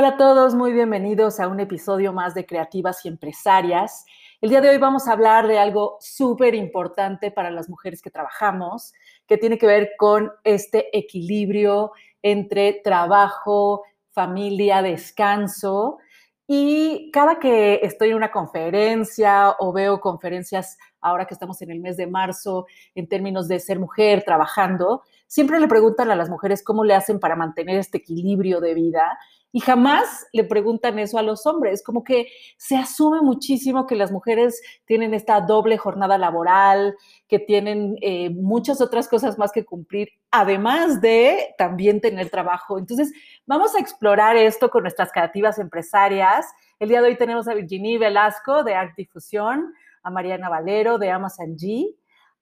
Hola 0.00 0.08
a 0.08 0.16
todos, 0.16 0.54
muy 0.54 0.72
bienvenidos 0.72 1.40
a 1.40 1.48
un 1.48 1.60
episodio 1.60 2.14
más 2.14 2.32
de 2.32 2.46
Creativas 2.46 3.04
y 3.04 3.08
Empresarias. 3.08 4.06
El 4.40 4.48
día 4.48 4.62
de 4.62 4.70
hoy 4.70 4.78
vamos 4.78 5.06
a 5.06 5.12
hablar 5.12 5.46
de 5.46 5.58
algo 5.58 5.98
súper 6.00 6.54
importante 6.54 7.30
para 7.30 7.50
las 7.50 7.68
mujeres 7.68 8.00
que 8.00 8.08
trabajamos, 8.08 8.94
que 9.26 9.36
tiene 9.36 9.58
que 9.58 9.66
ver 9.66 9.90
con 9.98 10.32
este 10.42 10.96
equilibrio 10.96 11.92
entre 12.22 12.80
trabajo, 12.82 13.82
familia, 14.12 14.80
descanso. 14.80 15.98
Y 16.46 17.10
cada 17.12 17.38
que 17.38 17.80
estoy 17.82 18.08
en 18.08 18.16
una 18.16 18.32
conferencia 18.32 19.54
o 19.58 19.70
veo 19.70 20.00
conferencias 20.00 20.78
ahora 21.02 21.26
que 21.26 21.34
estamos 21.34 21.60
en 21.60 21.72
el 21.72 21.80
mes 21.80 21.98
de 21.98 22.06
marzo 22.06 22.64
en 22.94 23.06
términos 23.06 23.48
de 23.48 23.60
ser 23.60 23.78
mujer 23.78 24.22
trabajando, 24.24 25.02
siempre 25.30 25.60
le 25.60 25.68
preguntan 25.68 26.10
a 26.10 26.16
las 26.16 26.28
mujeres 26.28 26.64
cómo 26.64 26.82
le 26.82 26.92
hacen 26.92 27.20
para 27.20 27.36
mantener 27.36 27.78
este 27.78 27.98
equilibrio 27.98 28.60
de 28.60 28.74
vida 28.74 29.16
y 29.52 29.60
jamás 29.60 30.26
le 30.32 30.42
preguntan 30.42 30.98
eso 30.98 31.18
a 31.18 31.22
los 31.22 31.46
hombres, 31.46 31.84
como 31.84 32.02
que 32.02 32.26
se 32.56 32.76
asume 32.76 33.20
muchísimo 33.20 33.86
que 33.86 33.94
las 33.94 34.10
mujeres 34.10 34.60
tienen 34.86 35.14
esta 35.14 35.40
doble 35.40 35.78
jornada 35.78 36.18
laboral, 36.18 36.96
que 37.28 37.38
tienen 37.38 37.96
eh, 38.00 38.30
muchas 38.30 38.80
otras 38.80 39.06
cosas 39.06 39.38
más 39.38 39.52
que 39.52 39.64
cumplir, 39.64 40.08
además 40.32 41.00
de 41.00 41.54
también 41.56 42.00
tener 42.00 42.28
trabajo. 42.28 42.76
Entonces, 42.76 43.12
vamos 43.46 43.76
a 43.76 43.80
explorar 43.80 44.36
esto 44.36 44.68
con 44.68 44.82
nuestras 44.82 45.12
creativas 45.12 45.60
empresarias. 45.60 46.46
El 46.80 46.88
día 46.88 47.02
de 47.02 47.08
hoy 47.08 47.16
tenemos 47.16 47.46
a 47.46 47.54
Virginie 47.54 47.98
Velasco 47.98 48.64
de 48.64 48.74
Art 48.74 48.96
Difusión, 48.96 49.72
a 50.02 50.10
Mariana 50.10 50.48
Valero 50.48 50.98
de 50.98 51.10
Amazon 51.10 51.56
G, 51.56 51.94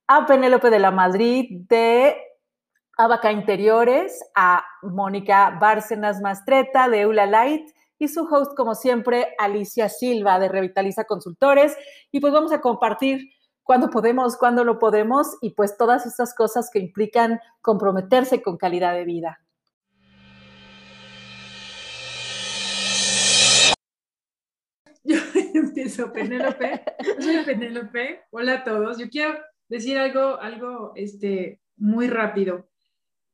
a 0.06 0.24
Penélope 0.24 0.70
de 0.70 0.78
la 0.78 0.90
Madrid 0.90 1.66
de 1.68 2.16
Abaca 3.00 3.30
Interiores, 3.30 4.18
a 4.34 4.64
Mónica 4.82 5.56
Bárcenas 5.60 6.20
Mastreta 6.20 6.88
de 6.88 7.02
Eula 7.02 7.26
Light 7.26 7.70
y 7.96 8.08
su 8.08 8.22
host, 8.24 8.56
como 8.56 8.74
siempre, 8.74 9.36
Alicia 9.38 9.88
Silva 9.88 10.40
de 10.40 10.48
Revitaliza 10.48 11.04
Consultores. 11.04 11.76
Y 12.10 12.18
pues 12.18 12.32
vamos 12.32 12.50
a 12.50 12.60
compartir 12.60 13.30
cuando 13.62 13.88
podemos, 13.88 14.36
cuando 14.36 14.64
no 14.64 14.80
podemos 14.80 15.36
y 15.40 15.50
pues 15.50 15.76
todas 15.76 16.06
estas 16.06 16.34
cosas 16.34 16.70
que 16.72 16.80
implican 16.80 17.38
comprometerse 17.60 18.42
con 18.42 18.56
calidad 18.56 18.94
de 18.94 19.04
vida. 19.04 19.38
Yo 25.04 25.18
empiezo, 25.54 26.12
Penélope. 26.12 26.82
Soy 27.20 27.44
Penélope. 27.44 28.22
Hola 28.32 28.54
a 28.54 28.64
todos. 28.64 28.98
Yo 28.98 29.08
quiero 29.08 29.38
decir 29.68 29.96
algo, 29.98 30.40
algo 30.40 30.90
este, 30.96 31.60
muy 31.76 32.08
rápido 32.08 32.66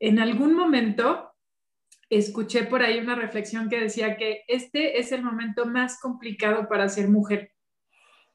en 0.05 0.19
algún 0.19 0.55
momento 0.55 1.33
escuché 2.11 2.65
por 2.65 2.83
ahí 2.83 2.99
una 2.99 3.15
reflexión 3.15 3.71
que 3.71 3.81
decía 3.81 4.19
que 4.19 4.45
este 4.49 4.99
es 4.99 5.13
el 5.13 5.23
momento 5.23 5.65
más 5.65 5.99
complicado 5.99 6.69
para 6.69 6.91
ser 6.91 7.09
mujer, 7.09 7.53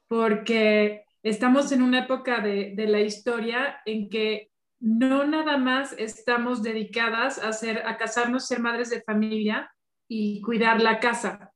porque 0.08 1.04
estamos 1.22 1.70
en 1.70 1.82
una 1.82 2.00
época 2.00 2.40
de, 2.40 2.74
la 2.76 3.00
historia 3.00 3.80
en 3.86 4.08
que 4.08 4.50
no 4.80 5.24
nada 5.24 5.58
más 5.58 5.94
estamos 5.96 6.64
dedicadas 6.64 7.38
a, 7.38 7.52
ser, 7.52 7.86
a 7.86 7.96
casarnos, 7.96 8.48
ser 8.48 8.58
madres 8.58 8.90
de 8.90 9.02
familia 9.02 9.72
y 10.08 10.40
cuidar 10.40 10.82
la 10.82 10.98
casa. 10.98 11.52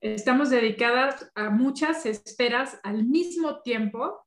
Estamos 0.00 0.50
dedicadas 0.50 1.32
a 1.34 1.50
muchas 1.50 2.06
esperas 2.06 2.78
al 2.84 3.04
mismo 3.04 3.60
tiempo. 3.62 4.24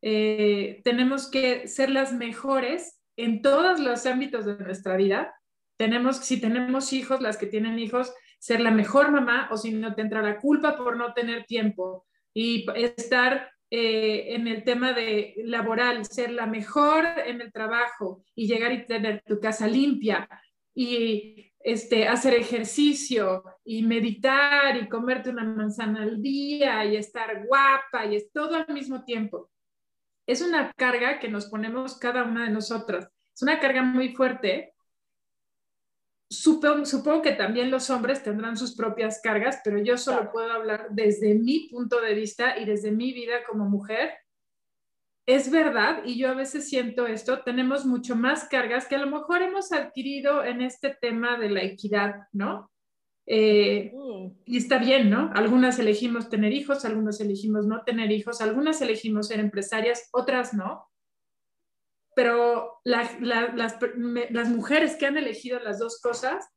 Eh, 0.00 0.80
tenemos 0.82 1.30
que 1.30 1.68
ser 1.68 1.90
las 1.90 2.14
mejores 2.14 2.99
en 3.24 3.42
todos 3.42 3.80
los 3.80 4.06
ámbitos 4.06 4.46
de 4.46 4.56
nuestra 4.56 4.96
vida. 4.96 5.34
Tenemos, 5.76 6.18
si 6.18 6.40
tenemos 6.40 6.92
hijos, 6.92 7.20
las 7.20 7.36
que 7.36 7.46
tienen 7.46 7.78
hijos, 7.78 8.12
ser 8.38 8.60
la 8.60 8.70
mejor 8.70 9.10
mamá 9.10 9.48
o 9.50 9.56
si 9.56 9.72
no 9.72 9.94
te 9.94 10.02
entra 10.02 10.22
la 10.22 10.38
culpa 10.38 10.76
por 10.76 10.96
no 10.96 11.12
tener 11.12 11.44
tiempo 11.44 12.06
y 12.34 12.66
estar 12.74 13.50
eh, 13.70 14.34
en 14.34 14.48
el 14.48 14.64
tema 14.64 14.92
de 14.92 15.34
laboral, 15.44 16.04
ser 16.04 16.32
la 16.32 16.46
mejor 16.46 17.04
en 17.26 17.40
el 17.40 17.52
trabajo 17.52 18.24
y 18.34 18.46
llegar 18.46 18.72
y 18.72 18.86
tener 18.86 19.22
tu 19.26 19.38
casa 19.40 19.66
limpia 19.66 20.28
y 20.74 21.52
este, 21.60 22.08
hacer 22.08 22.34
ejercicio 22.34 23.44
y 23.64 23.82
meditar 23.82 24.76
y 24.76 24.88
comerte 24.88 25.30
una 25.30 25.44
manzana 25.44 26.02
al 26.02 26.22
día 26.22 26.84
y 26.86 26.96
estar 26.96 27.46
guapa 27.46 28.06
y 28.06 28.16
es 28.16 28.32
todo 28.32 28.56
al 28.56 28.72
mismo 28.72 29.04
tiempo 29.04 29.50
es 30.30 30.42
una 30.42 30.72
carga 30.74 31.18
que 31.18 31.28
nos 31.28 31.46
ponemos 31.46 31.98
cada 31.98 32.22
una 32.22 32.44
de 32.44 32.50
nosotras. 32.50 33.08
Es 33.40 33.44
una 33.44 33.58
carga 33.58 33.80
muy 33.80 34.10
fuerte. 34.10 34.74
Supongo, 36.28 36.84
supongo, 36.84 37.22
que 37.22 37.32
también 37.32 37.70
los 37.70 37.88
hombres 37.88 38.22
tendrán 38.22 38.54
sus 38.58 38.76
propias 38.76 39.22
cargas, 39.22 39.62
pero 39.64 39.78
yo 39.78 39.96
solo 39.96 40.30
puedo 40.30 40.52
hablar 40.52 40.88
desde 40.90 41.32
mi 41.32 41.66
punto 41.70 42.02
de 42.02 42.12
vista 42.12 42.58
y 42.58 42.66
desde 42.66 42.90
mi 42.90 43.14
vida 43.14 43.42
como 43.48 43.64
mujer. 43.64 44.12
Es 45.24 45.50
verdad, 45.50 46.02
y 46.04 46.18
yo 46.18 46.28
a 46.28 46.34
veces 46.34 46.68
siento 46.68 47.06
esto, 47.06 47.40
tenemos 47.42 47.86
mucho 47.86 48.14
más 48.14 48.44
cargas 48.44 48.86
que 48.86 48.96
a 48.96 48.98
lo 49.06 49.06
mejor 49.06 49.40
hemos 49.40 49.72
adquirido 49.72 50.44
en 50.44 50.60
este 50.60 50.94
tema 51.00 51.38
de 51.38 51.48
la 51.48 51.62
equidad, 51.62 52.16
¿no? 52.32 52.70
Eh, 53.24 53.90
y 54.44 54.58
está 54.58 54.76
bien, 54.76 55.08
¿no? 55.08 55.30
Algunas 55.32 55.78
elegimos 55.78 56.28
tener 56.28 56.52
hijos, 56.52 56.84
algunas 56.84 57.18
elegimos 57.22 57.66
no 57.66 57.84
tener 57.84 58.12
hijos, 58.12 58.42
algunas 58.42 58.82
elegimos 58.82 59.28
ser 59.28 59.40
empresarias, 59.40 60.10
otras 60.12 60.52
no. 60.52 60.89
Pero 62.20 62.82
las, 62.84 63.18
las, 63.18 64.48
mujeres 64.50 64.96
que 64.96 65.06
han 65.06 65.16
elegido 65.16 65.58
las 65.58 65.78
dos 65.78 66.02
cosas, 66.02 66.50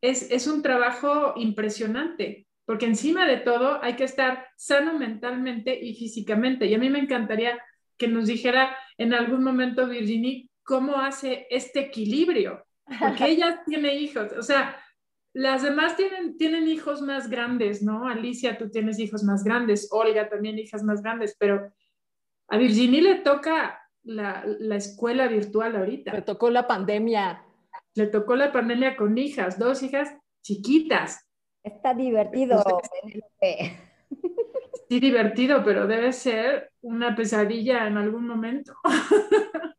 es, 0.00 0.28
es 0.32 0.48
un 0.48 0.62
trabajo 0.62 1.34
impresionante, 1.36 2.48
porque 2.64 2.86
encima 2.86 3.24
de 3.24 3.36
todo 3.36 3.80
hay 3.84 3.94
que 3.94 4.02
estar 4.02 4.48
sano 4.56 4.98
mentalmente 4.98 5.78
y 5.80 5.94
físicamente. 5.94 6.66
Y 6.66 6.74
a 6.74 6.78
mí 6.78 6.90
me 6.90 6.98
encantaría 6.98 7.56
que 7.96 8.08
nos 8.08 8.26
dijera 8.26 8.76
en 8.98 9.14
algún 9.14 9.44
momento, 9.44 9.86
Virginie, 9.86 10.50
cómo 10.64 10.96
hace 10.96 11.46
este 11.50 11.78
equilibrio, 11.78 12.66
porque 12.98 13.26
ella 13.26 13.62
tiene 13.64 13.94
hijos. 13.94 14.32
O 14.36 14.42
sea, 14.42 14.76
las 15.34 15.62
demás 15.62 15.96
tienen, 15.96 16.36
tienen 16.36 16.66
hijos 16.66 17.00
más 17.00 17.30
grandes, 17.30 17.80
¿no? 17.80 18.08
Alicia, 18.08 18.58
tú 18.58 18.70
tienes 18.70 18.98
hijos 18.98 19.22
más 19.22 19.44
grandes, 19.44 19.86
Olga 19.92 20.28
también 20.28 20.58
hijas 20.58 20.82
más 20.82 21.00
grandes, 21.00 21.36
pero 21.38 21.72
a 22.48 22.56
Virginie 22.56 23.02
le 23.02 23.14
toca 23.20 23.80
la, 24.04 24.44
escuela 24.76 25.26
virtual 25.28 25.76
ahorita. 25.76 26.12
Le 26.12 26.22
tocó 26.22 26.50
la 26.50 26.66
pandemia. 26.66 27.44
Le 27.94 28.06
tocó 28.06 28.36
la 28.36 28.52
pandemia 28.52 28.96
con 28.96 29.16
hijas, 29.18 29.58
dos 29.58 29.82
hijas 29.82 30.14
chiquitas. 30.42 31.28
Está 31.62 31.94
divertido. 31.94 32.62
sí, 34.88 35.00
divertido, 35.00 35.64
pero 35.64 35.86
debe 35.86 36.12
ser 36.12 36.70
una 36.82 37.16
pesadilla 37.16 37.86
en 37.86 37.96
algún 37.96 38.26
momento. 38.26 38.74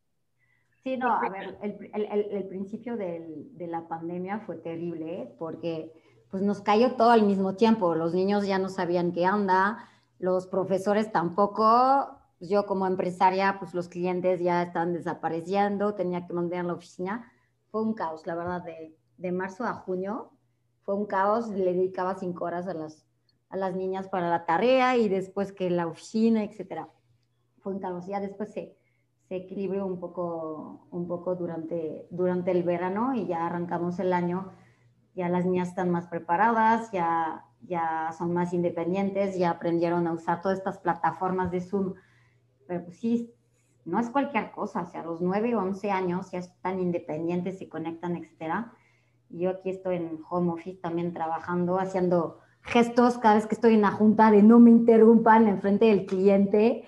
Sí, 0.83 0.97
no, 0.97 1.11
a 1.11 1.29
ver, 1.29 1.57
el, 1.63 2.43
principio 2.47 2.95
de 2.95 3.67
la 3.67 3.87
pandemia 3.87 4.41
fue 4.41 4.57
terrible 4.57 5.33
porque 5.39 5.91
pues 6.29 6.43
nos 6.43 6.61
cayó 6.61 6.91
todo 6.91 7.09
al 7.09 7.23
mismo 7.23 7.55
tiempo. 7.55 7.95
Los 7.95 8.13
niños 8.13 8.45
ya 8.45 8.59
no 8.59 8.69
sabían 8.69 9.11
qué 9.11 9.25
anda, 9.25 9.89
los 10.19 10.45
profesores 10.45 11.11
tampoco. 11.11 12.14
Pues, 12.39 12.49
yo 12.49 12.65
como 12.65 12.87
empresaria, 12.87 13.57
pues 13.59 13.73
los 13.73 13.89
clientes 13.89 14.39
ya 14.39 14.63
están 14.63 14.93
desapareciendo, 14.93 15.95
tenía 15.95 16.25
que 16.25 16.33
mantener 16.33 16.65
la 16.65 16.73
oficina. 16.73 17.31
Fue 17.71 17.81
un 17.81 17.93
caos, 17.93 18.25
la 18.25 18.35
verdad, 18.35 18.63
de, 18.63 18.95
de 19.17 19.31
marzo 19.31 19.65
a 19.65 19.73
junio. 19.73 20.31
Fue 20.83 20.95
un 20.95 21.05
caos, 21.05 21.49
le 21.49 21.73
dedicaba 21.73 22.15
cinco 22.15 22.45
horas 22.45 22.67
a 22.67 22.73
las, 22.73 23.05
a 23.49 23.57
las 23.57 23.75
niñas 23.75 24.07
para 24.07 24.29
la 24.29 24.45
tarea 24.45 24.97
y 24.97 25.09
después 25.09 25.51
que 25.51 25.69
la 25.69 25.87
oficina, 25.87 26.43
etcétera. 26.43 26.89
Fue 27.59 27.73
un 27.73 27.79
caos. 27.79 28.05
Ya 28.05 28.19
después 28.19 28.53
se 28.53 28.77
se 29.27 29.35
equilibrió 29.35 29.85
un 29.85 29.99
poco, 29.99 30.87
un 30.91 31.07
poco 31.07 31.35
durante, 31.35 32.07
durante 32.11 32.51
el 32.51 32.63
verano 32.63 33.15
y 33.15 33.25
ya 33.25 33.47
arrancamos 33.47 33.99
el 33.99 34.13
año, 34.13 34.51
ya 35.15 35.29
las 35.29 35.45
niñas 35.45 35.69
están 35.69 35.89
más 35.89 36.07
preparadas, 36.07 36.91
ya, 36.91 37.45
ya 37.61 38.11
son 38.17 38.33
más 38.33 38.53
independientes, 38.53 39.37
ya 39.37 39.51
aprendieron 39.51 40.05
a 40.07 40.13
usar 40.13 40.41
todas 40.41 40.59
estas 40.59 40.77
plataformas 40.77 41.49
de 41.51 41.61
Zoom, 41.61 41.95
pero 42.67 42.83
pues 42.85 42.97
sí, 42.97 43.33
no 43.85 43.99
es 43.99 44.09
cualquier 44.09 44.51
cosa, 44.51 44.81
o 44.81 44.85
sea, 44.87 45.01
a 45.01 45.05
los 45.05 45.21
9 45.21 45.55
o 45.55 45.59
11 45.59 45.91
años 45.91 46.31
ya 46.31 46.39
están 46.39 46.79
independientes, 46.79 47.59
se 47.59 47.69
conectan, 47.69 48.15
etc. 48.15 48.67
Yo 49.29 49.51
aquí 49.51 49.69
estoy 49.69 49.97
en 49.97 50.19
home 50.29 50.51
office 50.51 50.79
también 50.81 51.13
trabajando, 51.13 51.79
haciendo 51.79 52.39
gestos 52.61 53.19
cada 53.19 53.35
vez 53.35 53.45
que 53.45 53.55
estoy 53.55 53.75
en 53.75 53.81
la 53.81 53.91
junta 53.91 54.31
de 54.31 54.41
no 54.41 54.59
me 54.59 54.71
interrumpan 54.71 55.47
en 55.47 55.61
frente 55.61 55.85
del 55.85 56.07
cliente, 56.07 56.83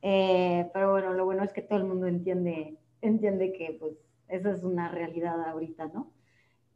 eh, 0.00 0.70
pero 0.72 0.92
bueno, 0.92 1.12
lo 1.12 1.26
bueno 1.26 1.42
es 1.42 1.52
que 1.52 1.60
todo 1.60 1.78
el 1.78 1.84
mundo 1.84 2.06
entiende, 2.06 2.78
entiende 3.02 3.52
que 3.52 3.76
pues 3.78 3.92
eso 4.28 4.50
es 4.50 4.62
una 4.62 4.88
realidad 4.88 5.42
ahorita, 5.48 5.88
¿no? 5.88 6.12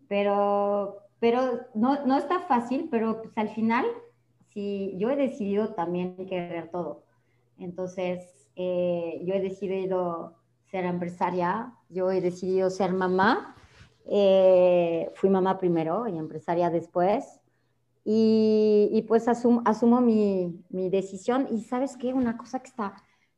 Pero, 0.08 0.98
pero 1.18 1.60
no, 1.74 2.04
no 2.04 2.18
está 2.18 2.40
fácil, 2.40 2.88
pero 2.90 3.22
pues 3.22 3.36
al 3.38 3.48
final, 3.48 3.86
si 4.48 4.94
yo 4.98 5.08
he 5.10 5.16
decidido 5.16 5.74
también 5.74 6.16
querer 6.26 6.70
todo. 6.70 7.04
Entonces, 7.58 8.41
eh, 8.56 9.20
yo 9.24 9.34
he 9.34 9.40
decidido 9.40 10.36
ser 10.70 10.84
empresaria, 10.84 11.74
yo 11.88 12.10
he 12.10 12.20
decidido 12.20 12.70
ser 12.70 12.92
mamá 12.92 13.56
Eh, 14.06 15.10
fui 15.14 15.30
mamá 15.30 15.58
primero 15.58 16.08
y 16.08 16.18
empresaria 16.18 16.70
después. 16.70 17.40
Y, 18.04 19.04
pues 19.06 19.28
asumo 19.28 20.00
mi, 20.00 20.64
mi, 20.70 20.90
decisión. 20.90 21.46
Y 21.52 21.62
sabes 21.62 21.96
qué, 21.96 22.12
una 22.12 22.36
cosa 22.36 22.60
que 22.60 22.68
está, 22.68 22.94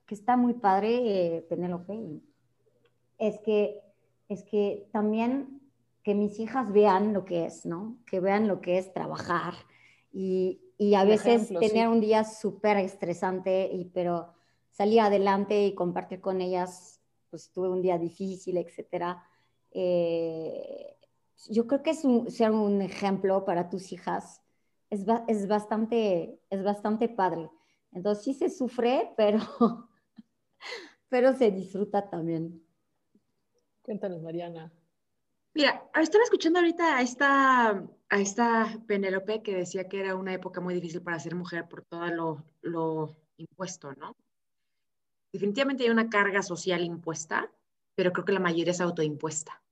que 0.07 0.15
está 0.15 0.37
muy 0.37 0.55
padre, 0.55 1.37
eh, 1.37 1.43
Penélope, 1.43 2.23
es 3.19 3.39
que, 3.41 3.81
es 4.29 4.43
que 4.45 4.89
también 4.91 5.61
que 6.03 6.15
mis 6.15 6.39
hijas 6.39 6.73
vean 6.73 7.13
lo 7.13 7.25
que 7.25 7.45
es, 7.45 7.67
¿no? 7.67 7.99
Que 8.07 8.21
vean 8.21 8.49
lo 8.49 8.61
que 8.61 8.79
es 8.79 8.93
trabajar 8.93 9.55
y, 10.13 10.61
y 10.79 10.95
a 10.95 11.05
veces 11.05 11.49
tener 11.49 11.89
un 11.89 12.01
día 12.01 12.25
súper 12.25 12.79
estresante, 12.79 13.69
y, 13.71 13.87
pero 13.87 14.33
salir 14.75 15.01
adelante 15.01 15.67
y 15.67 15.75
compartir 15.75 16.21
con 16.21 16.41
ellas, 16.41 17.01
pues 17.31 17.51
tuve 17.53 17.69
un 17.71 17.81
día 17.81 17.97
difícil, 17.97 18.57
etcétera. 18.59 19.25
Eh, 19.71 20.97
yo 21.49 21.67
creo 21.67 21.83
que 21.83 21.91
es 21.91 22.05
un, 22.05 22.31
ser 22.31 22.51
un 22.51 22.83
ejemplo 22.83 23.45
para 23.45 23.69
tus 23.69 23.93
hijas 23.93 24.43
es, 24.91 25.05
es, 25.29 25.49
bastante, 25.49 26.39
es 26.51 26.63
bastante 26.63 27.09
padre. 27.09 27.51
Entonces 27.93 28.25
sí 28.25 28.35
se 28.35 28.49
sufre, 28.49 29.13
pero, 29.17 29.39
pero 31.09 31.35
se 31.35 31.51
disfruta 31.51 32.09
también. 32.09 32.63
Cuéntanos, 33.83 34.23
Mariana. 34.23 34.73
Mira, 35.55 35.89
estaba 36.01 36.25
escuchando 36.25 36.59
ahorita 36.59 36.97
a 36.97 37.03
esta, 37.03 37.85
a 38.09 38.21
esta 38.21 38.77
Penélope 38.89 39.41
que 39.43 39.55
decía 39.55 39.89
que 39.89 40.01
era 40.01 40.17
una 40.17 40.35
época 40.35 40.61
muy 40.61 40.75
difícil 40.75 41.01
para 41.01 41.21
ser 41.21 41.37
mujer 41.37 41.69
por 41.69 41.85
todo 41.85 42.07
lo, 42.09 42.45
lo 42.63 43.17
impuesto, 43.37 43.93
¿no? 43.93 44.17
Definitivamente 45.35 45.83
hay 45.83 45.91
una 45.91 46.09
carga 46.09 46.45
social 46.45 46.85
impuesta, 46.85 47.51
pero 47.97 48.13
creo 48.13 48.25
que 48.25 48.33
la 48.33 48.39
mayoría 48.39 48.71
es 48.71 48.81
autoimpuesta. 48.81 49.65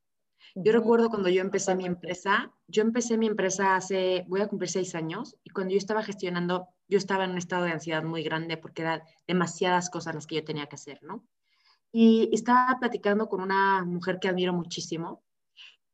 Yo 0.57 0.73
recuerdo 0.73 1.09
cuando 1.09 1.29
yo 1.29 1.41
empecé 1.41 1.77
mi 1.77 1.87
empresa, 1.87 2.53
yo 2.67 2.83
empecé 2.83 3.17
mi 3.17 3.29
empresa 3.29 3.77
hace, 3.77 4.25
voy 4.27 4.41
a 4.41 4.49
cumplir 4.49 4.69
seis 4.69 4.97
años, 4.97 5.37
y 5.45 5.51
cuando 5.51 5.71
yo 5.71 5.79
estaba 5.79 6.03
gestionando, 6.03 6.67
yo 6.89 6.99
estaba 6.99 7.27
en 7.27 7.31
un 7.31 7.39
estado 7.39 7.65
de 7.65 7.71
ansiedad 7.71 8.03
muy 8.03 8.25
grande 8.25 8.57
porque 8.57 8.83
eran 8.83 9.03
demasiadas 9.29 9.89
cosas 9.89 10.17
las 10.17 10.27
que 10.27 10.35
yo 10.35 10.45
tenía 10.45 10.67
que 10.67 10.75
hacer, 10.75 11.01
¿no? 11.05 11.25
Y 11.93 12.29
estaba 12.33 12.77
platicando 12.81 13.29
con 13.29 13.41
una 13.41 13.85
mujer 13.85 14.19
que 14.19 14.27
admiro 14.27 14.53
muchísimo, 14.53 15.23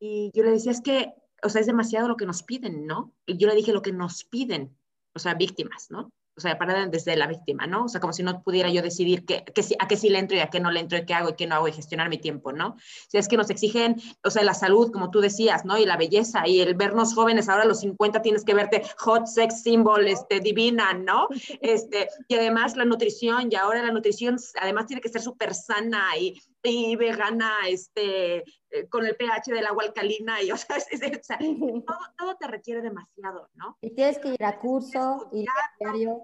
y 0.01 0.31
yo 0.35 0.45
le 0.45 0.53
decía, 0.53 0.73
es 0.73 0.81
que, 0.81 1.13
o 1.43 1.51
sea, 1.51 1.61
es 1.61 1.67
demasiado 1.67 2.09
lo 2.09 2.17
que 2.17 2.25
nos 2.25 2.43
piden, 2.43 2.87
¿no? 2.87 3.13
Y 3.27 3.37
yo 3.37 3.49
le 3.49 3.55
dije 3.55 3.75
lo 3.75 3.83
que 3.83 3.93
nos 3.93 4.25
piden, 4.25 4.75
o 5.15 5.19
sea, 5.19 5.35
víctimas, 5.35 5.91
¿no? 5.91 6.11
O 6.39 6.41
sea, 6.41 6.57
para 6.57 6.87
desde 6.87 7.17
la 7.17 7.27
víctima, 7.27 7.67
¿no? 7.67 7.87
O 7.87 7.89
sea, 7.89 8.01
como 8.01 8.13
si 8.13 8.23
no 8.23 8.43
pudiera 8.43 8.71
yo 8.71 8.81
decidir 8.81 9.27
que, 9.27 9.45
que, 9.45 9.63
a 9.79 9.89
qué 9.89 9.97
sí 9.97 10.09
le 10.09 10.21
entro 10.21 10.37
y 10.37 10.41
a 10.41 10.51
qué 10.51 10.61
no 10.61 10.71
le 10.71 10.81
entro 10.81 10.97
y 10.97 11.05
qué 11.05 11.15
hago 11.15 11.31
y 11.31 11.35
qué 11.35 11.47
no 11.49 11.57
hago 11.57 11.67
y 11.69 11.73
gestionar 11.73 12.09
mi 12.09 12.19
tiempo, 12.19 12.53
¿no? 12.53 12.69
O 12.69 12.77
sea, 13.09 13.21
es 13.21 13.27
que 13.27 13.37
nos 13.37 13.51
exigen, 13.51 14.01
o 14.25 14.31
sea, 14.31 14.45
la 14.45 14.55
salud, 14.55 14.93
como 14.93 15.11
tú 15.11 15.21
decías, 15.21 15.65
¿no? 15.65 15.77
Y 15.77 15.85
la 15.85 15.97
belleza 15.97 16.47
y 16.47 16.61
el 16.61 16.75
vernos 16.75 17.13
jóvenes, 17.13 17.49
ahora 17.49 17.65
a 17.65 17.67
los 17.67 17.81
50 17.81 18.23
tienes 18.23 18.45
que 18.45 18.55
verte 18.55 18.83
hot 18.99 19.27
sex 19.27 19.63
symbol, 19.63 20.07
este, 20.07 20.39
divina, 20.41 20.95
¿no? 20.95 21.29
Este, 21.61 22.09
y 22.29 22.37
además 22.37 22.77
la 22.77 22.85
nutrición, 22.85 23.49
y 23.51 23.57
ahora 23.57 23.83
la 23.83 23.91
nutrición 23.91 24.37
además 24.61 24.87
tiene 24.87 25.01
que 25.01 25.09
ser 25.09 25.23
súper 25.23 25.55
sana 25.55 26.17
y, 26.17 26.41
y 26.63 26.95
vegana, 26.97 27.53
este, 27.67 28.45
eh, 28.71 28.87
con 28.89 29.07
el 29.07 29.17
pH 29.17 29.51
del 29.51 29.67
agua 29.67 29.85
alcalina, 29.85 30.43
y 30.43 30.51
o 30.53 30.57
sea, 30.57 30.77
todo, 31.87 31.99
todo, 32.19 32.37
te 32.37 32.47
requiere 32.47 32.83
demasiado, 32.83 33.49
¿no? 33.55 33.79
Y 33.81 33.95
tienes 33.95 34.19
que 34.19 34.29
ir 34.29 34.45
a 34.45 34.59
curso, 34.59 35.29
y 35.33 35.47
diario. 35.79 36.23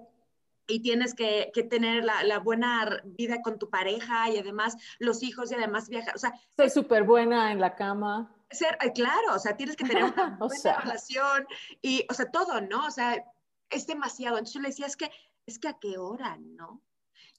Y 0.67 0.81
tienes 0.81 1.13
que, 1.13 1.51
que 1.53 1.63
tener 1.63 2.03
la, 2.03 2.23
la, 2.23 2.39
buena 2.39 3.01
vida 3.03 3.43
con 3.43 3.59
tu 3.59 3.69
pareja 3.69 4.31
y 4.31 4.39
además 4.39 4.75
los 4.97 5.21
hijos 5.21 5.51
y 5.51 5.55
además 5.55 5.89
viajar. 5.89 6.15
O 6.15 6.17
sea, 6.17 6.33
ser 6.55 6.71
súper 6.71 7.03
buena 7.03 7.51
en 7.51 7.59
la 7.59 7.75
cama. 7.75 8.35
Ser, 8.49 8.75
claro, 8.95 9.35
o 9.35 9.39
sea, 9.39 9.55
tienes 9.55 9.75
que 9.75 9.85
tener 9.85 10.03
una 10.05 10.37
buena 10.39 10.81
relación 10.81 11.47
y, 11.83 12.05
o 12.09 12.15
sea, 12.15 12.31
todo, 12.31 12.61
¿no? 12.61 12.87
O 12.87 12.91
sea, 12.91 13.23
es 13.69 13.85
demasiado. 13.85 14.37
Entonces 14.37 14.55
yo 14.55 14.61
le 14.61 14.69
decía, 14.69 14.87
es 14.87 14.97
que, 14.97 15.11
es 15.45 15.59
que 15.59 15.67
a 15.67 15.77
qué 15.79 15.99
hora, 15.99 16.37
¿no? 16.39 16.81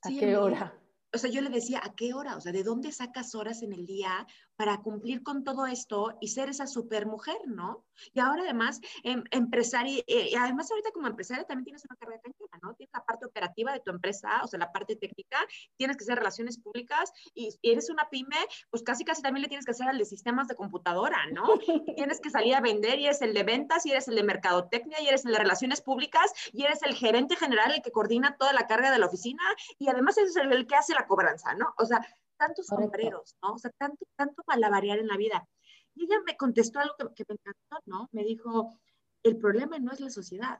¿A 0.02 0.08
qué 0.08 0.36
hora? 0.36 0.72
o 1.16 1.18
sea, 1.18 1.30
yo 1.30 1.40
le 1.40 1.50
decía, 1.50 1.80
¿a 1.82 1.94
qué 1.94 2.14
hora? 2.14 2.36
O 2.36 2.40
sea, 2.40 2.52
¿de 2.52 2.62
dónde 2.62 2.92
sacas 2.92 3.34
horas 3.34 3.62
en 3.62 3.72
el 3.72 3.86
día 3.86 4.26
para 4.56 4.78
cumplir 4.78 5.22
con 5.22 5.44
todo 5.44 5.66
esto 5.66 6.16
y 6.20 6.28
ser 6.28 6.48
esa 6.48 6.66
super 6.66 7.06
mujer, 7.06 7.36
¿no? 7.46 7.84
Y 8.12 8.20
ahora 8.20 8.42
además, 8.42 8.80
em, 9.04 9.22
empresaria, 9.30 10.02
eh, 10.06 10.30
y 10.30 10.34
además 10.34 10.70
ahorita 10.70 10.90
como 10.92 11.06
empresaria 11.06 11.44
también 11.44 11.64
tienes 11.64 11.84
una 11.84 11.96
carga 11.96 12.18
técnica, 12.18 12.58
¿no? 12.62 12.74
Tienes 12.74 12.92
la 12.92 13.04
parte 13.04 13.26
operativa 13.26 13.72
de 13.72 13.80
tu 13.80 13.90
empresa, 13.90 14.42
o 14.42 14.46
sea, 14.46 14.58
la 14.58 14.72
parte 14.72 14.96
técnica, 14.96 15.38
tienes 15.76 15.96
que 15.96 16.04
hacer 16.04 16.16
relaciones 16.18 16.58
públicas 16.58 17.12
y, 17.34 17.56
eres 17.62 17.90
una 17.90 18.08
pyme, 18.10 18.36
pues 18.70 18.82
casi 18.82 19.04
casi 19.04 19.22
también 19.22 19.42
le 19.42 19.48
tienes 19.48 19.64
que 19.64 19.72
hacer 19.72 19.88
al 19.88 19.98
de 19.98 20.04
sistemas 20.04 20.48
de 20.48 20.56
computadora, 20.56 21.26
¿no? 21.32 21.44
tienes 21.96 22.20
que 22.20 22.30
salir 22.30 22.54
a 22.54 22.60
vender 22.60 22.98
y 22.98 23.06
eres 23.06 23.20
el 23.22 23.34
de 23.34 23.42
ventas 23.42 23.84
y 23.86 23.90
eres 23.90 24.08
el 24.08 24.16
de 24.16 24.22
mercadotecnia 24.22 25.00
y 25.00 25.08
eres 25.08 25.24
el 25.26 25.32
de 25.32 25.38
relaciones 25.38 25.82
públicas 25.82 26.32
y 26.52 26.64
eres 26.64 26.82
el 26.82 26.94
gerente 26.94 27.36
general, 27.36 27.72
el 27.72 27.82
que 27.82 27.90
coordina 27.90 28.36
toda 28.38 28.52
la 28.52 28.66
carga 28.66 28.90
de 28.90 28.98
la 28.98 29.06
oficina 29.06 29.42
y 29.78 29.88
además 29.88 30.16
eres 30.18 30.36
el, 30.36 30.52
el 30.52 30.66
que 30.66 30.76
hace 30.76 30.94
la 30.94 31.06
cobranza, 31.06 31.54
¿no? 31.54 31.74
O 31.78 31.84
sea, 31.84 32.00
tantos 32.36 32.66
sombreros, 32.66 33.36
¿no? 33.42 33.54
O 33.54 33.58
sea, 33.58 33.70
tanto, 33.78 34.06
tanto 34.16 34.42
malabarear 34.46 34.98
en 34.98 35.08
la 35.08 35.16
vida. 35.16 35.48
Y 35.94 36.04
ella 36.04 36.16
me 36.26 36.36
contestó 36.36 36.78
algo 36.80 36.94
que, 37.14 37.24
me 37.28 37.34
encantó, 37.34 37.82
¿no? 37.86 38.08
Me 38.12 38.24
dijo, 38.24 38.78
el 39.22 39.36
problema 39.36 39.78
no 39.78 39.92
es 39.92 40.00
la 40.00 40.10
sociedad, 40.10 40.58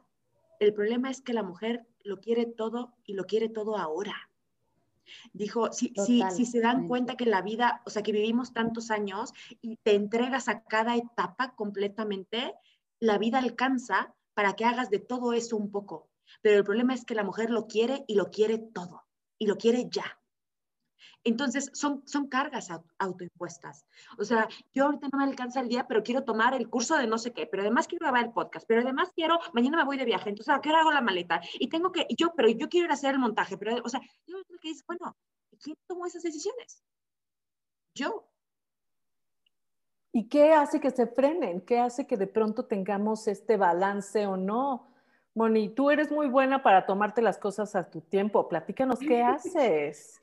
el 0.61 0.73
problema 0.73 1.11
es 1.11 1.20
que 1.20 1.34
la 1.34 1.43
mujer 1.43 1.87
lo 2.02 2.20
quiere 2.20 2.46
todo 2.46 2.94
y 3.05 3.14
lo 3.14 3.25
quiere 3.25 3.49
todo 3.49 3.76
ahora. 3.76 4.31
Dijo, 5.32 5.73
si, 5.73 5.93
si, 6.05 6.23
si, 6.34 6.46
se 6.46 6.61
dan 6.61 6.88
cuenta 6.88 7.17
que 7.17 7.26
la 7.26 7.43
vida, 7.43 7.82
o 7.87 7.90
sea, 7.90 8.02
que 8.02 8.11
vivimos 8.11 8.52
tantos 8.52 8.90
años 8.90 9.32
y 9.61 9.76
te 9.76 9.94
entregas 9.94 10.49
a 10.49 10.64
cada 10.64 10.96
etapa 10.96 11.55
completamente, 11.55 12.55
la 12.99 13.19
vida 13.19 13.38
alcanza 13.38 14.14
para 14.34 14.55
que 14.55 14.64
hagas 14.64 14.90
de 14.90 14.99
todo 14.99 15.32
eso 15.32 15.56
un 15.56 15.70
poco. 15.70 16.08
Pero 16.43 16.58
el 16.58 16.64
problema 16.64 16.94
es 16.94 17.05
que 17.05 17.14
la 17.14 17.25
mujer 17.25 17.50
lo 17.50 17.67
quiere 17.67 18.05
y 18.08 18.14
lo 18.14 18.31
quiere 18.31 18.58
todo 18.58 19.05
y 19.38 19.46
lo 19.46 19.56
quiere 19.56 19.88
ya. 19.90 20.19
Entonces, 21.25 21.71
son, 21.75 22.03
son 22.07 22.29
cargas 22.29 22.69
autoimpuestas. 22.99 23.85
O 24.19 24.25
sea, 24.25 24.49
yo 24.75 24.85
ahorita 24.85 25.09
no 25.13 25.19
me 25.19 25.25
alcanza 25.25 25.61
el 25.61 25.69
día, 25.69 25.87
pero 25.87 26.03
quiero 26.03 26.25
tomar 26.25 26.55
el 26.55 26.69
curso 26.69 26.97
de 26.97 27.07
no 27.07 27.19
sé 27.19 27.33
qué, 27.33 27.47
pero 27.47 27.63
además 27.63 27.87
quiero 27.87 28.05
grabar 28.05 28.25
el 28.25 28.33
podcast, 28.33 28.67
pero 28.67 28.83
además 28.83 29.11
quiero, 29.15 29.39
mañana 29.53 29.79
me 29.79 29.85
voy 29.85 29.97
de 29.97 30.05
viaje, 30.05 30.29
entonces, 30.31 30.55
¿a 30.55 30.61
qué 30.61 30.71
hora 30.71 30.81
hago 30.81 30.93
la 30.93 31.01
maleta? 31.01 31.41
Y 31.59 31.69
tengo 31.69 31.93
que, 31.93 32.07
yo, 32.17 32.33
pero 32.35 32.49
yo 32.49 32.69
quiero 32.69 32.87
ir 32.87 32.91
a 32.91 32.95
hacer 32.95 33.15
el 33.15 33.21
montaje, 33.21 33.57
pero, 33.57 33.77
o 33.85 33.89
sea, 33.89 34.01
yo 34.27 34.43
creo 34.45 34.61
que 34.61 34.69
dice, 34.69 34.85
bueno, 34.87 35.17
¿quién 35.63 35.77
tomó 35.87 36.07
esas 36.07 36.23
decisiones? 36.23 36.83
Yo. 37.95 38.29
¿Y 40.12 40.29
qué 40.29 40.53
hace 40.53 40.81
que 40.81 40.91
se 40.91 41.07
frenen? 41.07 41.61
¿Qué 41.61 41.79
hace 41.79 42.07
que 42.07 42.17
de 42.17 42.26
pronto 42.26 42.65
tengamos 42.65 43.29
este 43.29 43.57
balance 43.57 44.26
o 44.26 44.37
no? 44.37 44.88
Moni, 45.35 45.69
tú 45.69 45.91
eres 45.91 46.11
muy 46.11 46.29
buena 46.29 46.62
para 46.62 46.87
tomarte 46.87 47.21
las 47.21 47.37
cosas 47.37 47.76
a 47.76 47.91
tu 47.91 48.00
tiempo. 48.00 48.49
Platícanos 48.49 48.99
qué 48.99 49.23
haces. 49.23 50.23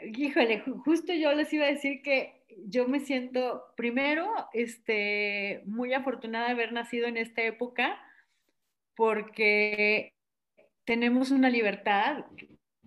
Híjole, 0.00 0.60
justo 0.84 1.12
yo 1.12 1.32
les 1.32 1.52
iba 1.52 1.64
a 1.64 1.70
decir 1.70 2.02
que 2.02 2.44
yo 2.66 2.86
me 2.88 3.00
siento, 3.00 3.64
primero, 3.76 4.30
este, 4.52 5.62
muy 5.66 5.92
afortunada 5.94 6.46
de 6.46 6.52
haber 6.52 6.72
nacido 6.72 7.06
en 7.06 7.16
esta 7.16 7.42
época, 7.42 7.98
porque 8.94 10.12
tenemos 10.84 11.30
una 11.30 11.50
libertad 11.50 12.24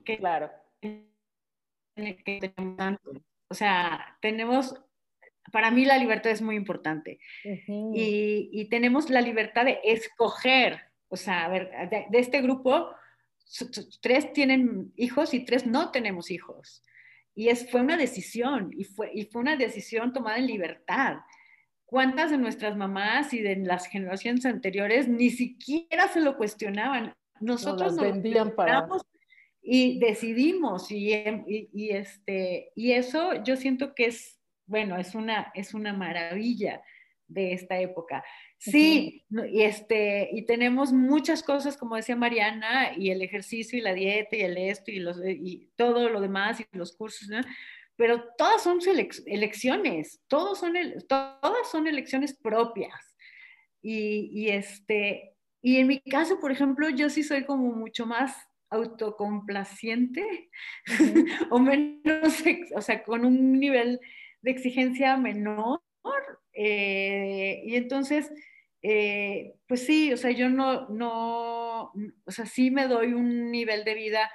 que, 0.04 0.18
claro, 0.18 0.52
o 3.50 3.54
sea, 3.54 4.18
tenemos, 4.22 4.76
para 5.52 5.72
mí 5.72 5.86
la 5.86 5.98
libertad 5.98 6.32
es 6.32 6.42
muy 6.42 6.56
importante, 6.56 7.20
y, 7.44 8.50
y, 8.52 8.70
tenemos 8.70 9.10
la 9.10 9.22
libertad 9.22 9.66
de 9.66 9.80
escoger, 9.84 10.82
o 11.10 11.18
sea, 11.18 11.46
a 11.46 11.50
ver, 11.50 11.72
de 12.10 12.20
este 12.20 12.42
grupo, 12.42 12.96
tres 14.02 14.34
tienen 14.34 14.92
hijos 14.96 15.34
y 15.34 15.46
tres 15.46 15.66
no 15.66 15.92
tenemos 15.92 16.32
hijos. 16.32 16.84
Y 17.34 17.50
es, 17.50 17.70
fue 17.70 17.82
una 17.82 17.98
decisión, 17.98 18.72
y 18.78 18.86
fue, 18.86 19.12
y 19.14 19.26
fue 19.26 19.42
una 19.42 19.58
decisión 19.58 20.14
tomada 20.14 20.38
en 20.38 20.48
libertad. 20.48 21.18
¿Cuántas 21.86 22.32
de 22.32 22.38
nuestras 22.38 22.76
mamás 22.78 23.34
y 23.34 23.42
de 23.42 23.58
las 23.58 23.88
generaciones 23.88 24.46
anteriores 24.46 25.08
ni 25.08 25.30
siquiera 25.30 26.08
se 26.08 26.22
lo 26.22 26.38
cuestionaban? 26.38 27.14
Nosotros 27.42 27.96
nos 27.96 28.02
vendían 28.02 28.56
para... 28.56 28.88
y 29.62 30.00
decidimos, 30.00 30.92
y, 30.92 31.14
y, 31.46 31.90
este, 31.90 32.72
y 32.76 32.94
eso 32.94 33.44
yo 33.44 33.56
siento 33.58 33.94
que 33.94 34.06
es, 34.06 34.40
bueno, 34.66 34.98
es 34.98 35.14
una, 35.14 35.52
es 35.54 35.74
una 35.74 35.92
maravilla 35.92 36.82
de 37.28 37.54
esta 37.54 37.80
época. 37.80 38.24
Sí, 38.72 39.26
y, 39.30 39.62
este, 39.62 40.30
y 40.32 40.44
tenemos 40.46 40.92
muchas 40.92 41.44
cosas, 41.44 41.78
como 41.78 41.96
decía 41.96 42.16
Mariana, 42.16 42.98
y 42.98 43.12
el 43.12 43.22
ejercicio 43.22 43.78
y 43.78 43.82
la 43.82 43.94
dieta 43.94 44.36
y 44.36 44.42
el 44.42 44.58
esto 44.58 44.92
y, 44.92 45.00
los, 45.00 45.20
y 45.24 45.70
todo 45.76 46.10
lo 46.10 46.20
demás 46.20 46.60
y 46.60 46.66
los 46.72 46.96
cursos, 46.96 47.30
pero 47.96 48.24
todas 48.38 48.64
son 48.64 48.80
elecciones, 49.28 50.22
todos 50.28 50.60
son 50.60 50.74
todas 51.08 51.70
son 51.72 51.88
elecciones 51.88 52.34
propias. 52.34 53.16
Y, 53.82 54.32
y, 54.34 54.50
este, 54.50 55.36
y 55.62 55.78
en 55.78 55.88
mi 55.88 56.02
caso, 56.02 56.40
por 56.40 56.52
ejemplo, 56.52 56.90
yo 56.90 57.10
sí 57.10 57.24
soy 57.24 57.46
como 57.46 57.72
mucho 57.72 58.06
más 58.06 58.36
autocomplaciente 58.70 60.50
o 61.52 61.60
menos, 61.60 62.44
o 62.76 62.82
sea, 62.82 63.04
con 63.04 63.26
un 63.26 63.60
nivel 63.60 64.00
de 64.42 64.52
exigencia 64.52 65.18
menor 65.18 65.82
Eh, 66.58 67.62
y 67.66 67.76
entonces, 67.76 68.32
eh, 68.88 69.56
pues 69.68 69.84
sí, 69.84 70.14
o 70.14 70.18
sea, 70.18 70.30
yo 70.30 70.48
no, 70.48 70.88
no, 70.90 71.92
o 72.24 72.32
sea, 72.32 72.46
sí 72.46 72.70
me 72.70 72.88
doy 72.88 73.14
un 73.14 73.50
nivel 73.50 73.84
de 73.84 73.96
vida 73.96 74.32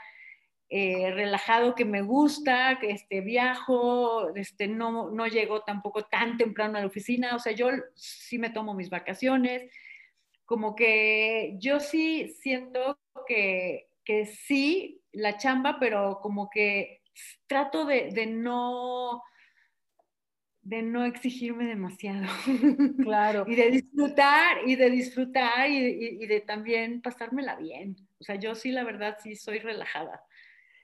eh, 0.68 1.12
relajado 1.12 1.76
que 1.76 1.84
me 1.84 2.02
gusta, 2.02 2.78
que 2.80 2.90
este, 2.90 3.20
viajo, 3.20 4.34
este, 4.34 4.66
no, 4.66 5.08
no 5.12 5.28
llego 5.28 5.62
tampoco 5.62 6.02
tan 6.02 6.36
temprano 6.36 6.78
a 6.78 6.80
la 6.80 6.88
oficina, 6.88 7.36
o 7.36 7.38
sea, 7.38 7.52
yo 7.52 7.68
sí 7.94 8.40
me 8.40 8.50
tomo 8.50 8.74
mis 8.74 8.90
vacaciones, 8.90 9.70
como 10.44 10.74
que 10.74 11.54
yo 11.60 11.78
sí 11.78 12.26
siento 12.40 12.98
que, 13.28 13.86
que 14.04 14.26
sí, 14.26 15.00
la 15.12 15.36
chamba, 15.36 15.78
pero 15.78 16.18
como 16.20 16.50
que 16.50 17.02
trato 17.46 17.84
de, 17.84 18.10
de 18.10 18.26
no 18.26 19.22
de 20.62 20.82
no 20.82 21.04
exigirme 21.04 21.64
demasiado. 21.64 22.26
Claro. 23.02 23.44
y 23.48 23.54
de 23.54 23.70
disfrutar, 23.70 24.58
y 24.66 24.76
de 24.76 24.90
disfrutar, 24.90 25.70
y, 25.70 26.18
y, 26.22 26.26
de 26.26 26.40
también 26.40 27.00
pasármela 27.00 27.56
bien. 27.56 27.96
O 28.20 28.24
sea, 28.24 28.36
yo 28.36 28.54
sí, 28.54 28.70
la 28.70 28.84
verdad, 28.84 29.16
sí 29.22 29.36
soy 29.36 29.58
relajada. 29.58 30.24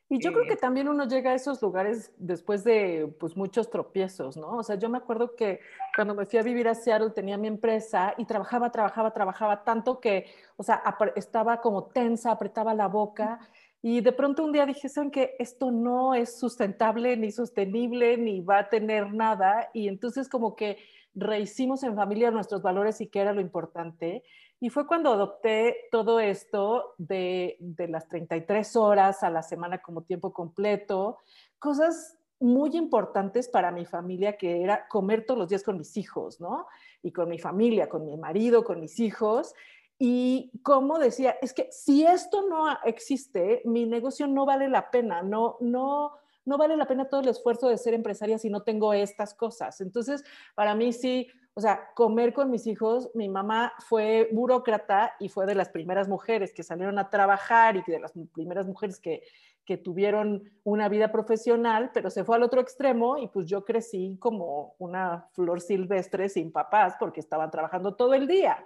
Y 0.08 0.20
yo 0.20 0.32
creo 0.32 0.46
que 0.46 0.54
también 0.54 0.86
uno 0.88 1.08
llega 1.08 1.32
a 1.32 1.34
esos 1.34 1.60
lugares 1.60 2.12
después 2.16 2.62
de 2.62 3.12
pues, 3.18 3.36
muchos 3.36 3.68
tropiezos, 3.70 4.36
¿no? 4.36 4.52
O 4.56 4.62
sea, 4.62 4.76
yo 4.76 4.88
me 4.88 4.98
acuerdo 4.98 5.34
que 5.34 5.58
cuando 5.96 6.14
me 6.14 6.26
fui 6.26 6.38
a 6.38 6.42
vivir 6.42 6.68
a 6.68 6.76
Seattle 6.76 7.10
tenía 7.10 7.36
mi 7.36 7.48
empresa 7.48 8.14
y 8.16 8.24
trabajaba, 8.24 8.70
trabajaba, 8.70 9.12
trabajaba 9.12 9.64
tanto 9.64 9.98
que, 9.98 10.26
o 10.56 10.62
sea, 10.62 10.80
estaba 11.16 11.60
como 11.60 11.86
tensa, 11.86 12.30
apretaba 12.30 12.72
la 12.72 12.86
boca 12.86 13.40
y 13.88 14.00
de 14.00 14.10
pronto 14.10 14.42
un 14.42 14.50
día 14.50 14.66
dije, 14.66 14.88
¿saben 14.88 15.12
qué? 15.12 15.36
Esto 15.38 15.70
no 15.70 16.12
es 16.12 16.40
sustentable 16.40 17.16
ni 17.16 17.30
sostenible 17.30 18.16
ni 18.16 18.40
va 18.40 18.58
a 18.58 18.68
tener 18.68 19.14
nada. 19.14 19.70
Y 19.72 19.86
entonces 19.86 20.28
como 20.28 20.56
que 20.56 20.78
rehicimos 21.14 21.84
en 21.84 21.94
familia 21.94 22.32
nuestros 22.32 22.62
valores 22.62 23.00
y 23.00 23.06
qué 23.06 23.20
era 23.20 23.32
lo 23.32 23.40
importante. 23.40 24.24
Y 24.58 24.70
fue 24.70 24.88
cuando 24.88 25.12
adopté 25.12 25.86
todo 25.92 26.18
esto 26.18 26.96
de, 26.98 27.58
de 27.60 27.86
las 27.86 28.08
33 28.08 28.74
horas 28.74 29.22
a 29.22 29.30
la 29.30 29.44
semana 29.44 29.78
como 29.78 30.02
tiempo 30.02 30.32
completo, 30.32 31.18
cosas 31.60 32.18
muy 32.40 32.76
importantes 32.76 33.48
para 33.48 33.70
mi 33.70 33.86
familia, 33.86 34.36
que 34.36 34.62
era 34.62 34.88
comer 34.88 35.24
todos 35.24 35.38
los 35.38 35.48
días 35.48 35.62
con 35.62 35.78
mis 35.78 35.96
hijos, 35.96 36.40
¿no? 36.40 36.66
Y 37.04 37.12
con 37.12 37.28
mi 37.28 37.38
familia, 37.38 37.88
con 37.88 38.04
mi 38.04 38.16
marido, 38.16 38.64
con 38.64 38.80
mis 38.80 38.98
hijos. 38.98 39.54
Y 39.98 40.52
como 40.62 40.98
decía, 40.98 41.36
es 41.40 41.54
que 41.54 41.68
si 41.70 42.04
esto 42.04 42.46
no 42.48 42.66
existe, 42.84 43.62
mi 43.64 43.86
negocio 43.86 44.26
no 44.26 44.44
vale 44.44 44.68
la 44.68 44.90
pena, 44.90 45.22
no, 45.22 45.56
no, 45.60 46.12
no 46.44 46.58
vale 46.58 46.76
la 46.76 46.86
pena 46.86 47.08
todo 47.08 47.22
el 47.22 47.28
esfuerzo 47.28 47.68
de 47.68 47.78
ser 47.78 47.94
empresaria 47.94 48.38
si 48.38 48.50
no 48.50 48.62
tengo 48.62 48.92
estas 48.92 49.32
cosas. 49.32 49.80
Entonces, 49.80 50.22
para 50.54 50.74
mí 50.74 50.92
sí, 50.92 51.28
o 51.54 51.62
sea, 51.62 51.88
comer 51.94 52.34
con 52.34 52.50
mis 52.50 52.66
hijos, 52.66 53.10
mi 53.14 53.30
mamá 53.30 53.72
fue 53.78 54.28
burócrata 54.32 55.14
y 55.18 55.30
fue 55.30 55.46
de 55.46 55.54
las 55.54 55.70
primeras 55.70 56.08
mujeres 56.08 56.52
que 56.52 56.62
salieron 56.62 56.98
a 56.98 57.08
trabajar 57.08 57.76
y 57.76 57.90
de 57.90 57.98
las 57.98 58.12
primeras 58.34 58.66
mujeres 58.66 59.00
que, 59.00 59.22
que 59.64 59.78
tuvieron 59.78 60.50
una 60.64 60.90
vida 60.90 61.10
profesional, 61.10 61.90
pero 61.94 62.10
se 62.10 62.24
fue 62.24 62.36
al 62.36 62.42
otro 62.42 62.60
extremo 62.60 63.16
y 63.16 63.28
pues 63.28 63.46
yo 63.46 63.64
crecí 63.64 64.18
como 64.20 64.74
una 64.78 65.28
flor 65.32 65.62
silvestre 65.62 66.28
sin 66.28 66.52
papás 66.52 66.94
porque 67.00 67.20
estaban 67.20 67.50
trabajando 67.50 67.94
todo 67.94 68.12
el 68.12 68.26
día. 68.26 68.62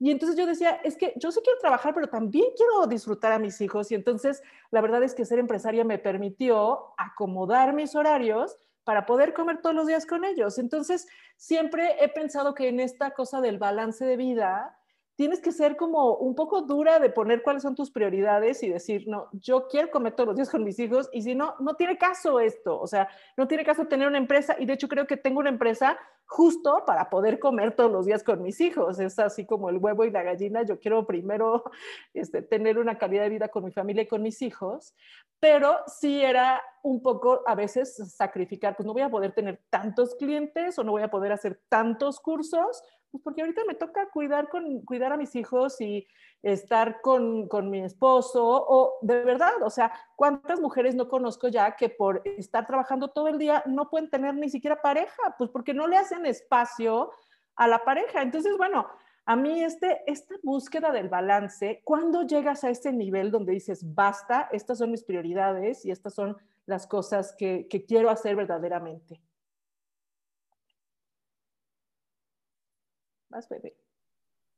Y 0.00 0.10
entonces 0.10 0.36
yo 0.36 0.46
decía, 0.46 0.80
es 0.82 0.96
que 0.96 1.12
yo 1.16 1.30
sí 1.30 1.40
quiero 1.44 1.60
trabajar, 1.60 1.92
pero 1.92 2.08
también 2.08 2.46
quiero 2.56 2.86
disfrutar 2.86 3.32
a 3.32 3.38
mis 3.38 3.60
hijos. 3.60 3.92
Y 3.92 3.94
entonces 3.94 4.42
la 4.70 4.80
verdad 4.80 5.02
es 5.02 5.14
que 5.14 5.26
ser 5.26 5.38
empresaria 5.38 5.84
me 5.84 5.98
permitió 5.98 6.94
acomodar 6.96 7.74
mis 7.74 7.94
horarios 7.94 8.56
para 8.84 9.04
poder 9.04 9.34
comer 9.34 9.60
todos 9.60 9.76
los 9.76 9.86
días 9.86 10.06
con 10.06 10.24
ellos. 10.24 10.58
Entonces, 10.58 11.06
siempre 11.36 12.02
he 12.02 12.08
pensado 12.08 12.54
que 12.54 12.68
en 12.68 12.80
esta 12.80 13.10
cosa 13.10 13.42
del 13.42 13.58
balance 13.58 14.04
de 14.04 14.16
vida, 14.16 14.79
tienes 15.20 15.42
que 15.42 15.52
ser 15.52 15.76
como 15.76 16.14
un 16.14 16.34
poco 16.34 16.62
dura 16.62 16.98
de 16.98 17.10
poner 17.10 17.42
cuáles 17.42 17.62
son 17.62 17.74
tus 17.74 17.90
prioridades 17.90 18.62
y 18.62 18.70
decir, 18.70 19.06
no, 19.06 19.28
yo 19.32 19.68
quiero 19.68 19.90
comer 19.90 20.14
todos 20.14 20.28
los 20.28 20.36
días 20.36 20.48
con 20.48 20.64
mis 20.64 20.78
hijos 20.78 21.10
y 21.12 21.20
si 21.20 21.34
no, 21.34 21.56
no 21.60 21.74
tiene 21.74 21.98
caso 21.98 22.40
esto, 22.40 22.80
o 22.80 22.86
sea, 22.86 23.06
no 23.36 23.46
tiene 23.46 23.62
caso 23.62 23.84
tener 23.84 24.08
una 24.08 24.16
empresa 24.16 24.56
y 24.58 24.64
de 24.64 24.72
hecho 24.72 24.88
creo 24.88 25.06
que 25.06 25.18
tengo 25.18 25.40
una 25.40 25.50
empresa 25.50 25.98
justo 26.24 26.84
para 26.86 27.10
poder 27.10 27.38
comer 27.38 27.76
todos 27.76 27.92
los 27.92 28.06
días 28.06 28.24
con 28.24 28.40
mis 28.40 28.62
hijos, 28.62 28.98
es 28.98 29.18
así 29.18 29.44
como 29.44 29.68
el 29.68 29.76
huevo 29.76 30.06
y 30.06 30.10
la 30.10 30.22
gallina, 30.22 30.62
yo 30.62 30.80
quiero 30.80 31.06
primero 31.06 31.64
este, 32.14 32.40
tener 32.40 32.78
una 32.78 32.96
calidad 32.96 33.24
de 33.24 33.28
vida 33.28 33.48
con 33.48 33.66
mi 33.66 33.72
familia 33.72 34.04
y 34.04 34.08
con 34.08 34.22
mis 34.22 34.40
hijos, 34.40 34.94
pero 35.38 35.76
sí 35.86 36.22
era 36.22 36.62
un 36.82 37.02
poco 37.02 37.42
a 37.46 37.54
veces 37.54 37.94
sacrificar, 38.16 38.74
pues 38.74 38.86
no 38.86 38.94
voy 38.94 39.02
a 39.02 39.10
poder 39.10 39.32
tener 39.32 39.60
tantos 39.68 40.14
clientes 40.14 40.78
o 40.78 40.84
no 40.84 40.92
voy 40.92 41.02
a 41.02 41.10
poder 41.10 41.32
hacer 41.32 41.60
tantos 41.68 42.20
cursos 42.20 42.82
pues 43.10 43.22
porque 43.22 43.40
ahorita 43.40 43.62
me 43.66 43.74
toca 43.74 44.08
cuidar, 44.10 44.48
con, 44.48 44.82
cuidar 44.82 45.12
a 45.12 45.16
mis 45.16 45.34
hijos 45.34 45.80
y 45.80 46.06
estar 46.42 47.00
con, 47.00 47.48
con, 47.48 47.70
mi 47.70 47.80
esposo, 47.80 48.44
o 48.44 48.94
de 49.02 49.24
verdad, 49.24 49.62
o 49.62 49.70
sea, 49.70 49.92
¿cuántas 50.16 50.60
mujeres 50.60 50.94
no 50.94 51.08
conozco 51.08 51.48
ya 51.48 51.76
que 51.76 51.88
por 51.88 52.22
estar 52.24 52.66
trabajando 52.66 53.08
todo 53.08 53.28
el 53.28 53.38
día 53.38 53.62
no 53.66 53.90
pueden 53.90 54.08
tener 54.10 54.34
ni 54.34 54.48
siquiera 54.48 54.80
pareja? 54.80 55.34
Pues 55.38 55.50
porque 55.50 55.74
no 55.74 55.86
le 55.86 55.96
hacen 55.96 56.24
espacio 56.24 57.10
a 57.56 57.68
la 57.68 57.84
pareja. 57.84 58.22
Entonces, 58.22 58.56
bueno, 58.56 58.86
a 59.26 59.36
mí 59.36 59.62
este, 59.62 60.02
esta 60.06 60.34
búsqueda 60.42 60.92
del 60.92 61.08
balance, 61.08 61.82
cuando 61.84 62.22
llegas 62.22 62.64
a 62.64 62.70
este 62.70 62.92
nivel 62.92 63.30
donde 63.30 63.52
dices, 63.52 63.94
basta, 63.94 64.48
estas 64.52 64.78
son 64.78 64.90
mis 64.90 65.04
prioridades 65.04 65.84
y 65.84 65.90
estas 65.90 66.14
son 66.14 66.36
las 66.66 66.86
cosas 66.86 67.34
que, 67.36 67.66
que 67.68 67.84
quiero 67.84 68.08
hacer 68.10 68.36
verdaderamente? 68.36 69.20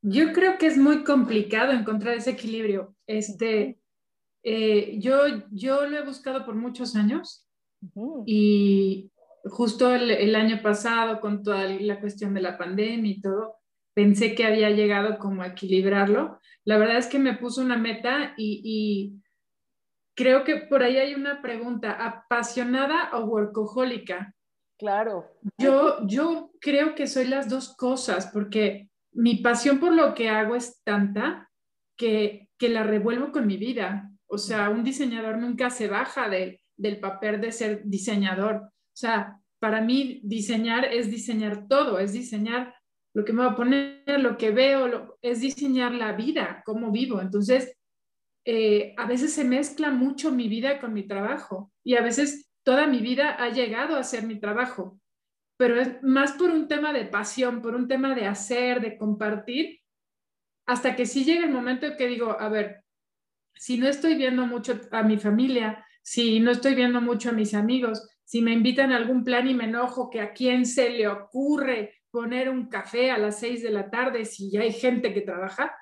Yo 0.01 0.33
creo 0.33 0.57
que 0.57 0.67
es 0.67 0.77
muy 0.77 1.03
complicado 1.03 1.71
encontrar 1.71 2.15
ese 2.15 2.31
equilibrio. 2.31 2.95
Este, 3.07 3.79
eh, 4.43 4.97
yo, 4.99 5.21
yo 5.51 5.87
lo 5.87 5.97
he 5.97 6.05
buscado 6.05 6.45
por 6.45 6.55
muchos 6.55 6.95
años 6.95 7.47
y 8.25 9.11
justo 9.45 9.93
el, 9.93 10.35
año 10.35 10.61
pasado 10.61 11.21
con 11.21 11.43
toda 11.43 11.65
la 11.65 11.99
cuestión 11.99 12.33
de 12.33 12.41
la 12.41 12.57
pandemia 12.57 13.11
y 13.11 13.21
todo, 13.21 13.55
pensé 13.93 14.35
que 14.35 14.45
había 14.45 14.69
llegado 14.69 15.17
como 15.19 15.41
a 15.41 15.47
equilibrarlo. 15.47 16.39
La 16.65 16.77
verdad 16.77 16.97
es 16.97 17.07
que 17.07 17.19
me 17.19 17.37
puso 17.37 17.61
una 17.61 17.77
meta 17.77 18.33
y, 18.37 18.61
y 18.63 19.23
creo 20.15 20.43
que 20.43 20.57
por 20.57 20.83
ahí 20.83 20.97
hay 20.97 21.13
una 21.13 21.41
pregunta, 21.41 21.91
¿apasionada 21.91 23.11
o 23.13 23.25
workahólica? 23.25 24.35
Claro. 24.83 25.31
Yo, 25.57 26.05
yo 26.05 26.51
creo 26.59 26.93
que 26.93 27.07
soy 27.07 27.25
las 27.25 27.47
dos 27.47 27.73
cosas, 27.73 28.27
porque 28.33 28.89
mi 29.13 29.35
pasión 29.35 29.79
por 29.79 29.93
lo 29.93 30.13
que 30.13 30.27
hago 30.27 30.57
es 30.57 30.81
tanta 30.83 31.49
que, 31.97 32.49
que 32.57 32.67
la 32.67 32.83
revuelvo 32.83 33.31
con 33.31 33.47
mi 33.47 33.55
vida. 33.55 34.11
O 34.27 34.37
sea, 34.37 34.69
un 34.69 34.83
diseñador 34.83 35.37
nunca 35.37 35.69
se 35.69 35.87
baja 35.87 36.27
de, 36.27 36.59
del 36.75 36.99
papel 36.99 37.39
de 37.39 37.53
ser 37.53 37.83
diseñador. 37.85 38.55
O 38.55 38.95
sea, 38.97 39.39
para 39.61 39.79
mí 39.79 40.19
diseñar 40.21 40.83
es 40.83 41.09
diseñar 41.09 41.69
todo, 41.69 41.97
es 41.97 42.11
diseñar 42.11 42.75
lo 43.15 43.23
que 43.23 43.31
me 43.31 43.45
va 43.45 43.51
a 43.51 43.55
poner, 43.55 44.19
lo 44.19 44.37
que 44.37 44.51
veo, 44.51 45.17
es 45.21 45.39
diseñar 45.39 45.93
la 45.93 46.11
vida, 46.11 46.61
cómo 46.65 46.91
vivo. 46.91 47.21
Entonces, 47.21 47.73
eh, 48.43 48.93
a 48.97 49.05
veces 49.05 49.31
se 49.31 49.45
mezcla 49.45 49.91
mucho 49.91 50.29
mi 50.29 50.49
vida 50.49 50.81
con 50.81 50.91
mi 50.91 51.07
trabajo 51.07 51.71
y 51.85 51.95
a 51.95 52.01
veces 52.01 52.49
toda 52.63 52.87
mi 52.87 52.99
vida 52.99 53.31
ha 53.31 53.49
llegado 53.49 53.95
a 53.95 54.03
ser 54.03 54.23
mi 54.23 54.39
trabajo, 54.39 54.99
pero 55.57 55.79
es 55.79 56.01
más 56.01 56.33
por 56.33 56.49
un 56.49 56.67
tema 56.67 56.93
de 56.93 57.05
pasión, 57.05 57.61
por 57.61 57.75
un 57.75 57.87
tema 57.87 58.15
de 58.15 58.25
hacer, 58.25 58.81
de 58.81 58.97
compartir, 58.97 59.79
hasta 60.65 60.95
que 60.95 61.05
sí 61.05 61.23
llega 61.25 61.45
el 61.45 61.51
momento 61.51 61.85
en 61.85 61.97
que 61.97 62.07
digo, 62.07 62.39
a 62.39 62.49
ver, 62.49 62.83
si 63.55 63.77
no 63.77 63.87
estoy 63.87 64.15
viendo 64.15 64.45
mucho 64.47 64.79
a 64.91 65.03
mi 65.03 65.17
familia, 65.17 65.85
si 66.01 66.39
no 66.39 66.51
estoy 66.51 66.75
viendo 66.75 67.01
mucho 67.01 67.29
a 67.29 67.33
mis 67.33 67.53
amigos, 67.53 68.07
si 68.23 68.41
me 68.41 68.53
invitan 68.53 68.91
a 68.91 68.97
algún 68.97 69.23
plan 69.23 69.47
y 69.47 69.53
me 69.53 69.65
enojo 69.65 70.09
que 70.09 70.21
a 70.21 70.33
quién 70.33 70.65
se 70.65 70.89
le 70.89 71.07
ocurre 71.07 72.01
poner 72.11 72.49
un 72.49 72.67
café 72.69 73.11
a 73.11 73.17
las 73.17 73.39
seis 73.39 73.61
de 73.61 73.71
la 73.71 73.89
tarde 73.89 74.25
si 74.25 74.51
ya 74.51 74.61
hay 74.61 74.71
gente 74.71 75.13
que 75.13 75.21
trabaja, 75.21 75.75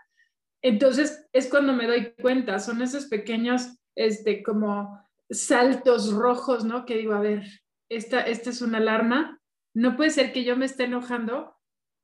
entonces 0.61 1.27
es 1.33 1.47
cuando 1.47 1.73
me 1.73 1.87
doy 1.87 2.13
cuenta, 2.21 2.59
son 2.59 2.81
esos 2.81 3.07
pequeños, 3.07 3.77
este, 3.95 4.43
como 4.43 5.01
saltos 5.31 6.13
rojos, 6.13 6.65
¿no? 6.65 6.85
Que 6.85 6.97
digo, 6.97 7.13
a 7.13 7.21
ver, 7.21 7.43
esta, 7.89 8.21
esta 8.21 8.49
es 8.49 8.61
una 8.61 8.77
alarma, 8.77 9.39
no 9.73 9.95
puede 9.95 10.09
ser 10.09 10.33
que 10.33 10.43
yo 10.43 10.57
me 10.57 10.65
esté 10.65 10.83
enojando, 10.83 11.55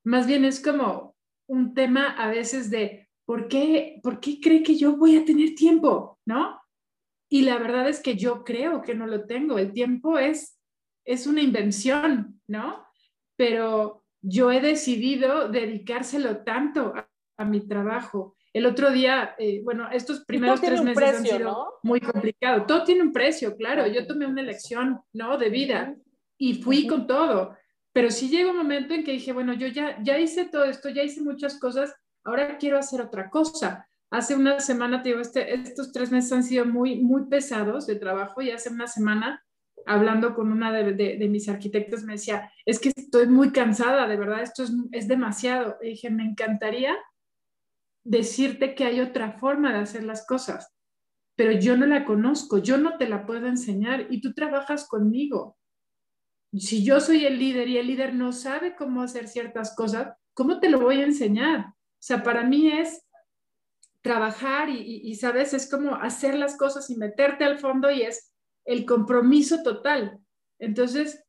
más 0.06 0.28
bien 0.28 0.46
es 0.46 0.62
como 0.62 1.16
un 1.50 1.74
tema 1.74 2.10
a 2.12 2.30
veces 2.30 2.70
de, 2.70 3.10
¿por 3.26 3.48
qué, 3.48 4.00
¿por 4.04 4.20
qué 4.20 4.40
cree 4.40 4.64
que 4.64 4.78
yo 4.78 4.96
voy 4.96 5.18
a 5.18 5.26
tener 5.26 5.56
tiempo? 5.56 6.20
¿No? 6.26 6.62
Y 7.30 7.42
la 7.42 7.58
verdad 7.58 7.90
es 7.90 8.02
que 8.02 8.16
yo 8.16 8.44
creo 8.46 8.82
que 8.82 8.96
no 8.96 9.06
lo 9.06 9.26
tengo, 9.26 9.58
el 9.58 9.74
tiempo 9.74 10.18
es, 10.18 10.58
es 11.06 11.28
una 11.28 11.42
invención, 11.42 12.42
¿no? 12.48 12.86
Pero 13.36 14.06
yo 14.22 14.52
he 14.52 14.62
decidido 14.62 15.50
dedicárselo 15.50 16.44
tanto 16.44 16.94
a 17.38 17.46
mi 17.46 17.68
trabajo 17.68 18.37
el 18.58 18.66
otro 18.66 18.92
día, 18.92 19.36
eh, 19.38 19.62
bueno, 19.64 19.88
estos 19.92 20.26
primeros 20.26 20.60
tres 20.62 20.82
meses 20.82 21.18
han 21.18 21.24
sido 21.24 21.80
muy 21.84 22.02
complicados. 22.02 22.66
Todo 22.66 22.84
tiene 22.84 23.04
un 23.04 23.14
precio, 23.14 23.56
claro. 23.56 23.86
Yo 23.88 24.08
tomé 24.08 24.26
una 24.26 24.42
elección, 24.42 25.00
¿no? 25.14 25.38
De 25.38 25.50
vida 25.50 25.96
y 26.38 26.62
fui 26.62 26.88
con 26.88 27.08
todo. 27.08 27.56
pero 27.94 28.12
sí 28.12 28.30
llegó 28.30 28.52
un 28.52 28.58
momento 28.58 28.94
en 28.94 29.04
que 29.04 29.12
dije, 29.12 29.34
bueno, 29.34 29.54
yo 29.54 29.68
ya, 29.68 29.98
ya 30.04 30.20
hice 30.20 30.46
todo 30.46 30.66
esto, 30.66 30.90
ya 30.90 31.02
hice 31.02 31.22
muchas 31.22 31.60
cosas, 31.60 31.96
ahora 32.24 32.60
quiero 32.60 32.78
hacer 32.78 33.02
otra 33.02 33.30
cosa. 33.30 33.88
Hace 34.12 34.36
una 34.36 34.60
semana, 34.60 35.02
te 35.02 35.10
digo, 35.10 35.22
este, 35.22 35.52
estos 35.54 35.92
tres 35.92 36.12
meses 36.12 36.32
han 36.32 36.44
sido 36.44 36.66
muy, 36.66 36.98
muy 36.98 37.26
pesados 37.26 37.88
de 37.88 37.96
trabajo 37.96 38.42
y 38.44 38.52
hace 38.52 38.70
una 38.70 38.86
semana, 38.88 39.44
hablando 39.88 40.36
con 40.36 40.52
una 40.52 40.72
de, 40.72 40.94
de, 40.94 41.28
mis 41.28 41.50
arquitectos, 41.50 42.04
me 42.04 42.14
decía, 42.14 42.52
es 42.66 42.80
que 42.80 42.90
estoy 42.96 43.28
muy 43.28 43.52
cansada, 43.52 44.08
de 44.08 44.16
verdad, 44.16 44.44
esto 44.44 44.64
es, 44.64 44.72
es 44.92 45.08
demasiado. 45.08 45.78
Y 45.82 45.90
dije, 45.90 46.12
me 46.12 46.24
encantaría 46.24 46.96
decirte 48.08 48.76
que 48.76 48.86
hay 48.86 49.02
otra 49.02 49.34
forma 49.34 49.74
de 49.74 49.80
hacer 49.80 50.04
las 50.04 50.26
cosas, 50.26 50.74
pero 51.36 51.52
yo 51.52 51.78
no 51.78 51.86
la 51.86 52.06
conozco, 52.06 52.58
yo 52.58 52.78
no 52.78 52.98
te 52.98 53.08
la 53.08 53.26
puedo 53.26 53.48
enseñar 53.48 54.08
y 54.10 54.22
tú 54.22 54.34
trabajas 54.34 54.88
conmigo 54.88 55.58
si 56.54 56.84
yo 56.84 57.00
soy 57.00 57.26
el 57.26 57.40
líder 57.40 57.68
y 57.68 57.78
el 57.78 57.88
líder 57.88 58.14
no 58.14 58.32
sabe 58.32 58.76
cómo 58.76 59.02
hacer 59.02 59.28
ciertas 59.28 59.76
cosas, 59.76 60.16
¿cómo 60.34 60.60
te 60.60 60.70
lo 60.70 60.80
voy 60.80 61.02
a 61.02 61.06
enseñar? 61.06 61.60
O 61.68 61.74
sea, 62.00 62.24
para 62.24 62.44
mí 62.44 62.72
es 62.72 63.04
trabajar 64.02 64.70
y, 64.70 65.14
sabes, 65.16 65.54
es 65.54 65.70
como 65.70 65.96
hacer 65.96 66.36
las 66.36 66.56
cosas 66.56 66.90
y 66.90 66.96
meterte 66.96 67.44
al 67.44 67.60
fondo 67.60 67.92
y 67.92 68.04
es 68.04 68.32
el 68.66 68.86
compromiso 68.86 69.64
total. 69.64 70.20
Entonces, 70.60 71.24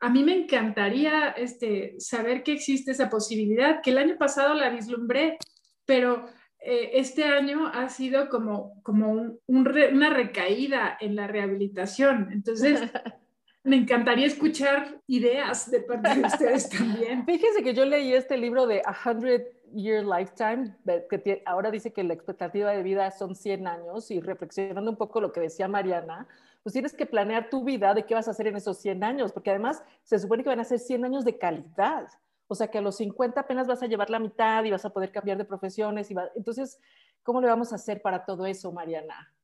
a 0.00 0.10
mí 0.10 0.24
me 0.24 0.36
encantaría 0.36 1.28
este, 1.30 1.94
saber 1.98 2.42
que 2.42 2.52
existe 2.52 2.90
esa 2.90 3.08
posibilidad, 3.08 3.80
que 3.82 3.90
el 3.90 3.98
año 3.98 4.16
pasado 4.18 4.54
la 4.54 4.70
vislumbré, 4.70 5.38
pero 5.86 6.26
eh, 6.60 6.92
este 6.94 7.24
año 7.24 7.66
ha 7.66 7.88
sido 7.88 8.28
como, 8.28 8.80
como 8.82 9.36
una 9.46 10.10
recaída 10.10 10.96
en 11.00 11.14
la 11.14 11.26
rehabilitación. 11.26 12.30
Entonces, 12.32 12.80
me 13.64 13.76
encantaría 13.76 14.26
escuchar 14.26 15.00
ideas 15.06 15.70
de 15.70 15.80
parte 15.80 16.14
de 16.14 16.22
ustedes 16.22 16.68
también. 16.68 17.24
Fíjense 17.26 17.62
que 17.62 17.74
yo 17.74 17.84
leí 17.84 18.12
este 18.12 18.36
libro 18.36 18.66
de 18.66 18.82
A 18.84 18.96
Hundred 19.04 19.42
Year 19.74 20.04
Lifetime, 20.04 20.74
que 21.10 21.42
ahora 21.46 21.70
dice 21.70 21.92
que 21.92 22.04
la 22.04 22.14
expectativa 22.14 22.70
de 22.70 22.82
vida 22.82 23.10
son 23.10 23.34
100 23.34 23.66
años 23.66 24.10
y 24.10 24.20
reflexionando 24.20 24.90
un 24.90 24.96
poco 24.96 25.20
lo 25.20 25.32
que 25.32 25.40
decía 25.40 25.66
Mariana, 25.66 26.28
pues 26.62 26.72
tienes 26.72 26.94
que 26.94 27.04
planear 27.06 27.50
tu 27.50 27.64
vida 27.64 27.92
de 27.92 28.04
qué 28.06 28.14
vas 28.14 28.28
a 28.28 28.30
hacer 28.30 28.46
en 28.46 28.56
esos 28.56 28.78
100 28.78 29.04
años, 29.04 29.32
porque 29.32 29.50
además 29.50 29.82
se 30.02 30.18
supone 30.18 30.42
que 30.42 30.48
van 30.48 30.60
a 30.60 30.64
ser 30.64 30.78
100 30.78 31.04
años 31.04 31.24
de 31.24 31.36
calidad. 31.36 32.06
O 32.46 32.54
sea 32.54 32.70
que 32.70 32.78
a 32.78 32.82
los 32.82 32.96
50 32.96 33.40
apenas 33.40 33.66
vas 33.66 33.82
a 33.82 33.86
llevar 33.86 34.10
la 34.10 34.18
mitad 34.18 34.64
y 34.64 34.70
vas 34.70 34.84
a 34.84 34.90
poder 34.90 35.10
cambiar 35.12 35.38
de 35.38 35.44
profesiones. 35.44 36.10
Y 36.10 36.14
Entonces, 36.36 36.78
¿cómo 37.22 37.40
le 37.40 37.48
vamos 37.48 37.72
a 37.72 37.76
hacer 37.76 38.02
para 38.02 38.24
todo 38.24 38.46
eso, 38.46 38.72
Mariana? 38.72 39.34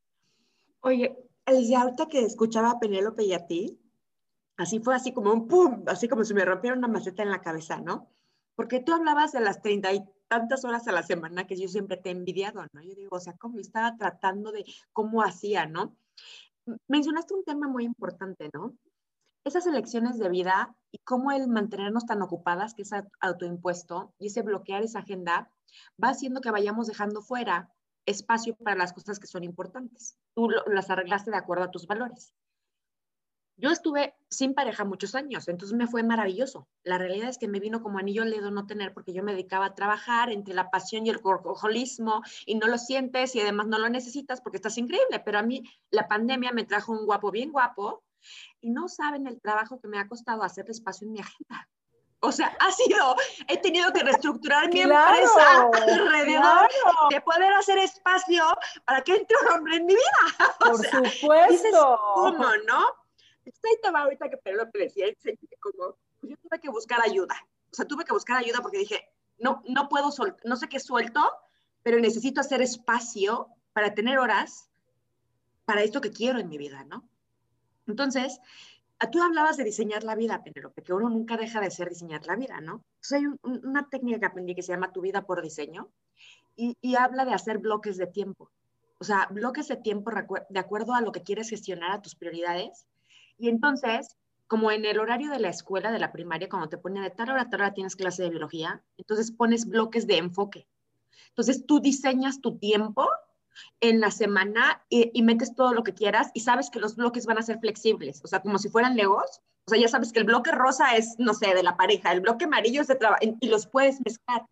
Oye, 0.81 1.17
Alicia, 1.45 1.83
ahorita 1.83 2.07
que 2.07 2.21
escuchaba 2.21 2.71
a 2.71 2.79
Penélope 2.79 3.25
y 3.25 3.33
a 3.33 3.47
ti, 3.47 3.81
Así 4.61 4.79
fue 4.79 4.95
así 4.95 5.15
como 5.15 5.33
un 5.33 5.49
pum, 5.49 5.85
así 5.87 6.07
como 6.07 6.23
si 6.23 6.35
me 6.35 6.45
rompiera 6.45 6.77
una 6.77 6.87
maceta 6.87 7.23
en 7.23 7.31
la 7.31 7.41
cabeza, 7.41 7.81
¿no? 7.81 8.11
Porque 8.55 8.81
tú 8.81 8.93
hablabas 8.93 9.33
de 9.33 9.41
las 9.41 9.63
treinta 9.63 9.91
y 9.91 10.05
tantas 10.29 10.67
horas 10.67 10.87
a 10.87 10.93
la 10.93 11.03
semana 11.03 11.47
que 11.47 11.57
yo 11.57 11.67
siempre 11.67 11.97
te 11.97 12.11
he 12.11 12.13
envidiado, 12.13 12.67
¿no? 12.75 12.83
Yo 12.83 12.95
digo, 12.95 13.17
o 13.17 13.21
sea, 13.21 13.33
cómo 13.39 13.59
estaba 13.59 13.97
tratando 13.97 14.53
de 14.53 14.67
cómo 14.93 15.23
hacía, 15.23 15.65
¿no? 15.65 15.97
Mencionaste 16.89 17.33
un 17.33 17.43
tema 17.43 17.69
muy 17.69 17.85
importante, 17.85 18.51
¿no? 18.53 18.75
Esas 19.43 19.67
elecciones 19.67 20.19
de 20.19 20.29
vida 20.29 20.77
y 20.93 20.99
cómo 20.99 21.33
el 21.33 21.49
mantenernos 21.49 22.05
tan 22.05 22.21
ocupadas, 22.21 22.75
que 22.75 22.83
es 22.83 22.91
autoimpuesto, 23.21 24.13
y 24.19 24.27
ese 24.27 24.43
bloquear 24.43 24.83
esa 24.83 24.99
agenda, 24.99 25.51
va 26.03 26.11
haciendo 26.11 26.41
que 26.41 26.51
vayamos 26.51 26.87
dejando 26.87 27.23
fuera 27.23 27.73
espacio 28.05 28.55
para 28.57 28.77
las 28.77 28.93
cosas 28.93 29.19
que 29.19 29.27
son 29.27 29.45
importantes. 29.45 30.19
Tú 30.35 30.51
las 30.67 30.91
arreglaste 30.91 31.31
de 31.31 31.39
acuerdo 31.39 31.65
a 31.65 31.71
tus 31.71 31.87
valores. 31.87 32.35
Yo 33.57 33.71
estuve 33.71 34.15
sin 34.31 34.55
pareja 34.55 34.85
muchos 34.85 35.15
años, 35.15 35.47
entonces 35.49 35.77
me 35.77 35.87
fue 35.87 36.03
maravilloso. 36.03 36.67
La 36.83 36.97
realidad 36.97 37.29
es 37.29 37.37
que 37.37 37.47
me 37.47 37.61
vino 37.61 37.83
como 37.83 37.99
anillo 37.99 38.23
al 38.23 38.31
dedo 38.31 38.51
no 38.51 38.67
tener 38.67 38.95
porque 38.95 39.13
yo 39.13 39.23
me 39.23 39.33
dedicaba 39.33 39.67
a 39.67 39.75
trabajar 39.75 40.31
entre 40.31 40.55
la 40.55 40.71
pasión 40.71 41.07
y 41.07 41.11
el 41.11 41.21
corcojolismo 41.21 42.23
y 42.47 42.55
no 42.55 42.69
lo 42.69 42.79
sientes 42.79 43.35
y 43.37 43.41
además 43.41 43.67
no 43.67 43.79
lo 43.79 43.91
necesitas 43.91 44.41
porque 44.41 44.57
estás 44.57 44.79
increíble, 44.79 45.21
pero 45.23 45.39
a 45.39 45.43
mí 45.43 45.63
la 45.91 46.09
pandemia 46.09 46.53
me 46.53 46.65
trajo 46.65 46.93
un 46.93 47.05
guapo 47.05 47.31
bien 47.31 47.53
guapo 47.53 48.03
y 48.61 48.71
no 48.71 48.89
saben 48.89 49.27
el 49.27 49.41
trabajo 49.41 49.81
que 49.81 49.89
me 49.89 49.99
ha 49.99 50.09
costado 50.09 50.43
hacer 50.43 50.69
espacio 50.69 51.07
en 51.07 51.13
mi 51.13 51.21
agenda. 51.21 51.69
O 52.23 52.33
sea, 52.33 52.55
ha 52.61 52.71
sido, 52.71 53.17
he 53.49 53.57
tenido 53.59 53.91
que 53.93 54.03
reestructurar 54.03 54.71
mi 54.73 54.83
empresa 54.83 55.63
alrededor 55.73 56.69
de 57.11 57.21
poder 57.23 57.53
hacer 57.55 57.79
espacio 57.79 58.45
para 58.85 59.01
que 59.03 59.17
entre 59.17 59.37
un 59.43 59.57
hombre 59.57 59.77
en 59.77 59.87
mi 59.87 59.95
vida. 59.95 60.49
Por 60.61 60.77
supuesto. 60.77 61.99
¿Cómo, 62.15 62.47
no? 62.67 62.85
Entonces 63.45 63.65
ahí 63.65 63.81
te 63.83 63.91
va 63.91 64.01
ahorita 64.01 64.29
que 64.29 64.37
Pedro 64.37 64.69
te 64.71 64.81
decía, 64.81 65.07
como, 65.61 65.97
pues 66.21 66.31
yo 66.31 66.37
tuve 66.37 66.61
que 66.61 66.69
buscar 66.69 67.01
ayuda. 67.03 67.35
O 67.73 67.75
sea, 67.75 67.87
tuve 67.87 68.05
que 68.05 68.13
buscar 68.13 68.37
ayuda 68.37 68.61
porque 68.61 68.79
dije, 68.79 69.09
no, 69.39 69.63
no 69.67 69.89
puedo, 69.89 70.11
no 70.45 70.57
sé 70.57 70.69
qué 70.69 70.79
suelto, 70.79 71.23
pero 71.83 71.99
necesito 71.99 72.43
hacer 72.43 72.61
espacio 72.61 73.49
para 73.73 73.95
tener 73.95 74.19
horas 74.19 74.69
para 75.65 75.83
esto 75.83 76.01
que 76.01 76.11
quiero 76.11 76.39
en 76.39 76.49
mi 76.49 76.59
vida, 76.59 76.85
¿no? 76.85 77.09
Entonces, 77.91 78.41
tú 79.13 79.23
hablabas 79.23 79.57
de 79.57 79.65
diseñar 79.65 80.05
la 80.05 80.15
vida, 80.15 80.43
Penélope, 80.43 80.83
que 80.83 80.93
uno 80.93 81.09
nunca 81.09 81.37
deja 81.37 81.61
de 81.61 81.71
ser 81.71 81.89
diseñar 81.89 82.27
la 82.27 82.37
vida, 82.37 82.61
¿no? 82.61 82.85
Entonces 82.97 83.13
hay 83.13 83.27
una 83.63 83.89
técnica 83.89 84.21
que 84.21 84.27
aprendí 84.27 84.55
que 84.55 84.63
se 84.63 84.73
llama 84.73 84.93
tu 84.93 85.01
vida 85.01 85.27
por 85.27 85.43
diseño 85.43 85.89
y, 86.57 86.77
y 86.81 86.97
habla 86.97 87.25
de 87.25 87.33
hacer 87.33 87.59
bloques 87.59 87.97
de 87.97 88.07
tiempo. 88.07 88.51
O 88.99 89.05
sea, 89.05 89.27
bloques 89.31 89.69
de 89.69 89.77
tiempo 89.77 90.11
de 90.51 90.59
acuerdo 90.59 90.95
a 90.95 91.01
lo 91.01 91.13
que 91.13 91.23
quieres 91.23 91.49
gestionar, 91.49 91.93
a 91.93 92.03
tus 92.03 92.15
prioridades, 92.15 92.87
y 93.39 93.49
entonces, 93.49 94.19
como 94.47 94.71
en 94.71 94.85
el 94.85 95.01
horario 95.01 95.31
de 95.31 95.41
la 95.41 95.49
escuela, 95.49 95.91
de 95.91 95.99
la 95.99 96.13
primaria, 96.13 96.51
cuando 96.51 96.69
te 96.69 96.77
ponen 96.77 97.03
de 97.03 97.11
tal 97.11 97.31
hora 97.31 97.43
a 97.43 97.49
tal 97.49 97.63
hora 97.63 97.73
tienes 97.73 97.97
clase 97.97 98.23
de 98.23 98.29
biología, 98.29 98.83
entonces 98.99 99.33
pones 99.33 99.67
bloques 99.67 100.07
de 100.07 100.19
enfoque. 100.19 100.67
Entonces 101.29 101.65
tú 101.65 101.81
diseñas 101.81 102.43
tu 102.43 102.59
tiempo 102.59 103.09
en 103.81 104.01
la 104.01 104.11
semana 104.11 104.85
y, 104.89 105.23
metes 105.23 105.55
todo 105.55 105.73
lo 105.73 105.83
que 105.83 105.95
quieras 105.95 106.31
y 106.35 106.41
sabes 106.41 106.71
que 106.71 106.81
los 106.81 106.97
bloques 106.97 107.27
van 107.27 107.39
a 107.39 107.43
ser 107.43 107.59
flexibles, 107.59 108.21
o 108.25 108.29
sea, 108.29 108.41
como 108.41 108.59
si 108.59 108.69
fueran 108.69 108.97
legos. 108.97 109.41
O 109.67 109.71
sea, 109.71 109.79
ya 109.79 109.89
sabes 109.89 110.13
que 110.13 110.19
el 110.19 110.25
bloque 110.25 110.51
rosa 110.53 110.97
es, 110.97 111.17
no 111.19 111.35
sé, 111.35 111.55
de 111.55 111.63
la 111.63 111.77
pareja, 111.77 112.13
el 112.13 112.21
bloque 112.21 112.47
amarillo 112.47 112.81
es 112.81 112.89
de 112.89 112.97
trabajo 112.97 113.23
y 113.23 113.49
los 113.49 113.67
puedes 113.67 114.01
mezclar. 114.05 114.47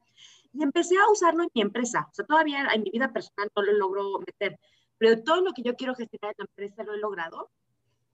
Y 0.53 0.63
empecé 0.63 0.97
a 0.97 1.11
usarlo 1.11 1.43
en 1.43 1.51
mi 1.55 1.63
empresa. 1.63 2.07
O 2.11 2.15
sea, 2.15 2.25
todavía 2.25 2.69
en 2.73 2.83
mi 2.83 2.91
vida 2.91 3.13
personal 3.13 3.51
no 3.57 3.63
lo 3.63 3.73
logro 3.73 4.21
meter, 4.21 4.59
pero 4.99 5.23
todo 5.23 5.41
lo 5.41 5.53
que 5.53 5.63
yo 5.63 5.75
quiero 5.77 5.95
gestionar 5.95 6.35
en 6.39 6.45
la 6.45 6.51
empresa 6.51 6.85
lo 6.85 6.95
he 6.95 6.99
logrado 6.99 7.51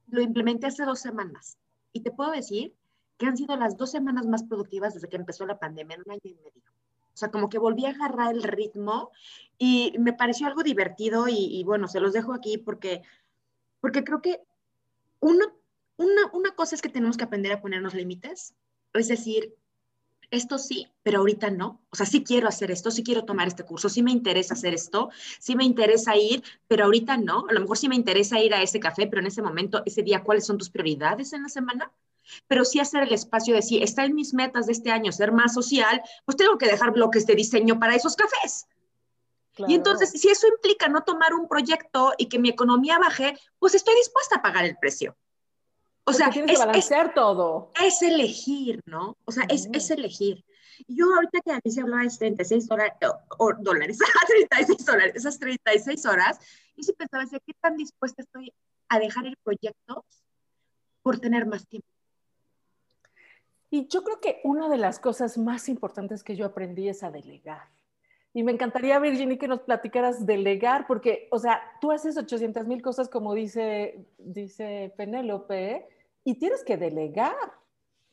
lo 0.08 0.20
implementé 0.20 0.66
hace 0.66 0.84
dos 0.84 1.00
semanas 1.00 1.58
y 1.92 2.00
te 2.00 2.10
puedo 2.10 2.30
decir 2.30 2.74
que 3.16 3.26
han 3.26 3.36
sido 3.36 3.56
las 3.56 3.76
dos 3.76 3.90
semanas 3.90 4.26
más 4.26 4.42
productivas 4.44 4.94
desde 4.94 5.08
que 5.08 5.16
empezó 5.16 5.46
la 5.46 5.58
pandemia, 5.58 5.96
en 5.96 6.02
un 6.04 6.12
año 6.12 6.20
y 6.24 6.34
medio. 6.34 6.62
O 7.14 7.16
sea, 7.16 7.30
como 7.30 7.48
que 7.48 7.58
volví 7.58 7.86
a 7.86 7.90
agarrar 7.90 8.34
el 8.34 8.42
ritmo 8.42 9.10
y 9.56 9.94
me 9.98 10.12
pareció 10.12 10.46
algo 10.48 10.62
divertido 10.62 11.26
y, 11.28 11.62
bueno, 11.64 11.86
se 11.88 12.00
los 12.00 12.12
dejo 12.12 12.34
aquí 12.34 12.58
porque, 12.58 13.02
porque 13.80 14.04
creo 14.04 14.20
que 14.20 14.40
uno, 15.20 15.44
una, 15.96 16.22
una 16.32 16.50
cosa 16.56 16.74
es 16.74 16.82
que 16.82 16.88
tenemos 16.88 17.16
que 17.16 17.24
aprender 17.24 17.52
a 17.52 17.60
ponernos 17.62 17.94
límites, 17.94 18.54
es 18.94 19.08
decir, 19.08 19.54
esto 20.30 20.58
sí, 20.58 20.88
pero 21.02 21.20
ahorita 21.20 21.50
no. 21.50 21.80
O 21.90 21.96
sea, 21.96 22.06
sí 22.06 22.24
quiero 22.24 22.48
hacer 22.48 22.70
esto, 22.70 22.90
sí 22.90 23.04
quiero 23.04 23.24
tomar 23.24 23.46
este 23.48 23.64
curso, 23.64 23.88
sí 23.88 24.02
me 24.02 24.10
interesa 24.10 24.54
hacer 24.54 24.74
esto, 24.74 25.10
sí 25.38 25.54
me 25.56 25.64
interesa 25.64 26.16
ir, 26.16 26.42
pero 26.66 26.84
ahorita 26.84 27.16
no. 27.16 27.46
A 27.48 27.52
lo 27.52 27.60
mejor 27.60 27.78
sí 27.78 27.88
me 27.88 27.96
interesa 27.96 28.40
ir 28.40 28.54
a 28.54 28.62
ese 28.62 28.80
café, 28.80 29.06
pero 29.06 29.20
en 29.20 29.28
ese 29.28 29.42
momento, 29.42 29.82
ese 29.86 30.02
día, 30.02 30.24
¿cuáles 30.24 30.46
son 30.46 30.58
tus 30.58 30.70
prioridades 30.70 31.32
en 31.32 31.42
la 31.44 31.48
semana? 31.48 31.92
Pero 32.46 32.64
sí 32.64 32.80
hacer 32.80 33.02
el 33.02 33.12
espacio 33.12 33.54
de 33.54 33.62
sí, 33.62 33.82
está 33.82 34.04
en 34.04 34.14
mis 34.14 34.34
metas 34.34 34.66
de 34.66 34.72
este 34.72 34.90
año 34.90 35.12
ser 35.12 35.32
más 35.32 35.54
social, 35.54 36.02
pues 36.24 36.36
tengo 36.36 36.58
que 36.58 36.66
dejar 36.66 36.92
bloques 36.92 37.26
de 37.26 37.34
diseño 37.34 37.78
para 37.78 37.94
esos 37.94 38.16
cafés. 38.16 38.66
Y 39.56 39.74
entonces, 39.74 40.10
si 40.10 40.28
eso 40.28 40.48
implica 40.48 40.88
no 40.88 41.02
tomar 41.02 41.32
un 41.32 41.46
proyecto 41.46 42.12
y 42.18 42.26
que 42.28 42.38
mi 42.38 42.48
economía 42.48 42.98
baje, 42.98 43.38
pues 43.58 43.74
estoy 43.74 43.94
dispuesta 43.94 44.36
a 44.36 44.42
pagar 44.42 44.64
el 44.64 44.76
precio. 44.76 45.16
O 46.04 46.12
sea, 46.12 46.28
es, 46.28 46.58
balancear 46.58 47.14
todo. 47.14 47.70
Es 47.80 48.02
elegir, 48.02 48.82
¿no? 48.84 49.16
O 49.24 49.32
sea, 49.32 49.44
es, 49.48 49.68
es, 49.72 49.90
elegir. 49.90 50.44
Yo 50.86 51.06
ahorita 51.14 51.40
que 51.40 51.52
a 51.52 51.60
mí 51.64 51.70
se 51.70 51.80
hablaba 51.80 52.02
de 52.02 52.10
36 52.10 52.66
dólares, 52.68 52.94
o, 53.38 53.52
dólares, 53.58 53.98
36 54.26 54.84
dólares, 54.84 55.12
esas 55.14 55.38
36 55.38 56.04
horas, 56.04 56.38
yo 56.76 56.82
sí 56.82 56.92
pensaba, 56.92 57.24
¿qué 57.24 57.54
tan 57.60 57.76
dispuesta 57.76 58.22
estoy 58.22 58.52
a 58.88 58.98
dejar 58.98 59.26
el 59.26 59.36
proyecto 59.42 60.04
por 61.02 61.20
tener 61.20 61.46
más 61.46 61.66
tiempo? 61.66 61.88
Y 63.74 63.88
yo 63.88 64.04
creo 64.04 64.20
que 64.20 64.40
una 64.44 64.68
de 64.68 64.78
las 64.78 65.00
cosas 65.00 65.36
más 65.36 65.68
importantes 65.68 66.22
que 66.22 66.36
yo 66.36 66.46
aprendí 66.46 66.88
es 66.88 67.02
a 67.02 67.10
delegar. 67.10 67.62
Y 68.32 68.44
me 68.44 68.52
encantaría, 68.52 69.00
Virginie, 69.00 69.36
que 69.36 69.48
nos 69.48 69.62
platicaras 69.62 70.24
delegar, 70.24 70.86
porque, 70.86 71.26
o 71.32 71.40
sea, 71.40 71.60
tú 71.80 71.90
haces 71.90 72.16
800 72.16 72.68
mil 72.68 72.80
cosas, 72.82 73.08
como 73.08 73.34
dice, 73.34 74.06
dice 74.16 74.94
Penélope, 74.96 75.88
y 76.22 76.38
tienes 76.38 76.62
que 76.62 76.76
delegar. 76.76 77.34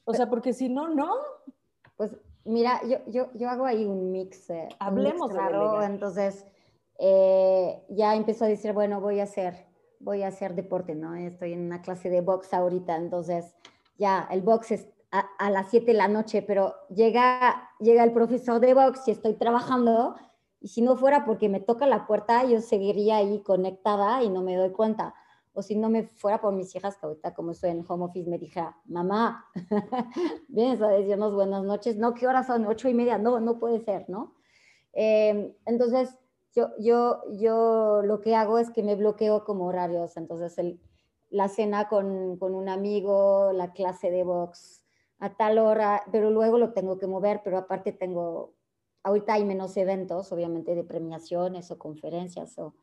O 0.04 0.16
sea, 0.16 0.28
porque 0.32 0.54
si 0.54 0.68
no, 0.68 0.88
no. 0.88 1.14
Pues 1.96 2.18
mira, 2.44 2.82
yo, 2.88 2.98
yo, 3.06 3.30
yo 3.36 3.48
hago 3.48 3.68
ahí 3.68 3.86
un 3.86 4.12
mix. 4.12 4.50
Eh, 4.50 4.68
Hablemos 4.80 5.32
de 5.32 5.86
Entonces, 5.86 6.44
eh, 6.98 7.84
ya 7.90 8.16
empezó 8.16 8.46
a 8.46 8.48
decir, 8.48 8.74
bueno, 8.74 9.00
voy 9.00 9.20
a 9.20 9.26
hacer, 9.26 9.68
voy 10.00 10.24
a 10.24 10.30
hacer 10.30 10.56
deporte, 10.56 10.96
¿no? 10.96 11.14
Estoy 11.14 11.54
en 11.54 11.62
una 11.62 11.84
clase 11.84 12.10
de 12.10 12.22
box 12.22 12.52
ahorita, 12.52 12.96
entonces 12.96 13.54
ya 14.02 14.28
el 14.32 14.42
box 14.42 14.72
es, 14.72 14.88
a, 15.12 15.50
las 15.50 15.70
7 15.70 15.88
de 15.88 15.94
la 15.94 16.08
noche, 16.08 16.42
pero 16.42 16.74
llega, 16.90 17.70
llega 17.80 18.04
el 18.04 18.14
profesor 18.14 18.62
de 18.62 18.74
box 18.74 19.08
y 19.08 19.12
estoy 19.12 19.34
trabajando, 19.34 20.16
y 20.62 20.70
si 20.70 20.82
no 20.82 20.96
fuera 20.96 21.26
porque 21.26 21.50
me 21.50 21.60
toca 21.60 21.86
la 21.86 22.08
puerta, 22.08 22.46
yo 22.46 22.62
seguiría 22.62 23.18
ahí 23.18 23.42
conectada 23.42 24.24
y 24.24 24.30
no 24.30 24.42
me 24.42 24.56
doy 24.56 24.72
cuenta. 24.72 25.14
O 25.54 25.62
si 25.62 25.76
no 25.76 25.90
me 25.90 26.04
fuera 26.04 26.40
por 26.40 26.54
mis 26.54 26.74
hijas, 26.76 26.96
que 26.98 27.06
ahorita 27.06 27.34
como 27.34 27.52
estoy 27.52 27.72
en 27.72 27.84
home 27.86 28.06
office, 28.06 28.30
me 28.30 28.38
dijera, 28.38 28.78
mamá, 28.86 29.48
vienes 30.48 30.82
a 30.82 30.88
decirnos 30.88 31.34
buenas 31.34 31.64
noches. 31.64 31.98
No, 31.98 32.14
¿qué 32.14 32.26
horas 32.26 32.48
son? 32.48 32.66
Ocho 32.68 32.88
y 32.88 32.94
media. 32.94 33.18
No, 33.18 33.42
no 33.42 33.60
puede 33.60 33.82
ser, 33.82 34.08
¿no? 34.08 34.36
Eh, 34.94 35.58
entonces, 35.66 36.18
yo, 36.54 36.70
yo, 36.80 37.22
yo 37.34 38.02
lo 38.04 38.22
que 38.22 38.36
hago 38.36 38.60
es 38.60 38.70
que 38.70 38.84
me 38.84 38.96
bloqueo 38.96 39.44
como 39.44 39.66
horarios. 39.66 40.16
Entonces, 40.16 40.58
el, 40.58 40.80
la 41.32 41.50
cena 41.50 41.90
con, 41.90 42.38
con 42.38 42.56
un 42.56 42.70
amigo, 42.70 43.52
la 43.52 43.74
clase 43.74 44.10
de 44.10 44.24
box, 44.24 44.81
a 45.22 45.30
tal 45.38 45.60
hora, 45.60 46.04
pero 46.12 46.32
luego 46.32 46.58
lo 46.58 46.74
tengo 46.74 46.98
que 46.98 47.06
mover, 47.06 47.42
pero 47.44 47.60
aparte 47.60 47.92
tengo, 47.92 48.56
ahorita 49.04 49.34
hay 49.34 49.46
menos 49.46 49.78
eventos, 49.78 50.32
obviamente, 50.32 50.74
de 50.74 50.84
premiaciones 50.84 51.70
o 51.70 51.78
conferencias 51.78 52.58
o, 52.58 52.74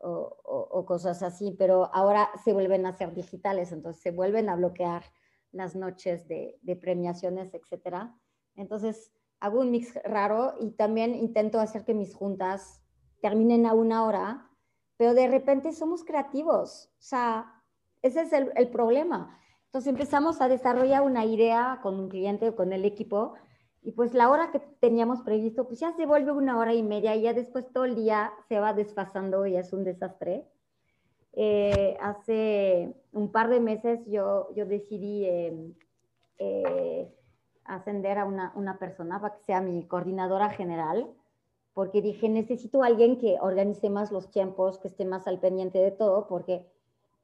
o, 0.00 0.84
cosas 0.84 1.22
así, 1.22 1.54
pero 1.56 1.88
ahora 1.94 2.28
se 2.42 2.52
vuelven 2.52 2.86
a 2.86 2.92
ser 2.92 3.14
digitales, 3.14 3.70
entonces 3.70 4.02
se 4.02 4.10
vuelven 4.10 4.48
a 4.48 4.56
bloquear 4.56 5.04
las 5.52 5.76
noches 5.76 6.26
de, 6.26 6.58
de 6.62 6.74
premiaciones, 6.74 7.54
etcétera. 7.54 8.18
Entonces 8.56 9.12
hago 9.38 9.60
un 9.60 9.70
mix 9.70 9.94
raro 10.02 10.54
y 10.58 10.72
también 10.72 11.14
intento 11.14 11.60
hacer 11.60 11.84
que 11.84 11.94
mis 11.94 12.14
juntas 12.14 12.82
terminen 13.22 13.64
a 13.66 13.74
una 13.74 14.04
hora, 14.04 14.50
pero 14.96 15.14
de 15.14 15.28
repente 15.28 15.72
somos 15.72 16.02
creativos, 16.02 16.90
o 16.98 17.02
sea, 17.02 17.62
ese 18.02 18.22
es 18.22 18.32
el, 18.32 18.50
el 18.56 18.70
problema 18.70 19.39
entonces 19.70 19.92
empezamos 19.92 20.40
a 20.40 20.48
desarrollar 20.48 21.02
una 21.02 21.24
idea 21.24 21.78
con 21.80 21.94
un 21.94 22.08
cliente 22.08 22.48
o 22.48 22.56
con 22.56 22.72
el 22.72 22.84
equipo 22.84 23.34
y 23.82 23.92
pues 23.92 24.14
la 24.14 24.28
hora 24.28 24.50
que 24.50 24.58
teníamos 24.58 25.22
previsto, 25.22 25.68
pues 25.68 25.78
ya 25.78 25.92
se 25.92 26.06
vuelve 26.06 26.32
una 26.32 26.58
hora 26.58 26.74
y 26.74 26.82
media 26.82 27.14
y 27.14 27.22
ya 27.22 27.34
después 27.34 27.72
todo 27.72 27.84
el 27.84 27.94
día 27.94 28.32
se 28.48 28.58
va 28.58 28.72
desfasando 28.72 29.46
y 29.46 29.54
es 29.56 29.72
un 29.72 29.84
desastre. 29.84 30.44
Eh, 31.34 31.96
hace 32.00 32.96
un 33.12 33.30
par 33.30 33.48
de 33.48 33.60
meses 33.60 34.00
yo, 34.06 34.52
yo 34.56 34.66
decidí 34.66 35.24
em, 35.26 35.74
eh, 36.38 37.08
ascender 37.62 38.18
a 38.18 38.24
una, 38.24 38.52
una, 38.56 38.76
persona 38.76 39.20
para 39.20 39.36
que 39.36 39.44
sea 39.44 39.60
mi 39.60 39.86
coordinadora 39.86 40.50
general, 40.50 41.06
porque 41.74 42.02
dije, 42.02 42.28
necesito 42.28 42.82
a 42.82 42.86
alguien 42.86 43.18
que 43.18 43.38
organice 43.40 43.88
más 43.88 44.10
los 44.10 44.32
tiempos, 44.32 44.78
que 44.78 44.88
esté 44.88 45.04
más 45.04 45.28
al 45.28 45.38
pendiente 45.38 45.78
de 45.78 45.92
todo, 45.92 46.26
porque 46.26 46.66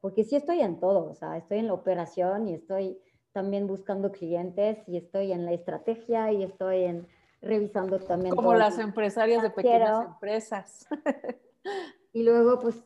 porque 0.01 0.23
sí 0.23 0.35
estoy 0.35 0.61
en 0.61 0.79
todo, 0.79 1.09
o 1.09 1.15
sea, 1.15 1.37
estoy 1.37 1.59
en 1.59 1.67
la 1.67 1.73
operación 1.73 2.47
y 2.47 2.53
estoy 2.53 2.99
también 3.31 3.67
buscando 3.67 4.11
clientes 4.11 4.79
y 4.87 4.97
estoy 4.97 5.31
en 5.31 5.45
la 5.45 5.53
estrategia 5.53 6.31
y 6.31 6.43
estoy 6.43 6.83
en 6.83 7.07
revisando 7.41 7.99
también. 7.99 8.35
Como 8.35 8.53
las 8.53 8.79
empresarias 8.79 9.41
de 9.43 9.49
pequeñas 9.49 10.05
empresas. 10.05 10.87
y 12.13 12.23
luego, 12.23 12.59
pues, 12.59 12.83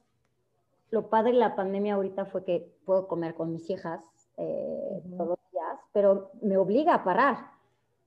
lo 0.90 1.10
padre 1.10 1.32
de 1.32 1.38
la 1.38 1.56
pandemia 1.56 1.96
ahorita 1.96 2.26
fue 2.26 2.44
que 2.44 2.76
puedo 2.86 3.08
comer 3.08 3.34
con 3.34 3.54
mis 3.54 3.70
hijas 3.70 4.02
eh, 4.38 5.02
todos 5.18 5.30
los 5.30 5.52
días, 5.52 5.80
pero 5.94 6.32
me 6.42 6.58
obliga 6.58 6.96
a 6.96 7.04
parar. 7.04 7.52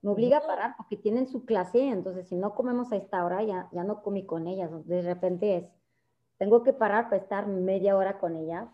Me 0.02 0.10
obliga 0.10 0.38
a 0.38 0.46
parar 0.46 0.74
porque 0.76 0.98
tienen 0.98 1.26
su 1.26 1.46
clase, 1.46 1.88
entonces 1.88 2.28
si 2.28 2.36
no 2.36 2.54
comemos 2.54 2.92
a 2.92 2.96
esta 2.96 3.24
hora, 3.24 3.42
ya, 3.42 3.70
ya 3.72 3.84
no 3.84 4.02
comí 4.02 4.26
con 4.26 4.46
ellas. 4.46 4.70
De 4.86 5.00
repente 5.00 5.56
es, 5.56 5.64
tengo 6.36 6.62
que 6.62 6.74
parar 6.74 7.04
para 7.04 7.22
estar 7.22 7.46
media 7.46 7.96
hora 7.96 8.18
con 8.18 8.36
ellas 8.36 8.68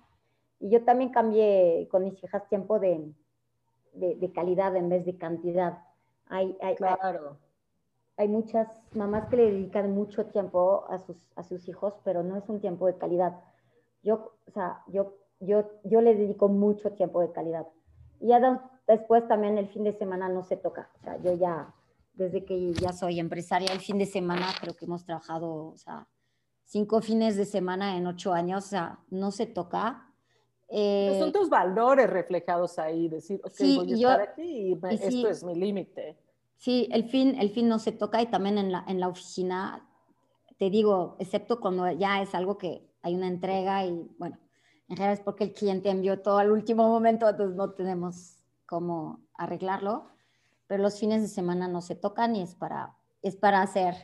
y 0.61 0.68
yo 0.68 0.85
también 0.85 1.11
cambié 1.11 1.88
con 1.90 2.05
mis 2.05 2.23
hijas 2.23 2.46
tiempo 2.49 2.79
de, 2.79 3.12
de, 3.94 4.33
calidad 4.33 4.77
en 4.77 4.90
vez 4.90 5.07
de 5.07 5.16
cantidad. 5.16 5.79
Hay, 6.27 6.57
hay, 6.61 6.77
claro. 6.77 7.38
Hay, 8.18 8.29
muchas 8.29 8.68
mamás 8.92 9.29
que 9.29 9.37
le 9.37 9.51
dedican 9.51 9.90
mucho 9.92 10.27
tiempo 10.27 10.85
a 10.90 10.99
sus, 10.99 11.16
a 11.35 11.42
sus 11.42 11.66
hijos, 11.66 11.94
pero 12.05 12.23
no 12.23 12.37
es 12.37 12.46
un 12.49 12.61
tiempo 12.61 12.87
de 12.87 12.99
calidad. 12.99 13.40
Yo, 14.03 14.35
o 14.46 14.51
sea, 14.53 14.83
yo, 14.88 15.16
yo, 15.40 15.64
yo 15.85 16.03
le 16.03 16.14
dedico 16.14 16.49
mucho 16.49 16.92
tiempo 16.92 17.23
de 17.23 17.33
calidad. 17.33 17.66
Y 18.20 18.29
ya 18.29 18.70
después 18.87 19.27
también 19.27 19.57
el 19.57 19.68
fin 19.68 19.85
de 19.85 19.94
semana 19.94 20.29
no 20.29 20.44
se 20.44 20.59
toca. 20.59 20.90
O 21.01 21.05
sea, 21.05 21.16
yo 21.23 21.33
ya, 21.33 21.75
desde 22.12 22.44
que 22.44 22.75
ya 22.75 22.92
soy 22.92 23.18
empresaria, 23.18 23.73
el 23.73 23.81
fin 23.81 23.96
de 23.96 24.05
semana 24.05 24.46
creo 24.61 24.77
que 24.77 24.85
hemos 24.85 25.07
trabajado, 25.07 25.68
o 25.68 25.77
sea, 25.79 26.07
cinco 26.64 27.01
fines 27.01 27.37
de 27.37 27.46
semana 27.46 27.96
en 27.96 28.07
ocho 28.07 28.35
años, 28.35 28.66
o 28.66 28.68
sea, 28.68 28.99
no 29.09 29.31
se 29.31 29.46
toca 29.46 30.10
eh, 30.72 31.16
son 31.18 31.33
tus 31.33 31.48
valores 31.48 32.09
reflejados 32.09 32.78
ahí, 32.78 33.09
decir, 33.09 33.40
ok, 33.44 33.59
voy 33.59 33.92
a 33.92 33.96
estar 33.96 34.20
aquí 34.20 34.42
y, 34.42 34.80
esto 34.94 35.28
es 35.28 35.42
mi 35.42 35.56
límite. 35.56 36.16
Sí, 36.56 36.88
el 36.92 37.09
fin, 37.09 37.37
el 37.40 37.50
fin 37.50 37.68
no 37.68 37.78
se 37.78 37.90
toca 37.90 38.22
y 38.22 38.26
también 38.26 38.56
en 38.56 38.70
la, 38.70 38.85
en 38.87 39.00
la 39.00 39.09
oficina, 39.09 39.88
te 40.59 40.70
digo, 40.70 41.16
excepto 41.18 41.59
cuando 41.59 41.90
ya 41.90 42.22
es 42.22 42.35
algo 42.35 42.56
que 42.56 42.88
hay 43.02 43.14
una 43.14 43.26
entrega 43.26 43.85
y 43.85 44.09
bueno, 44.18 44.38
en 44.88 44.96
general 44.96 45.14
es 45.14 45.24
porque 45.24 45.44
el 45.44 45.54
cliente 45.54 45.90
envió 45.90 46.20
todo 46.20 46.38
al 46.38 46.52
último 46.52 46.88
momento, 46.88 47.28
entonces 47.28 47.56
no 47.56 47.72
tenemos 47.72 48.37
cómo 48.66 49.20
arreglarlo, 49.35 50.06
pero 50.68 50.85
los 50.85 51.00
fines 51.00 51.22
de 51.22 51.28
semana 51.28 51.66
no 51.66 51.80
se 51.80 51.96
tocan 51.96 52.37
y 52.37 52.42
es 52.42 52.54
para, 52.54 52.96
es 53.22 53.35
para 53.35 53.62
hacer, 53.62 53.94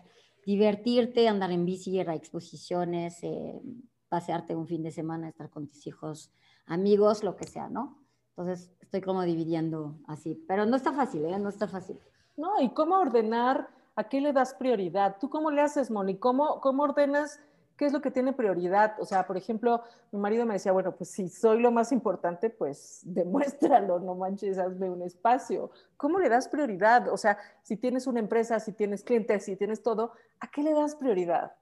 divertirte, 0.45 1.29
andar 1.29 1.53
en 1.53 1.65
bici, 1.65 1.97
ir 1.97 2.11
a 2.11 2.15
exposiciones, 2.17 3.23
eh, 3.23 3.61
pasearte 4.09 4.57
un 4.57 4.67
fin 4.67 4.83
de 4.83 4.91
semana, 4.91 5.29
estar 5.29 5.51
con 5.51 5.69
tus 5.69 5.87
hijos, 5.87 6.33
amigos, 6.67 7.25
lo 7.25 7.37
que 7.37 7.47
sea, 7.47 7.69
¿no? 7.69 7.99
Entonces 8.31 8.71
estoy 8.81 9.01
como 9.01 9.23
dividiendo 9.23 9.97
así, 10.07 10.35
pero 10.47 10.67
no 10.67 10.77
está 10.77 10.93
fácil, 10.93 11.25
¿eh? 11.25 11.39
No 11.39 11.49
está 11.49 11.69
fácil. 11.69 11.99
No, 12.37 12.61
¿y 12.61 12.71
cómo 12.71 12.99
ordenar? 12.99 13.69
¿A 13.95 14.09
qué 14.09 14.21
le 14.21 14.33
das 14.33 14.55
prioridad? 14.55 15.17
¿Tú 15.19 15.31
cómo 15.31 15.51
le 15.51 15.63
haces, 15.63 15.91
Moni? 15.91 16.19
¿Cómo, 16.19 16.61
cómo 16.61 16.83
ordenas? 16.83 17.41
¿Qué 17.77 17.87
es 17.87 17.93
lo 17.93 18.01
que 18.03 18.11
tiene 18.11 18.33
prioridad? 18.33 18.95
O 19.01 19.07
sea, 19.07 19.27
por 19.27 19.37
ejemplo, 19.37 19.83
mi 20.13 20.19
marido 20.19 20.45
me 20.45 20.55
decía, 20.55 20.73
bueno, 20.73 20.95
pues 20.95 21.11
si 21.11 21.29
soy 21.29 21.61
lo 21.61 21.71
más 21.71 21.93
importante, 21.93 22.51
pues 22.51 23.01
demuéstralo, 23.05 23.99
no 24.01 24.15
manches, 24.15 24.59
hazme 24.59 24.91
un 24.91 25.03
espacio. 25.03 25.71
¿Cómo 25.97 26.19
le 26.19 26.29
das 26.29 26.49
prioridad? 26.49 27.09
O 27.09 27.17
sea, 27.17 27.39
si 27.63 27.77
tienes 27.77 28.07
una 28.07 28.21
empresa, 28.21 28.61
si 28.61 28.73
tienes 28.73 29.03
clientes, 29.03 29.45
si 29.45 29.57
tienes 29.57 29.83
todo, 29.83 30.13
¿a 30.41 30.51
qué 30.51 30.63
le 30.63 30.75
das 30.75 30.95
prioridad? 30.95 31.55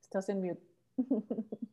Estás 0.00 0.28
en 0.28 0.40
mute. 0.40 0.69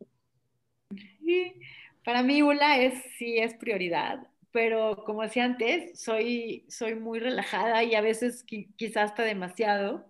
Para 2.03 2.23
mí 2.23 2.41
ULA 2.41 2.81
es, 2.81 3.03
sí 3.17 3.37
es 3.37 3.53
prioridad, 3.55 4.27
pero 4.51 5.03
como 5.05 5.23
decía 5.23 5.43
antes, 5.43 5.99
soy, 5.99 6.65
soy 6.69 6.95
muy 6.95 7.19
relajada 7.19 7.83
y 7.83 7.95
a 7.95 8.01
veces 8.01 8.45
quizás 8.77 9.11
hasta 9.11 9.23
demasiado. 9.23 10.09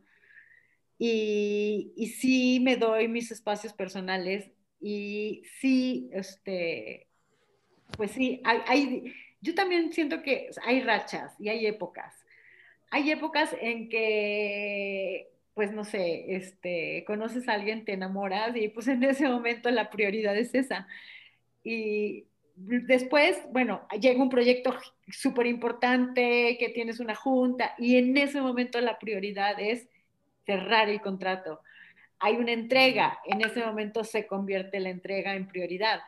Y, 1.00 1.94
y, 1.96 2.08
sí 2.08 2.60
me 2.60 2.76
doy 2.76 3.08
mis 3.08 3.32
espacios 3.32 3.74
personales 3.74 4.52
y 4.80 5.44
sí, 5.60 6.10
este, 6.12 7.08
pues 7.98 8.12
sí, 8.12 8.42
hay, 8.44 8.60
hay, 8.68 9.14
yo 9.42 9.54
también 9.54 9.94
siento 9.94 10.24
que 10.24 10.50
hay 10.64 10.82
rachas 10.82 11.36
y 11.40 11.50
hay 11.50 11.68
épocas. 11.68 12.16
Hay 12.90 13.12
épocas 13.12 13.56
en 13.60 13.90
que 13.90 15.37
pues 15.58 15.72
no 15.72 15.84
sé, 15.86 16.36
este, 16.36 17.04
conoces 17.08 17.50
a 17.50 17.54
alguien, 17.54 17.84
te 17.84 17.94
enamoras 17.94 18.56
y 18.56 18.68
pues 18.68 18.88
en 18.88 19.04
ese 19.04 19.28
momento 19.28 19.72
la 19.72 19.90
prioridad 19.90 20.38
es 20.38 20.54
esa. 20.54 20.88
Y 21.64 22.28
después, 22.56 23.42
bueno, 23.52 23.82
llega 24.00 24.22
un 24.22 24.30
proyecto 24.30 24.78
súper 25.08 25.48
importante, 25.48 26.58
que 26.60 26.70
tienes 26.70 27.00
una 27.00 27.16
junta 27.16 27.74
y 27.80 27.98
en 27.98 28.16
ese 28.18 28.40
momento 28.40 28.80
la 28.82 29.00
prioridad 29.00 29.60
es 29.60 29.90
cerrar 30.46 30.90
el 30.90 31.02
contrato. 31.02 31.62
Hay 32.20 32.36
una 32.36 32.52
entrega, 32.52 33.18
en 33.26 33.42
ese 33.42 33.66
momento 33.66 34.04
se 34.04 34.28
convierte 34.28 34.80
la 34.80 34.90
entrega 34.90 35.34
en 35.34 35.48
prioridad. 35.48 36.02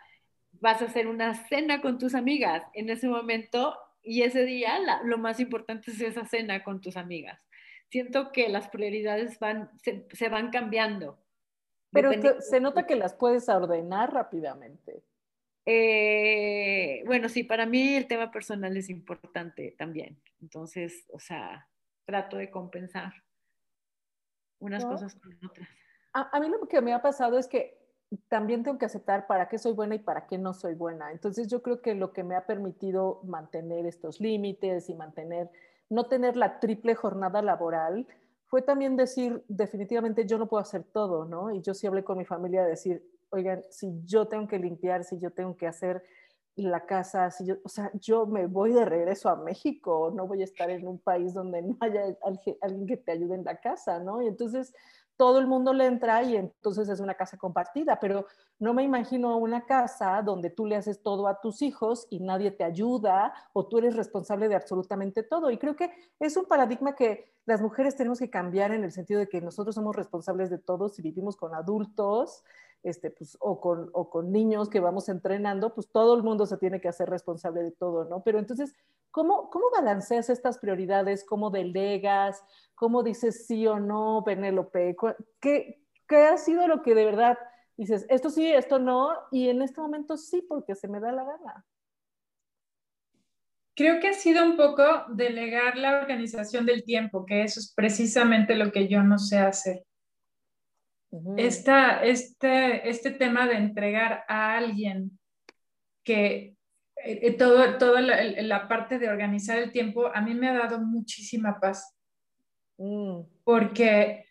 Vas 0.62 0.84
a 0.84 0.86
hacer 0.86 1.08
una 1.08 1.34
cena 1.48 1.82
con 1.82 1.98
tus 1.98 2.14
amigas 2.14 2.62
en 2.76 2.92
ese 2.92 3.08
momento 3.08 3.76
y 4.04 4.22
ese 4.22 4.46
día 4.46 4.78
lo 5.06 5.18
más 5.18 5.40
importante 5.40 5.90
es 5.90 6.02
esa 6.02 6.28
cena 6.28 6.64
con 6.64 6.82
tus 6.82 6.98
amigas 6.98 7.40
siento 7.90 8.32
que 8.32 8.50
las 8.50 8.70
prioridades 8.70 9.40
van, 9.40 9.72
se, 9.82 10.30
van 10.30 10.52
cambiando. 10.52 11.20
Pero 11.92 12.12
se 12.40 12.60
nota 12.60 12.86
que 12.86 12.96
las 12.96 13.14
puedes 13.14 13.50
ordenar 13.50 14.14
rápidamente. 14.14 15.04
Eh, 15.66 17.04
bueno, 17.06 17.30
sí, 17.30 17.44
para 17.44 17.66
mí 17.66 17.96
el 17.96 18.08
tema 18.08 18.32
personal 18.32 18.76
es 18.78 18.90
importante 18.90 19.76
también. 19.78 20.22
Entonces, 20.42 21.06
o 21.12 21.20
sea, 21.20 21.68
trato 22.06 22.38
de 22.38 22.50
compensar 22.50 23.14
unas 24.60 24.86
cosas 24.86 25.16
con 25.16 25.34
otras. 25.46 25.68
A, 26.14 26.36
a, 26.36 26.40
mí 26.40 26.48
lo 26.48 26.68
que 26.68 26.82
me 26.82 26.94
ha 26.94 27.02
pasado 27.02 27.38
es 27.38 27.48
que 27.48 27.80
también 28.28 28.64
tengo 28.64 28.78
que 28.78 28.86
aceptar 28.86 29.28
para 29.28 29.48
qué 29.48 29.58
soy 29.58 29.74
buena 29.74 29.96
y 29.96 30.00
para 30.00 30.28
qué 30.28 30.38
no 30.38 30.54
soy 30.54 30.74
buena. 30.74 31.12
Entonces 31.12 31.48
yo 31.48 31.62
creo 31.62 31.82
que 31.82 31.96
lo 31.96 32.14
que 32.14 32.24
me 32.24 32.36
ha 32.36 32.46
permitido 32.46 33.22
mantener 33.24 33.86
estos 33.86 34.20
límites 34.20 34.90
y 34.90 34.96
mantener 34.96 35.52
no 35.90 36.06
tener 36.06 36.38
la 36.38 36.60
triple 36.60 36.96
jornada 36.96 37.42
laboral, 37.42 38.08
fue 38.46 38.62
también 38.62 38.96
decir, 38.96 39.44
definitivamente 39.48 40.26
yo 40.26 40.38
no 40.38 40.48
puedo 40.48 40.62
hacer 40.62 40.84
todo, 40.84 41.26
¿no? 41.26 41.52
Y 41.54 41.62
yo 41.62 41.74
sí 41.74 41.86
hablé 41.88 42.04
con 42.04 42.18
mi 42.18 42.26
familia 42.26 42.64
de 42.64 42.70
decir, 42.72 43.04
oigan, 43.30 43.64
si 43.70 44.02
yo 44.06 44.28
tengo 44.28 44.48
que 44.48 44.58
limpiar, 44.58 45.04
si 45.04 45.20
yo 45.20 45.32
tengo 45.32 45.56
que 45.56 45.68
hacer 45.68 46.04
la 46.56 46.86
casa, 46.86 47.32
si 47.32 47.46
yo, 47.46 47.56
o 47.64 47.70
sea, 47.70 47.92
yo 47.94 48.26
me 48.26 48.48
voy 48.48 48.74
de 48.74 48.86
regreso 48.86 49.30
a 49.30 49.36
México, 49.36 50.12
no 50.16 50.28
voy 50.28 50.42
a 50.42 50.46
estar 50.46 50.70
en 50.70 50.88
un 50.88 51.00
país 51.00 51.34
donde 51.34 51.62
no 51.62 51.78
haya 51.80 52.18
alguien 52.62 52.88
que 52.88 52.98
te 52.98 53.12
ayude 53.12 53.36
en 53.36 53.46
la 53.46 53.60
casa, 53.60 54.00
¿no? 54.00 54.22
Y 54.22 54.28
entonces 54.28 54.74
todo 55.20 55.40
el 55.40 55.48
mundo 55.48 55.74
le 55.74 55.86
entra 55.86 56.24
y 56.24 56.38
entonces 56.38 56.88
es 56.88 57.02
una 57.02 57.14
casa 57.14 57.38
compartida, 57.38 58.00
pero 58.00 58.26
no 58.58 58.74
me 58.74 58.84
imagino 58.84 59.36
una 59.36 59.66
casa 59.66 60.22
donde 60.22 60.50
tú 60.50 60.66
le 60.66 60.78
haces 60.78 61.04
todo 61.04 61.28
a 61.28 61.42
tus 61.42 61.62
hijos 61.62 62.08
y 62.10 62.22
nadie 62.22 62.52
te 62.52 62.64
ayuda 62.64 63.34
o 63.52 63.68
tú 63.68 63.80
eres 63.80 63.98
responsable 63.98 64.48
de 64.48 64.56
absolutamente 64.56 65.24
todo. 65.24 65.52
Y 65.52 65.58
creo 65.58 65.76
que 65.76 65.92
es 66.22 66.38
un 66.38 66.46
paradigma 66.46 66.96
que 66.96 67.34
las 67.46 67.62
mujeres 67.62 67.98
tenemos 67.98 68.20
que 68.20 68.30
cambiar 68.30 68.72
en 68.72 68.86
el 68.86 68.94
sentido 68.94 69.20
de 69.20 69.28
que 69.28 69.42
nosotros 69.42 69.76
somos 69.76 69.94
responsables 69.94 70.50
de 70.50 70.58
todo 70.58 70.88
si 70.88 71.02
vivimos 71.02 71.36
con 71.36 71.54
adultos 71.54 72.46
este, 72.84 73.12
pues, 73.12 73.36
o, 73.42 73.60
con, 73.60 73.90
o 73.92 74.10
con 74.10 74.32
niños 74.32 74.70
que 74.70 74.80
vamos 74.80 75.10
entrenando, 75.10 75.74
pues 75.74 75.90
todo 75.90 76.16
el 76.16 76.24
mundo 76.24 76.46
se 76.46 76.56
tiene 76.56 76.80
que 76.80 76.88
hacer 76.88 77.10
responsable 77.10 77.62
de 77.62 77.72
todo, 77.72 78.06
¿no? 78.06 78.24
Pero 78.24 78.40
entonces, 78.40 78.74
¿cómo, 79.12 79.50
cómo 79.50 79.66
balanceas 79.72 80.30
estas 80.30 80.58
prioridades? 80.58 81.26
¿Cómo 81.26 81.50
delegas? 81.50 82.44
¿Cómo 82.76 83.04
dices 83.04 83.46
sí 83.48 83.68
o 83.68 83.80
no, 83.80 84.24
Penélope? 84.26 84.96
¿Qué, 85.40 85.82
¿Qué 86.08 86.18
ha 86.18 86.38
sido 86.38 86.68
lo 86.68 86.82
que 86.82 86.96
de 86.96 87.06
verdad 87.06 87.38
dices, 87.78 88.06
esto 88.10 88.30
sí, 88.30 88.52
esto 88.52 88.80
no, 88.80 89.12
y 89.32 89.50
en 89.50 89.62
este 89.62 89.80
momento 89.80 90.18
sí, 90.18 90.42
porque 90.48 90.76
se 90.76 90.88
me 90.88 91.00
da 91.00 91.12
la 91.12 91.24
gana? 91.24 91.66
Creo 93.76 94.00
que 94.02 94.10
ha 94.10 94.14
sido 94.14 94.44
un 94.44 94.58
poco 94.58 94.84
delegar 95.10 95.78
la 95.78 96.00
organización 96.00 96.66
del 96.66 96.84
tiempo, 96.84 97.26
que 97.26 97.44
eso 97.44 97.60
es 97.60 97.74
precisamente 97.74 98.56
lo 98.56 98.72
que 98.72 98.90
yo 98.90 99.04
no 99.04 99.18
sé 99.18 99.38
hacer 99.38 99.86
este, 101.38 102.90
este 102.90 103.12
tema 103.12 103.48
de 103.48 103.56
entregar 103.56 104.24
a 104.28 104.58
alguien 104.58 105.20
que 106.04 106.56
eh, 107.04 107.20
eh, 107.22 107.32
todo, 107.34 107.78
toda 107.78 108.02
la, 108.02 108.68
parte 108.68 109.00
de 109.00 109.10
organizar 109.10 109.58
el 109.58 109.72
tiempo 109.72 110.08
a 110.14 110.22
mí 110.22 110.34
me 110.34 110.50
ha 110.50 110.54
dado 110.54 110.80
muchísima 110.80 111.60
paz. 111.60 111.96
Mm. 112.78 113.22
Porque 113.44 114.26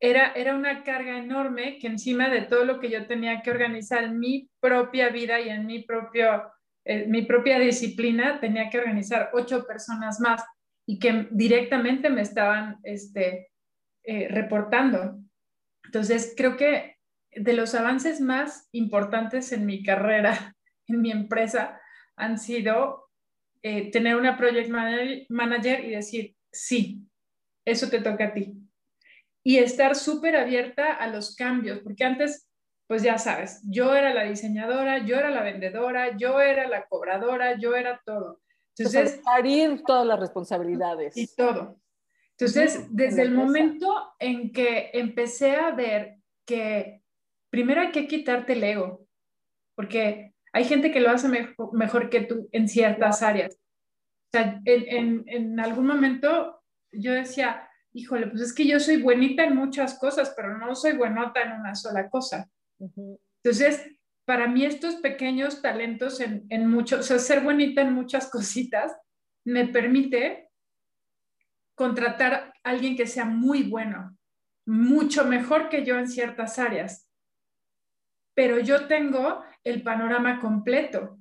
era, 0.00 0.32
era 0.32 0.54
una 0.54 0.82
carga 0.82 1.18
enorme 1.18 1.78
que 1.78 1.86
encima 1.86 2.28
de 2.28 2.42
todo 2.42 2.64
lo 2.64 2.80
que 2.80 2.90
yo 2.90 3.06
tenía 3.06 3.42
que 3.42 3.50
organizar 3.50 4.04
en 4.04 4.18
mi 4.18 4.50
propia 4.60 5.08
vida 5.08 5.40
y 5.40 5.48
en 5.48 5.66
mi, 5.66 5.82
propio, 5.82 6.52
eh, 6.84 7.06
mi 7.06 7.22
propia 7.22 7.58
disciplina, 7.58 8.40
tenía 8.40 8.70
que 8.70 8.78
organizar 8.78 9.30
ocho 9.32 9.64
personas 9.66 10.20
más 10.20 10.44
y 10.86 10.98
que 10.98 11.28
directamente 11.30 12.10
me 12.10 12.22
estaban 12.22 12.78
este, 12.82 13.50
reportando. 14.28 15.18
Entonces, 15.84 16.34
creo 16.36 16.56
que 16.58 16.94
de 17.36 17.52
los 17.54 17.74
avances 17.74 18.20
más 18.20 18.68
importantes 18.72 19.52
en 19.52 19.64
mi 19.64 19.82
carrera, 19.82 20.54
en 20.86 21.00
mi 21.00 21.10
empresa, 21.10 21.80
han 22.16 22.38
sido 22.38 23.10
eh, 23.62 23.90
tener 23.90 24.16
una 24.16 24.36
project 24.36 24.70
manager 25.28 25.84
y 25.84 25.90
decir, 25.90 26.36
sí, 26.52 27.02
eso 27.64 27.88
te 27.88 28.00
toca 28.00 28.26
a 28.26 28.34
ti. 28.34 28.54
Y 29.42 29.58
estar 29.58 29.94
súper 29.94 30.36
abierta 30.36 30.92
a 30.92 31.06
los 31.08 31.34
cambios, 31.34 31.80
porque 31.80 32.04
antes, 32.04 32.48
pues 32.86 33.02
ya 33.02 33.18
sabes, 33.18 33.62
yo 33.68 33.94
era 33.94 34.12
la 34.14 34.24
diseñadora, 34.24 35.04
yo 35.04 35.16
era 35.16 35.30
la 35.30 35.42
vendedora, 35.42 36.16
yo 36.16 36.40
era 36.40 36.68
la 36.68 36.86
cobradora, 36.86 37.58
yo 37.58 37.74
era 37.74 38.00
todo. 38.04 38.40
Entonces, 38.76 39.20
parir 39.24 39.82
todas 39.86 40.06
las 40.06 40.18
responsabilidades. 40.18 41.16
Y 41.16 41.26
todo. 41.34 41.80
Entonces, 42.32 42.88
desde 42.90 43.22
el 43.22 43.30
momento 43.30 44.12
en 44.18 44.52
que 44.52 44.90
empecé 44.92 45.52
a 45.56 45.70
ver 45.70 46.16
que 46.44 47.02
primero 47.48 47.80
hay 47.80 47.92
que 47.92 48.08
quitarte 48.08 48.54
el 48.54 48.64
ego, 48.64 49.06
porque 49.76 50.33
hay 50.54 50.64
gente 50.64 50.92
que 50.92 51.00
lo 51.00 51.10
hace 51.10 51.28
mejor, 51.28 52.08
que 52.08 52.20
tú 52.20 52.48
en 52.52 52.68
ciertas 52.68 53.22
áreas. 53.22 53.56
O 53.56 54.38
sea, 54.38 54.60
en, 54.64 55.58
algún 55.58 55.84
momento 55.84 56.62
yo 56.92 57.12
decía, 57.12 57.68
híjole, 57.92 58.28
pues 58.28 58.40
es 58.40 58.52
que 58.54 58.64
yo 58.64 58.78
soy 58.78 59.02
buenita 59.02 59.42
en 59.42 59.56
muchas 59.56 59.98
cosas, 59.98 60.32
pero 60.36 60.56
no 60.56 60.76
soy 60.76 60.92
buenota 60.92 61.42
en 61.42 61.60
una 61.60 61.74
sola 61.74 62.08
cosa. 62.08 62.48
Entonces, 62.78 63.84
para 64.24 64.46
mí 64.46 64.64
estos 64.64 64.94
pequeños 64.96 65.60
talentos 65.60 66.20
en, 66.20 66.46
en 66.48 66.70
muchos, 66.70 67.00
o 67.00 67.02
sea, 67.02 67.18
ser 67.18 67.40
buenita 67.40 67.82
en 67.82 67.92
muchas 67.92 68.30
cositas, 68.30 68.96
me 69.44 69.66
permite 69.66 70.50
contratar 71.74 72.32
a 72.32 72.52
alguien 72.62 72.96
que 72.96 73.08
sea 73.08 73.24
muy 73.24 73.64
bueno, 73.64 74.16
mucho 74.66 75.24
mejor 75.24 75.68
que 75.68 75.84
yo 75.84 75.98
en 75.98 76.06
ciertas 76.06 76.60
áreas. 76.60 77.10
Pero 78.36 78.60
yo 78.60 78.86
tengo 78.86 79.42
el 79.64 79.82
panorama 79.82 80.40
completo. 80.40 81.18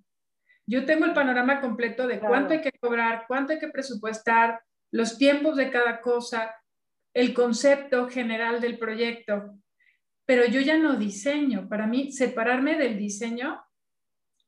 Yo 0.65 0.85
tengo 0.85 1.05
el 1.05 1.13
panorama 1.13 1.59
completo 1.59 2.07
de 2.07 2.19
cuánto 2.19 2.53
hay 2.53 2.61
que 2.61 2.71
cobrar, 2.79 3.25
cuánto 3.27 3.53
hay 3.53 3.59
que 3.59 3.69
presupuestar, 3.69 4.61
los 4.91 5.17
tiempos 5.17 5.57
de 5.57 5.71
cada 5.71 6.01
cosa, 6.01 6.55
el 7.13 7.33
concepto 7.33 8.07
general 8.09 8.61
del 8.61 8.77
proyecto. 8.77 9.55
Pero 10.25 10.45
yo 10.45 10.61
ya 10.61 10.77
no 10.77 10.95
diseño. 10.95 11.67
Para 11.67 11.87
mí, 11.87 12.11
separarme 12.11 12.77
del 12.77 12.97
diseño 12.97 13.61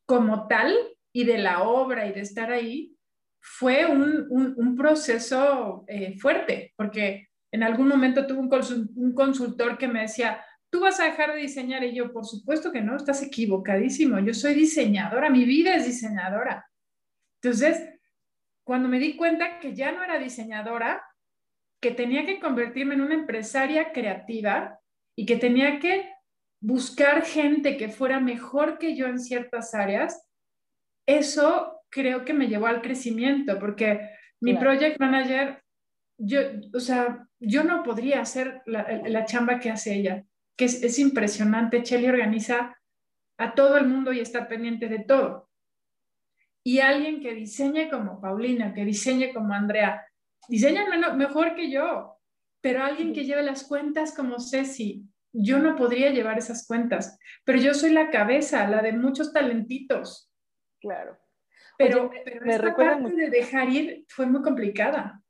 como 0.05 0.47
tal 0.47 0.75
y 1.12 1.25
de 1.25 1.38
la 1.38 1.63
obra 1.63 2.05
y 2.05 2.13
de 2.13 2.21
estar 2.21 2.51
ahí 2.51 2.95
fue 3.41 3.86
un, 3.86 4.75
proceso 4.75 5.86
eh, 5.88 6.17
fuerte, 6.17 6.73
porque 6.75 7.29
en 7.51 7.63
algún 7.63 7.88
momento 7.88 8.25
tuve 8.25 8.39
un, 8.39 9.13
consultor 9.13 9.77
que 9.77 9.88
me 9.88 10.01
decía, 10.01 10.43
tú 10.69 10.82
vas 10.82 10.99
a 10.99 11.06
dejar 11.06 11.34
de 11.34 11.41
diseñar 11.41 11.84
y 11.84 11.93
yo, 11.93 12.12
por 12.12 12.25
supuesto 12.25 12.71
que 12.71 12.82
no, 12.82 12.95
estás 12.95 13.21
equivocadísimo, 13.23 14.19
yo 14.19 14.34
soy 14.34 14.54
diseñadora, 14.54 15.30
mi 15.30 15.45
vida 15.45 15.75
es 15.75 15.86
diseñadora. 15.86 16.69
Entonces, 17.41 17.89
cuando 18.63 18.89
me 18.89 18.99
di 18.99 19.15
cuenta 19.15 19.60
que 19.60 19.75
ya 19.75 19.91
no 19.91 20.04
era 20.04 20.17
diseñadora, 20.17 21.04
que 21.80 21.91
tenía 21.91 22.25
que 22.25 22.39
convertirme 22.39 22.95
en 22.95 23.01
una 23.01 23.13
empresaria 23.13 23.91
creativa 23.91 24.80
y 25.15 25.25
que 25.25 25.38
tenía 25.38 25.80
que 25.80 26.10
buscar 26.60 27.23
gente 27.23 27.78
que 27.78 27.89
fuera 27.89 28.19
mejor 28.19 28.80
que 28.80 28.95
yo 28.95 29.06
en 29.06 29.19
ciertas 29.19 29.75
áreas, 29.75 30.28
eso 31.06 31.82
creo 31.89 32.25
que 32.25 32.34
me 32.34 32.47
llevó 32.47 32.65
al 32.67 32.82
crecimiento, 32.82 33.60
porque 33.60 34.10
mi 34.41 34.56
project 34.56 34.99
manager, 34.99 35.63
yo, 36.17 36.41
o 36.73 36.80
sea, 36.80 37.28
yo 37.39 37.63
no 37.63 37.84
podría 37.84 38.21
hacer 38.21 38.62
la, 38.65 39.25
chamba 39.25 39.60
que 39.60 39.69
hace 39.69 39.93
ella, 39.95 40.23
que 40.56 40.65
es, 40.65 40.84
es 40.84 41.00
impresionante. 41.00 41.84
Chelly 41.84 42.08
organiza 42.08 42.78
a 43.38 43.54
todo 43.54 43.78
el 43.78 43.88
mundo 43.88 44.13
y 44.13 44.20
está 44.20 44.48
pendiente 44.48 44.88
de 44.88 45.00
todo. 45.00 45.50
Y 46.63 46.80
alguien 46.80 47.22
que 47.22 47.34
diseñe 47.34 47.89
como 47.89 48.20
Paulina, 48.20 48.74
que 48.74 48.86
diseñe 48.86 49.34
como 49.34 49.54
Andrea, 49.54 50.06
diseña 50.48 50.86
mejor 51.15 51.56
que 51.56 51.70
yo, 51.70 52.20
pero 52.62 52.84
alguien 52.84 53.13
que 53.13 53.26
lleve 53.26 53.44
las 53.44 53.65
cuentas 53.65 54.15
como 54.15 54.39
Ceci, 54.39 55.04
yo 55.32 55.60
no 55.60 55.76
podría 55.76 56.12
llevar 56.12 56.38
esas 56.38 56.65
cuentas, 56.65 57.20
pero 57.44 57.60
yo 57.60 57.74
soy 57.74 57.91
la 57.91 58.10
cabeza, 58.10 58.68
la 58.68 58.82
de 58.82 58.94
muchos 58.94 59.34
talentitos. 59.34 60.32
Claro. 60.80 61.20
Pero, 61.78 62.10
me 62.41 62.58
recuerda 62.58 63.00
parte 63.00 63.15
de 63.15 63.30
dejar 63.30 63.70
ir 63.70 64.06
fue 64.08 64.26
muy 64.26 64.41
complicada. 64.41 65.22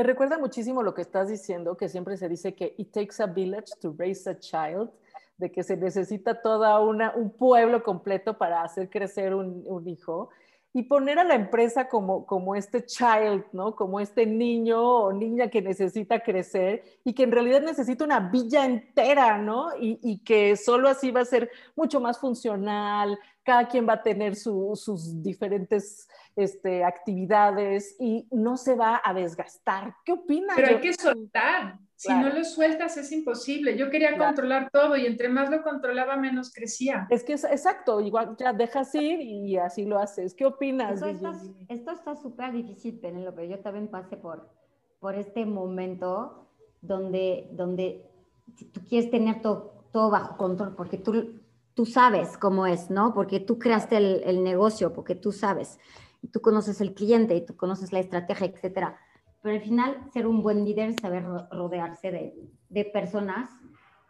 Me 0.00 0.04
recuerda 0.04 0.38
muchísimo 0.38 0.82
lo 0.82 0.94
que 0.94 1.02
estás 1.02 1.28
diciendo, 1.28 1.76
que 1.76 1.90
siempre 1.90 2.16
se 2.16 2.26
dice 2.26 2.54
que 2.54 2.74
it 2.78 2.90
takes 2.90 3.22
a 3.22 3.26
village 3.26 3.74
to 3.82 3.94
raise 3.98 4.26
a 4.30 4.38
child, 4.38 4.88
de 5.36 5.52
que 5.52 5.62
se 5.62 5.76
necesita 5.76 6.40
toda 6.40 6.80
una, 6.80 7.12
un 7.14 7.28
pueblo 7.28 7.82
completo 7.82 8.38
para 8.38 8.62
hacer 8.62 8.88
crecer 8.88 9.34
un, 9.34 9.62
un 9.66 9.86
hijo 9.86 10.30
y 10.72 10.84
poner 10.84 11.18
a 11.18 11.24
la 11.24 11.34
empresa 11.34 11.86
como, 11.86 12.24
como 12.24 12.56
este 12.56 12.86
child, 12.86 13.44
¿no? 13.52 13.76
Como 13.76 14.00
este 14.00 14.24
niño 14.24 14.80
o 14.80 15.12
niña 15.12 15.48
que 15.48 15.60
necesita 15.60 16.20
crecer 16.20 16.82
y 17.04 17.12
que 17.12 17.24
en 17.24 17.32
realidad 17.32 17.60
necesita 17.60 18.02
una 18.02 18.20
villa 18.20 18.64
entera, 18.64 19.36
¿no? 19.36 19.76
Y, 19.78 19.98
y 20.02 20.20
que 20.20 20.56
solo 20.56 20.88
así 20.88 21.10
va 21.10 21.20
a 21.20 21.26
ser 21.26 21.50
mucho 21.76 22.00
más 22.00 22.18
funcional, 22.18 23.18
cada 23.44 23.68
quien 23.68 23.88
va 23.88 23.94
a 23.94 24.02
tener 24.02 24.36
sus 24.36 25.22
diferentes 25.22 26.08
este, 26.36 26.84
actividades 26.84 27.96
y 27.98 28.26
no 28.30 28.56
se 28.56 28.74
va 28.74 29.00
a 29.04 29.14
desgastar. 29.14 29.94
¿Qué 30.04 30.12
opinas? 30.12 30.56
Pero 30.56 30.68
hay 30.68 30.80
que 30.80 30.92
soltar. 30.92 31.78
Si 31.96 32.08
no 32.08 32.30
lo 32.30 32.42
sueltas 32.44 32.96
es 32.96 33.12
imposible. 33.12 33.76
Yo 33.76 33.90
quería 33.90 34.16
controlar 34.16 34.70
todo 34.70 34.96
y 34.96 35.04
entre 35.04 35.28
más 35.28 35.50
lo 35.50 35.62
controlaba, 35.62 36.16
menos 36.16 36.50
crecía. 36.50 37.06
Es 37.10 37.24
que 37.24 37.34
es 37.34 37.44
exacto, 37.44 38.00
igual 38.00 38.36
ya 38.38 38.54
dejas 38.54 38.94
ir 38.94 39.20
y 39.20 39.58
así 39.58 39.84
lo 39.84 39.98
haces. 39.98 40.32
¿Qué 40.34 40.46
opinas? 40.46 41.02
Esto 41.68 41.90
está 41.90 42.16
súper 42.16 42.52
difícil, 42.52 42.98
Penélope. 42.98 43.46
Yo 43.48 43.58
también 43.58 43.88
pasé 43.88 44.16
por, 44.16 44.48
por 44.98 45.14
este 45.14 45.44
momento 45.44 46.48
donde, 46.80 47.48
donde 47.52 48.10
tú 48.72 48.80
quieres 48.88 49.10
tener 49.10 49.42
todo, 49.42 49.84
todo 49.92 50.10
bajo 50.10 50.38
control 50.38 50.74
porque 50.74 50.96
tú 50.96 51.39
tú 51.80 51.86
sabes 51.86 52.36
cómo 52.36 52.66
es, 52.66 52.90
¿no? 52.90 53.14
Porque 53.14 53.40
tú 53.40 53.58
creaste 53.58 53.96
el, 53.96 54.44
negocio, 54.44 54.92
porque 54.92 55.14
tú 55.14 55.32
sabes, 55.32 55.78
y 56.20 56.28
tú 56.28 56.42
conoces 56.42 56.82
el 56.82 56.92
cliente 56.92 57.34
y 57.34 57.46
tú 57.46 57.56
conoces 57.56 57.90
la 57.90 58.00
estrategia, 58.00 58.48
etcétera. 58.48 58.98
Pero 59.40 59.54
al 59.54 59.62
final, 59.62 59.96
ser 60.12 60.26
un 60.26 60.42
buen 60.42 60.66
líder 60.66 60.90
es 60.90 60.96
saber 61.00 61.24
rodearse 61.50 62.10
de, 62.10 62.34
de 62.68 62.84
personas 62.84 63.48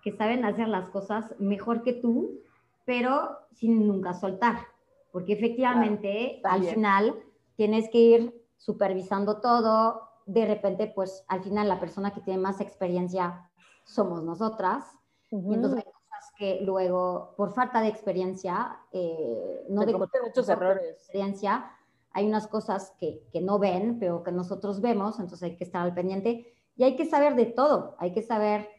que 0.03 0.11
saben 0.11 0.45
hacer 0.45 0.67
las 0.67 0.91
cosas 0.91 1.33
mejor 1.39 1.85
que 1.85 1.93
tú, 1.93 2.41
pero 2.85 3.39
sin 3.53 3.87
nunca 3.87 4.15
soltar. 4.15 4.67
porque 5.13 5.35
efectivamente 5.35 6.41
al 6.43 6.65
final 6.65 7.23
tienes 7.55 7.89
que 7.89 7.99
ir 7.99 8.45
supervisando 8.57 9.41
todo, 9.41 10.09
de 10.27 10.45
repente 10.45 10.89
pues 10.93 11.25
al 11.29 11.45
final 11.45 11.69
la 11.69 11.79
persona 11.79 12.13
que 12.13 12.21
tiene 12.21 12.41
más 12.41 12.61
experiencia 12.61 13.49
somos 13.85 14.25
nosotras, 14.25 14.87
y 15.31 15.55
entonces 15.55 15.85
hay 15.87 16.00
que 16.41 16.63
luego 16.63 17.35
por 17.37 17.53
falta 17.53 17.83
de 17.83 17.89
experiencia, 17.89 18.79
eh, 18.93 19.67
no 19.69 19.85
de 19.85 19.93
muchos 19.93 20.49
errores. 20.49 20.97
Experiencia, 20.97 21.71
hay 22.13 22.27
unas 22.27 22.49
cosas 22.49 22.95
que, 22.99 23.23
que 23.31 23.43
no 23.43 23.59
ven, 23.59 23.99
pero 24.01 24.23
que 24.23 24.33
nosotros 24.33 24.81
vemos, 24.81 25.21
entonces 25.21 25.51
hay 25.51 25.57
que 25.57 25.65
estar 25.65 25.83
al 25.83 25.93
pendiente 25.93 26.51
y 26.77 26.85
hay 26.85 26.97
que 26.97 27.05
saber 27.05 27.35
de 27.37 27.45
todo, 27.45 27.95
hay 27.99 28.15
que 28.15 28.23
saber 28.23 28.71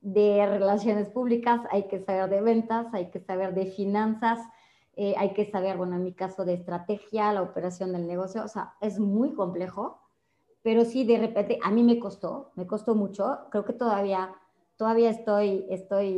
de 0.00 0.46
relaciones 0.46 1.08
públicas, 1.08 1.60
hay 1.72 1.88
que 1.88 1.98
saber 1.98 2.30
de 2.30 2.40
ventas, 2.40 2.86
hay 2.94 3.10
que 3.10 3.18
saber 3.18 3.52
de 3.52 3.66
finanzas, 3.66 4.38
eh, 4.94 5.16
hay 5.18 5.32
que 5.32 5.50
saber, 5.50 5.76
bueno, 5.76 5.96
en 5.96 6.04
mi 6.04 6.12
caso 6.12 6.44
de 6.44 6.54
estrategia, 6.54 7.32
la 7.32 7.42
operación 7.42 7.92
del 7.92 8.06
negocio, 8.06 8.44
o 8.44 8.48
sea, 8.48 8.74
es 8.80 9.00
muy 9.00 9.34
complejo, 9.34 10.00
pero 10.62 10.84
sí, 10.84 11.04
de 11.04 11.18
repente, 11.18 11.58
a 11.64 11.72
mí 11.72 11.82
me 11.82 11.98
costó, 11.98 12.52
me 12.54 12.64
costó 12.68 12.94
mucho, 12.94 13.38
creo 13.50 13.64
que 13.64 13.72
todavía, 13.72 14.36
todavía 14.78 15.10
estoy, 15.10 15.66
estoy 15.68 16.14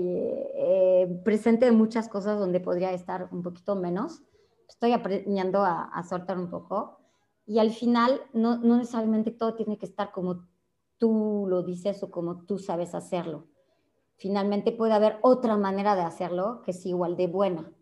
eh, 0.55 1.21
presente 1.25 1.67
en 1.67 1.77
muchas 1.77 2.09
cosas 2.09 2.39
donde 2.39 2.61
podría 2.61 2.93
estar 2.93 3.29
un 3.33 3.43
poquito 3.43 3.75
menos, 3.75 4.23
estoy 4.69 4.93
aprendiendo 4.93 5.65
a, 5.65 5.87
a 5.87 6.05
soltar 6.05 6.39
un 6.39 6.51
poco, 6.51 7.01
y 7.45 7.59
al 7.59 7.71
final 7.71 8.21
no, 8.33 8.59
no 8.59 8.77
necesariamente 8.77 9.33
todo 9.33 9.57
tiene 9.57 9.77
que 9.77 9.87
estar 9.87 10.13
como 10.13 10.47
tú 10.99 11.47
lo 11.49 11.65
dices 11.65 12.01
o 12.05 12.11
como 12.13 12.45
tú 12.45 12.59
sabes 12.59 12.95
hacerlo 12.95 13.49
finalmente 14.21 14.71
puede 14.71 14.93
haber 14.93 15.17
otra 15.23 15.57
manera 15.57 15.97
de 15.97 16.03
hacerlo 16.03 16.61
que 16.63 16.73
es 16.73 16.87
igual 16.87 17.17
de 17.17 17.27
buena. 17.27 17.73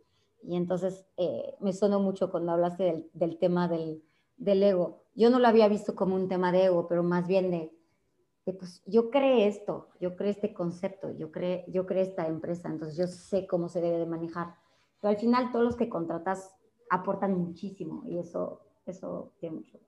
Y 0.40 0.56
entonces 0.56 1.04
eh, 1.16 1.56
me 1.58 1.72
sonó 1.72 1.98
mucho 1.98 2.30
cuando 2.30 2.52
hablaste 2.52 3.10
del, 3.12 3.38
tema 3.38 3.66
del, 3.66 4.04
ego. 4.38 5.02
Yo 5.16 5.30
no 5.30 5.40
lo 5.40 5.48
había 5.48 5.66
visto 5.66 5.96
como 5.96 6.14
un 6.14 6.28
tema 6.28 6.52
de 6.52 6.66
ego, 6.66 6.86
pero 6.86 7.02
más 7.02 7.26
bien 7.26 7.50
de, 7.50 7.76
pues 8.52 8.82
yo 8.86 9.10
creé 9.10 9.46
esto, 9.46 9.88
yo 10.00 10.16
creé 10.16 10.30
este 10.30 10.54
concepto, 10.54 11.10
yo 11.12 11.30
creé, 11.30 11.64
yo 11.68 11.86
creé 11.86 12.02
esta 12.02 12.26
empresa, 12.26 12.68
entonces 12.68 12.96
yo 12.96 13.06
sé 13.06 13.46
cómo 13.46 13.68
se 13.68 13.80
debe 13.80 13.98
de 13.98 14.06
manejar. 14.06 14.54
Pero 15.00 15.10
al 15.10 15.16
final 15.16 15.52
todos 15.52 15.64
los 15.64 15.76
que 15.76 15.88
contratas 15.88 16.54
aportan 16.90 17.38
muchísimo 17.38 18.02
y 18.06 18.18
eso, 18.18 18.60
eso 18.86 19.32
tiene 19.38 19.56
mucho 19.56 19.78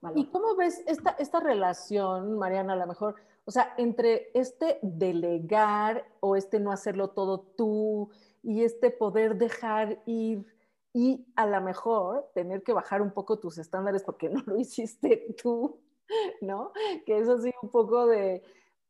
valor. 0.00 0.18
¿Y 0.18 0.26
cómo 0.26 0.54
ves 0.56 0.82
esta, 0.86 1.10
esta 1.18 1.40
relación, 1.40 2.38
Mariana, 2.38 2.74
a 2.74 2.76
lo 2.76 2.86
mejor? 2.86 3.14
O 3.44 3.50
sea, 3.50 3.74
entre 3.78 4.30
este 4.34 4.78
delegar 4.82 6.04
o 6.20 6.36
este 6.36 6.60
no 6.60 6.72
hacerlo 6.72 7.10
todo 7.10 7.40
tú 7.56 8.10
y 8.42 8.62
este 8.62 8.90
poder 8.90 9.36
dejar 9.36 10.02
ir 10.06 10.46
y 10.92 11.26
a 11.34 11.46
lo 11.46 11.60
mejor 11.60 12.30
tener 12.34 12.62
que 12.62 12.72
bajar 12.72 13.02
un 13.02 13.10
poco 13.10 13.38
tus 13.38 13.58
estándares 13.58 14.02
porque 14.04 14.28
no 14.30 14.42
lo 14.46 14.56
hiciste 14.56 15.34
tú, 15.42 15.78
¿no? 16.40 16.72
Que 17.06 17.18
eso 17.18 17.38
sí, 17.40 17.50
un 17.62 17.70
poco 17.70 18.06
de, 18.06 18.42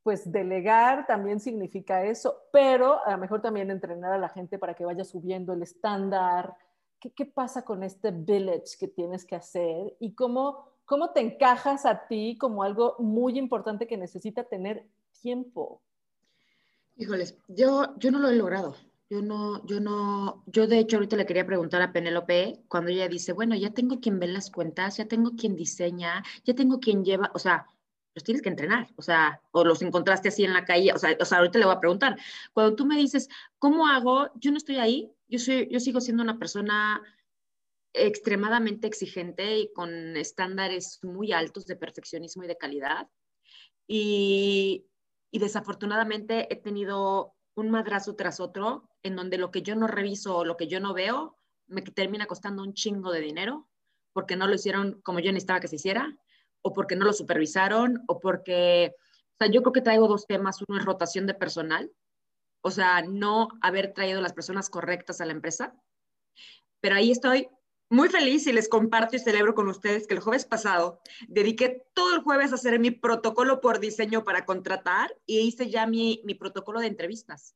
pues 0.02 0.30
delegar 0.30 1.06
también 1.06 1.40
significa 1.40 2.04
eso, 2.04 2.42
pero 2.52 3.04
a 3.04 3.12
lo 3.12 3.18
mejor 3.18 3.42
también 3.42 3.70
entrenar 3.70 4.12
a 4.12 4.18
la 4.18 4.28
gente 4.28 4.58
para 4.58 4.74
que 4.74 4.84
vaya 4.84 5.04
subiendo 5.04 5.52
el 5.52 5.62
estándar. 5.62 6.56
¿Qué, 7.00 7.12
qué 7.12 7.26
pasa 7.26 7.64
con 7.64 7.82
este 7.82 8.10
village 8.10 8.76
que 8.78 8.88
tienes 8.88 9.24
que 9.24 9.36
hacer 9.36 9.96
y 10.00 10.14
cómo 10.14 10.74
¿Cómo 10.86 11.12
te 11.12 11.20
encajas 11.20 11.86
a 11.86 12.06
ti 12.06 12.36
como 12.38 12.62
algo 12.62 12.96
muy 12.98 13.38
importante 13.38 13.86
que 13.86 13.96
necesita 13.96 14.44
tener 14.44 14.86
tiempo? 15.22 15.82
Híjoles, 16.96 17.38
yo, 17.48 17.96
yo 17.96 18.10
no 18.10 18.18
lo 18.18 18.28
he 18.28 18.36
logrado. 18.36 18.76
Yo 19.14 19.22
no, 19.22 19.64
yo 19.64 19.78
no, 19.78 20.42
yo 20.46 20.66
de 20.66 20.80
hecho 20.80 20.96
ahorita 20.96 21.14
le 21.14 21.24
quería 21.24 21.46
preguntar 21.46 21.80
a 21.80 21.92
Penélope 21.92 22.64
cuando 22.66 22.90
ella 22.90 23.06
dice, 23.06 23.32
bueno, 23.32 23.54
ya 23.54 23.70
tengo 23.70 24.00
quien 24.00 24.18
ve 24.18 24.26
las 24.26 24.50
cuentas, 24.50 24.96
ya 24.96 25.06
tengo 25.06 25.36
quien 25.36 25.54
diseña, 25.54 26.24
ya 26.42 26.52
tengo 26.54 26.80
quien 26.80 27.04
lleva, 27.04 27.30
o 27.32 27.38
sea, 27.38 27.64
los 28.16 28.24
tienes 28.24 28.42
que 28.42 28.48
entrenar, 28.48 28.88
o 28.96 29.02
sea, 29.02 29.40
o 29.52 29.64
los 29.64 29.82
encontraste 29.82 30.30
así 30.30 30.42
en 30.42 30.52
la 30.52 30.64
calle, 30.64 30.92
o 30.92 30.98
sea, 30.98 31.16
o 31.20 31.24
sea, 31.24 31.38
ahorita 31.38 31.60
le 31.60 31.64
voy 31.64 31.76
a 31.76 31.78
preguntar. 31.78 32.18
Cuando 32.52 32.74
tú 32.74 32.86
me 32.86 32.96
dices, 32.96 33.28
¿cómo 33.60 33.86
hago? 33.86 34.32
Yo 34.34 34.50
no 34.50 34.56
estoy 34.56 34.78
ahí, 34.78 35.12
yo 35.28 35.38
soy, 35.38 35.68
yo 35.70 35.78
sigo 35.78 36.00
siendo 36.00 36.24
una 36.24 36.36
persona 36.40 37.00
extremadamente 37.92 38.88
exigente 38.88 39.58
y 39.58 39.72
con 39.72 40.16
estándares 40.16 40.98
muy 41.04 41.30
altos 41.30 41.66
de 41.66 41.76
perfeccionismo 41.76 42.42
y 42.42 42.48
de 42.48 42.58
calidad. 42.58 43.08
Y, 43.86 44.86
desafortunadamente 45.30 46.52
he 46.52 46.56
tenido 46.56 47.34
un 47.54 47.70
madrazo 47.70 48.16
tras 48.16 48.40
otro 48.40 48.88
en 49.02 49.16
donde 49.16 49.38
lo 49.38 49.50
que 49.50 49.62
yo 49.62 49.76
no 49.76 49.86
reviso 49.86 50.36
o 50.36 50.44
lo 50.44 50.56
que 50.56 50.66
yo 50.66 50.80
no 50.80 50.94
veo 50.94 51.38
me 51.66 51.82
termina 51.82 52.26
costando 52.26 52.62
un 52.62 52.74
chingo 52.74 53.12
de 53.12 53.20
dinero 53.20 53.68
porque 54.12 54.36
no 54.36 54.46
lo 54.46 54.54
hicieron 54.54 55.00
como 55.02 55.20
yo 55.20 55.32
necesitaba 55.32 55.60
que 55.60 55.68
se 55.68 55.76
hiciera 55.76 56.16
o 56.62 56.72
porque 56.72 56.96
no 56.96 57.04
lo 57.04 57.12
supervisaron 57.12 58.02
o 58.06 58.20
porque, 58.20 58.94
o 58.98 59.36
sea, 59.38 59.48
yo 59.48 59.62
creo 59.62 59.72
que 59.72 59.82
traigo 59.82 60.08
dos 60.08 60.26
temas. 60.26 60.62
Uno 60.66 60.78
es 60.78 60.84
rotación 60.84 61.26
de 61.26 61.34
personal, 61.34 61.92
o 62.62 62.70
sea, 62.70 63.02
no 63.02 63.48
haber 63.60 63.92
traído 63.92 64.22
las 64.22 64.32
personas 64.32 64.70
correctas 64.70 65.20
a 65.20 65.26
la 65.26 65.32
empresa. 65.32 65.74
Pero 66.80 66.94
ahí 66.96 67.10
estoy 67.10 67.48
muy 67.94 68.08
feliz 68.08 68.46
y 68.48 68.52
les 68.52 68.68
comparto 68.68 69.14
y 69.14 69.20
celebro 69.20 69.54
con 69.54 69.68
ustedes 69.68 70.08
que 70.08 70.14
el 70.14 70.20
jueves 70.20 70.44
pasado 70.44 71.00
dediqué 71.28 71.86
todo 71.94 72.16
el 72.16 72.22
jueves 72.22 72.50
a 72.50 72.56
hacer 72.56 72.80
mi 72.80 72.90
protocolo 72.90 73.60
por 73.60 73.78
diseño 73.78 74.24
para 74.24 74.44
contratar 74.44 75.16
y 75.26 75.38
hice 75.38 75.70
ya 75.70 75.86
mi, 75.86 76.20
mi 76.24 76.34
protocolo 76.34 76.80
de 76.80 76.88
entrevistas, 76.88 77.54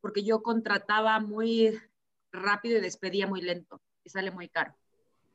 porque 0.00 0.22
yo 0.22 0.44
contrataba 0.44 1.18
muy 1.18 1.76
rápido 2.30 2.78
y 2.78 2.82
despedía 2.82 3.26
muy 3.26 3.42
lento 3.42 3.82
y 4.04 4.10
sale 4.10 4.30
muy 4.30 4.48
caro. 4.48 4.76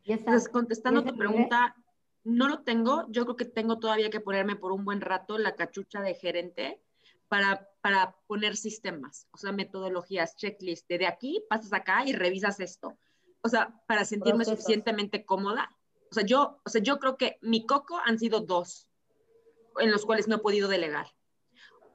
Entonces, 0.05 0.47
contestando 0.47 1.03
tu 1.03 1.17
pregunta, 1.17 1.75
no 2.23 2.47
lo 2.47 2.63
tengo. 2.63 3.05
Yo 3.09 3.25
creo 3.25 3.35
que 3.35 3.45
tengo 3.45 3.77
todavía 3.77 4.09
que 4.09 4.21
ponerme 4.21 4.55
por 4.55 4.71
un 4.71 4.85
buen 4.85 5.01
rato 5.01 5.37
la 5.37 5.55
cachucha 5.55 6.01
de 6.01 6.15
gerente 6.15 6.81
para, 7.27 7.67
para 7.81 8.15
poner 8.25 8.55
sistemas, 8.55 9.27
o 9.31 9.37
sea, 9.37 9.51
metodologías, 9.51 10.37
checklist. 10.37 10.87
De 10.87 11.05
aquí 11.05 11.43
pasas 11.49 11.73
acá 11.73 12.05
y 12.05 12.13
revisas 12.13 12.61
esto 12.61 12.97
o 13.41 13.49
sea, 13.49 13.81
para 13.87 14.05
sentirme 14.05 14.45
suficientemente 14.45 15.25
cómoda. 15.25 15.75
O 16.11 16.13
sea, 16.13 16.25
yo, 16.25 16.59
o 16.65 16.69
sea, 16.69 16.81
yo 16.81 16.99
creo 16.99 17.17
que 17.17 17.37
mi 17.41 17.65
coco 17.65 17.99
han 18.03 18.19
sido 18.19 18.41
dos 18.41 18.89
en 19.79 19.91
los 19.91 20.05
cuales 20.05 20.27
no 20.27 20.35
he 20.35 20.39
podido 20.39 20.67
delegar. 20.67 21.07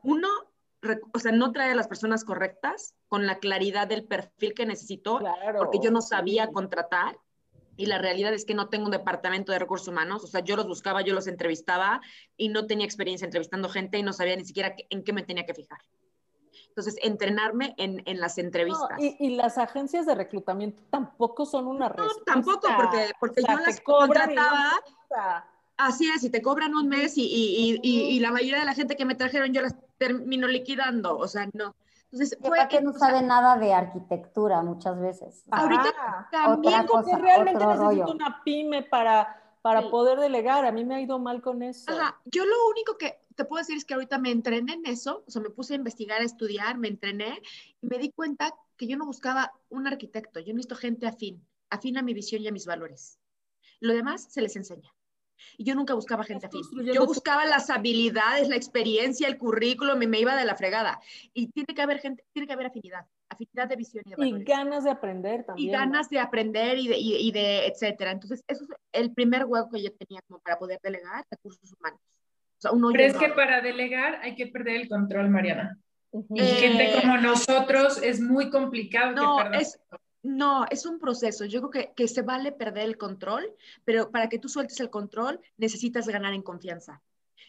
Uno, 0.02 0.28
o 1.12 1.18
sea, 1.18 1.33
no 1.33 1.52
trae 1.52 1.72
a 1.72 1.74
las 1.74 1.88
personas 1.88 2.24
correctas 2.24 2.94
con 3.09 3.26
la 3.26 3.38
claridad 3.38 3.88
del 3.88 4.04
perfil 4.04 4.54
que 4.54 4.66
necesito, 4.66 5.20
porque 5.59 5.78
yo 5.83 5.90
no 5.90 6.00
sabía 6.00 6.50
contratar 6.50 7.18
y 7.76 7.87
la 7.87 7.98
realidad 7.98 8.33
es 8.33 8.44
que 8.44 8.54
no 8.54 8.68
tengo 8.68 8.85
un 8.85 8.92
departamento 8.92 9.50
de 9.50 9.59
recursos 9.59 9.88
humanos, 9.88 10.22
o 10.22 10.26
sea, 10.26 10.40
yo 10.40 10.57
los 10.57 10.68
buscaba, 10.68 11.02
yo 11.02 11.14
los 11.14 11.26
entrevistaba 11.26 12.00
y 12.37 12.48
no 12.48 12.66
tenía 12.66 12.87
experiencia 12.87 13.24
entrevistando 13.24 13.68
gente 13.68 13.98
y 13.98 14.02
no 14.02 14.12
sabía 14.12 14.37
ni 14.37 14.44
siquiera 14.44 14.76
en 14.90 15.02
qué 15.02 15.12
me 15.12 15.24
tenía 15.24 15.44
que 15.44 15.54
fijar. 15.54 15.80
Entonces, 16.76 16.96
entrenarme 17.04 17.72
en, 17.78 18.02
en 18.04 18.18
las 18.18 18.37
entrevistas. 18.37 18.98
y, 18.98 19.37
las 19.37 19.58
agencias 19.58 20.06
de 20.06 20.16
reclutamiento 20.16 20.82
tampoco 20.90 21.46
son 21.46 21.68
una 21.68 21.88
respuesta. 21.88 22.20
No, 22.26 22.42
tampoco, 22.42 22.68
porque, 22.76 23.12
porque 23.20 23.42
yo 23.46 23.56
las 23.56 23.80
contrataba. 23.80 24.72
Así 25.76 26.10
es, 26.10 26.24
y 26.24 26.30
te 26.30 26.42
cobran 26.42 26.74
un 26.74 26.88
mes 26.88 27.16
y, 27.16 27.22
y, 27.22 27.80
y, 27.82 28.18
la 28.18 28.32
mayoría 28.32 28.58
de 28.58 28.64
la 28.64 28.74
gente 28.74 28.96
que 28.96 29.04
me 29.04 29.14
trajeron 29.14 29.52
yo 29.52 29.62
las 29.62 29.76
termino 29.98 30.48
liquidando, 30.48 31.16
o 31.16 31.28
sea, 31.28 31.48
no. 31.52 31.76
Entonces, 32.10 32.37
fue 32.40 32.58
que 32.68 32.80
no 32.80 32.92
sabe 32.92 33.22
nada 33.22 33.56
de 33.56 33.72
arquitectura 33.72 34.62
muchas 34.62 34.98
veces. 35.00 35.44
Ahorita 35.50 35.92
ah, 35.98 36.28
también 36.30 36.87
porque 36.87 37.16
realmente 37.16 37.64
necesito 37.64 38.12
una 38.12 38.40
pyme 38.44 38.82
para, 38.82 39.43
para 39.64 39.88
poder 39.88 40.18
delegar. 40.18 40.66
A 40.66 40.72
mí 40.72 40.85
me 40.85 40.94
ha 40.94 41.00
ido 41.00 41.18
mal 41.18 41.40
con 41.40 41.62
eso. 41.62 41.90
Ajá. 41.90 42.20
Yo 42.27 42.44
lo 42.44 42.68
único 42.68 42.98
que 42.98 43.20
te 43.35 43.46
puedo 43.46 43.62
decir 43.62 43.79
es 43.79 43.87
que 43.87 43.94
ahorita 43.94 44.18
me 44.18 44.31
entrené 44.31 44.74
en 44.74 44.85
eso, 44.85 45.24
o 45.27 45.31
sea, 45.31 45.40
me 45.40 45.48
puse 45.48 45.72
a 45.72 45.77
investigar, 45.77 46.20
a 46.20 46.24
estudiar, 46.24 46.76
me 46.76 46.88
entrené 46.88 47.41
y 47.80 47.86
me 47.86 47.97
di 47.97 48.11
cuenta 48.11 48.55
que 48.76 48.86
yo 48.86 48.99
no 48.99 49.07
buscaba 49.07 49.55
un 49.70 49.86
arquitecto, 49.86 50.38
yo 50.38 50.53
necesito 50.53 50.76
gente 50.76 51.07
afín, 51.07 51.49
afín 51.70 51.97
a 51.97 52.03
mi 52.03 52.12
visión 52.12 52.43
y 52.43 52.49
a 52.49 52.53
mis 52.53 52.66
valores. 52.66 53.18
Lo 53.80 53.95
demás 53.95 54.26
se 54.30 54.43
les 54.43 54.55
enseña. 54.55 54.93
Y 55.57 55.64
yo 55.64 55.74
nunca 55.74 55.95
buscaba 55.95 56.24
gente 56.24 56.45
afín. 56.45 56.62
Yo 56.93 57.07
buscaba 57.07 57.47
las 57.47 57.70
habilidades, 57.70 58.51
la 58.51 58.57
experiencia, 58.57 59.26
el 59.28 59.38
currículum 59.38 60.03
y 60.03 60.07
me 60.07 60.20
iba 60.20 60.36
de 60.36 60.45
la 60.45 60.57
fregada. 60.57 61.01
Y 61.32 61.49
tiene 61.53 61.74
que 61.74 61.80
haber 61.80 62.01
gente, 62.01 62.22
tiene 62.34 62.47
que 62.47 62.53
haber 62.53 62.66
afinidad, 62.66 63.07
afinidad 63.29 63.68
de 63.68 63.77
visión 63.77 64.03
y 64.07 64.11
de 64.11 64.16
valores. 64.16 64.43
Y 64.43 64.45
ganas 64.45 64.85
de 64.85 64.91
aprender 64.91 65.45
también. 65.45 65.68
Y 65.68 65.72
ganas 65.72 66.09
de 66.09 66.18
aprender 66.18 66.79
y 66.79 66.89
de, 66.89 66.97
y 66.99 67.33
de 67.33 67.66
etcétera. 67.66 68.12
Entonces, 68.12 68.43
eso 68.47 68.64
es 68.64 68.70
el 68.93 69.12
primer 69.12 69.45
hueco 69.45 69.70
que 69.70 69.83
yo 69.83 69.93
tenía 69.93 70.20
como 70.29 70.41
para 70.41 70.59
poder 70.59 70.79
delegar 70.83 71.25
recursos 71.31 71.72
humanos. 71.79 72.01
Pero 72.93 73.05
es 73.05 73.16
que 73.16 73.29
para 73.31 73.61
delegar 73.61 74.20
hay 74.22 74.35
que 74.35 74.47
perder 74.47 74.83
el 74.83 74.89
control, 74.89 75.29
Mariana. 75.31 75.79
Y 76.31 76.41
gente 76.41 77.01
como 77.01 77.18
nosotros 77.18 78.01
es 78.03 78.20
muy 78.20 78.51
complicado. 78.51 79.14
No, 79.14 79.53
es, 79.53 79.81
no, 80.22 80.64
es 80.70 80.87
un 80.87 80.99
proceso. 80.99 81.45
Yo 81.45 81.61
creo 81.61 81.70
que, 81.70 81.93
que 81.95 82.09
se 82.09 82.22
vale 82.22 82.53
perder 82.53 82.85
el 82.85 82.97
control, 82.97 83.53
pero 83.85 84.11
para 84.11 84.29
que 84.29 84.39
tú 84.39 84.49
sueltes 84.49 84.79
el 84.81 84.91
control 84.91 85.41
necesitas 85.57 86.07
ganar 86.07 86.33
en 86.33 86.43
confianza. 86.43 87.03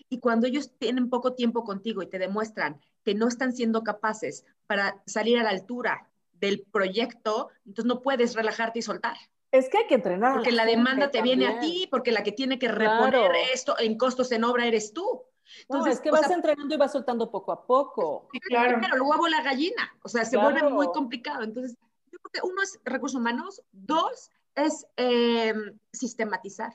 Y 0.10 0.20
cuando 0.20 0.48
ellos 0.48 0.72
tienen 0.78 1.10
poco 1.10 1.34
tiempo 1.34 1.64
contigo 1.64 2.02
y 2.02 2.10
te 2.10 2.20
demuestran 2.20 2.82
que 3.06 3.16
no 3.16 3.28
están 3.28 3.54
siendo 3.54 3.84
capaces 3.84 4.44
para 4.68 5.02
salir 5.06 5.38
a 5.38 5.44
la 5.44 5.52
altura 5.52 6.10
del 6.34 6.64
proyecto, 6.72 7.50
entonces 7.66 7.86
no 7.86 8.02
puedes 8.02 8.36
relajarte 8.36 8.80
y 8.80 8.82
soltar. 8.82 9.16
Es 9.52 9.70
que 9.70 9.78
hay 9.78 9.88
que 9.88 9.96
entrenar. 9.96 10.34
Porque 10.34 10.52
la, 10.52 10.66
demanda 10.66 11.12
te 11.12 11.22
viene 11.22 11.48
a 11.48 11.60
ti, 11.60 11.88
porque 11.90 12.12
la 12.12 12.24
que 12.24 12.34
tiene 12.34 12.60
que 12.60 12.68
reponer 12.68 13.32
esto 13.54 13.76
en 13.80 13.98
costos 13.98 14.32
en 14.32 14.44
obra 14.44 14.66
eres 14.66 14.92
tú. 14.92 15.24
Entonces, 15.62 15.94
es 15.94 16.02
que 16.02 16.12
vas 16.12 16.30
entrenando 16.30 16.74
y 16.74 16.78
vas 16.78 16.92
soltando 16.92 17.30
poco 17.30 17.52
a 17.52 17.66
poco. 17.66 18.28
claro. 18.48 18.80
Pero 18.82 18.98
luego 18.98 19.12
huevo 19.12 19.28
la 19.28 19.44
gallina, 19.44 19.96
o 20.04 20.10
sea, 20.10 20.26
se 20.26 20.38
vuelve 20.38 20.68
muy 20.70 20.88
complicado. 20.88 21.44
Entonces, 21.44 21.78
yo 22.12 22.20
creo 22.20 22.32
que 22.34 22.52
uno 22.52 22.62
es 22.62 22.80
recursos 22.84 23.20
humanos, 23.20 23.62
dos 23.72 24.32
es 24.56 24.88
em, 24.98 25.78
sistematizar. 25.94 26.74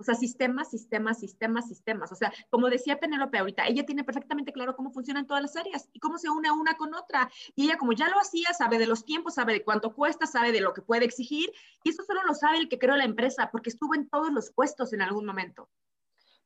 O 0.00 0.02
sea, 0.02 0.14
sistemas, 0.14 0.70
sistemas, 0.70 1.20
sistemas, 1.20 1.68
sistemas. 1.68 2.10
O 2.10 2.14
sea, 2.14 2.32
como 2.48 2.70
decía 2.70 2.98
Penélope 2.98 3.36
ahorita, 3.36 3.66
ella 3.66 3.84
tiene 3.84 4.02
perfectamente 4.02 4.50
claro 4.50 4.74
cómo 4.74 4.90
funcionan 4.90 5.26
todas 5.26 5.42
las 5.42 5.54
áreas 5.56 5.90
y 5.92 6.00
cómo 6.00 6.16
se 6.16 6.30
une 6.30 6.50
una 6.50 6.74
con 6.78 6.94
otra. 6.94 7.30
Y 7.54 7.66
ella, 7.66 7.76
como 7.76 7.92
ya 7.92 8.08
lo 8.08 8.18
hacía, 8.18 8.54
sabe 8.54 8.78
de 8.78 8.86
los 8.86 9.04
tiempos, 9.04 9.34
sabe 9.34 9.52
de 9.52 9.62
cuánto 9.62 9.94
cuesta, 9.94 10.26
sabe 10.26 10.52
de 10.52 10.62
lo 10.62 10.72
que 10.72 10.80
puede 10.80 11.04
exigir. 11.04 11.52
Y 11.84 11.90
eso 11.90 12.02
solo 12.02 12.22
lo 12.24 12.34
sabe 12.34 12.56
el 12.56 12.70
que 12.70 12.78
creó 12.78 12.96
la 12.96 13.04
empresa, 13.04 13.50
porque 13.52 13.68
estuvo 13.68 13.94
en 13.94 14.08
todos 14.08 14.32
los 14.32 14.50
puestos 14.50 14.94
en 14.94 15.02
algún 15.02 15.26
momento. 15.26 15.68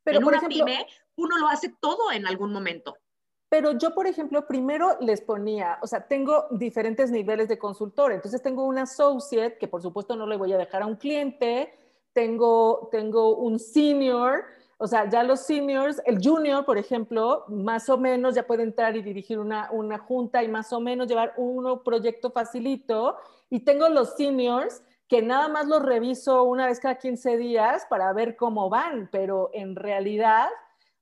Pero, 0.02 0.18
en 0.18 0.24
por 0.24 0.32
una 0.32 0.38
ejemplo, 0.38 0.64
pyme, 0.64 0.86
uno 1.14 1.38
lo 1.38 1.46
hace 1.46 1.72
todo 1.80 2.10
en 2.10 2.26
algún 2.26 2.52
momento. 2.52 2.96
Pero 3.48 3.78
yo, 3.78 3.94
por 3.94 4.08
ejemplo, 4.08 4.48
primero 4.48 4.96
les 5.00 5.20
ponía, 5.20 5.78
o 5.80 5.86
sea, 5.86 6.08
tengo 6.08 6.46
diferentes 6.50 7.12
niveles 7.12 7.46
de 7.46 7.56
consultor. 7.56 8.10
Entonces 8.10 8.42
tengo 8.42 8.64
un 8.64 8.78
associate, 8.78 9.58
que 9.58 9.68
por 9.68 9.80
supuesto 9.80 10.16
no 10.16 10.26
le 10.26 10.36
voy 10.36 10.52
a 10.52 10.58
dejar 10.58 10.82
a 10.82 10.86
un 10.86 10.96
cliente, 10.96 11.72
tengo, 12.14 12.88
tengo 12.90 13.36
un 13.36 13.58
senior, 13.58 14.44
o 14.78 14.86
sea, 14.86 15.08
ya 15.08 15.22
los 15.22 15.40
seniors, 15.40 16.00
el 16.06 16.18
junior, 16.22 16.64
por 16.64 16.78
ejemplo, 16.78 17.44
más 17.48 17.88
o 17.88 17.98
menos 17.98 18.34
ya 18.34 18.46
puede 18.46 18.62
entrar 18.62 18.96
y 18.96 19.02
dirigir 19.02 19.38
una, 19.38 19.70
una 19.70 19.98
junta 19.98 20.42
y 20.42 20.48
más 20.48 20.72
o 20.72 20.80
menos 20.80 21.06
llevar 21.06 21.34
un 21.36 21.82
proyecto 21.82 22.30
facilito. 22.30 23.16
Y 23.50 23.60
tengo 23.60 23.88
los 23.88 24.16
seniors 24.16 24.82
que 25.08 25.22
nada 25.22 25.48
más 25.48 25.66
los 25.66 25.82
reviso 25.82 26.44
una 26.44 26.66
vez 26.66 26.80
cada 26.80 26.96
15 26.96 27.36
días 27.36 27.86
para 27.88 28.12
ver 28.12 28.36
cómo 28.36 28.70
van, 28.70 29.08
pero 29.12 29.50
en 29.52 29.76
realidad, 29.76 30.48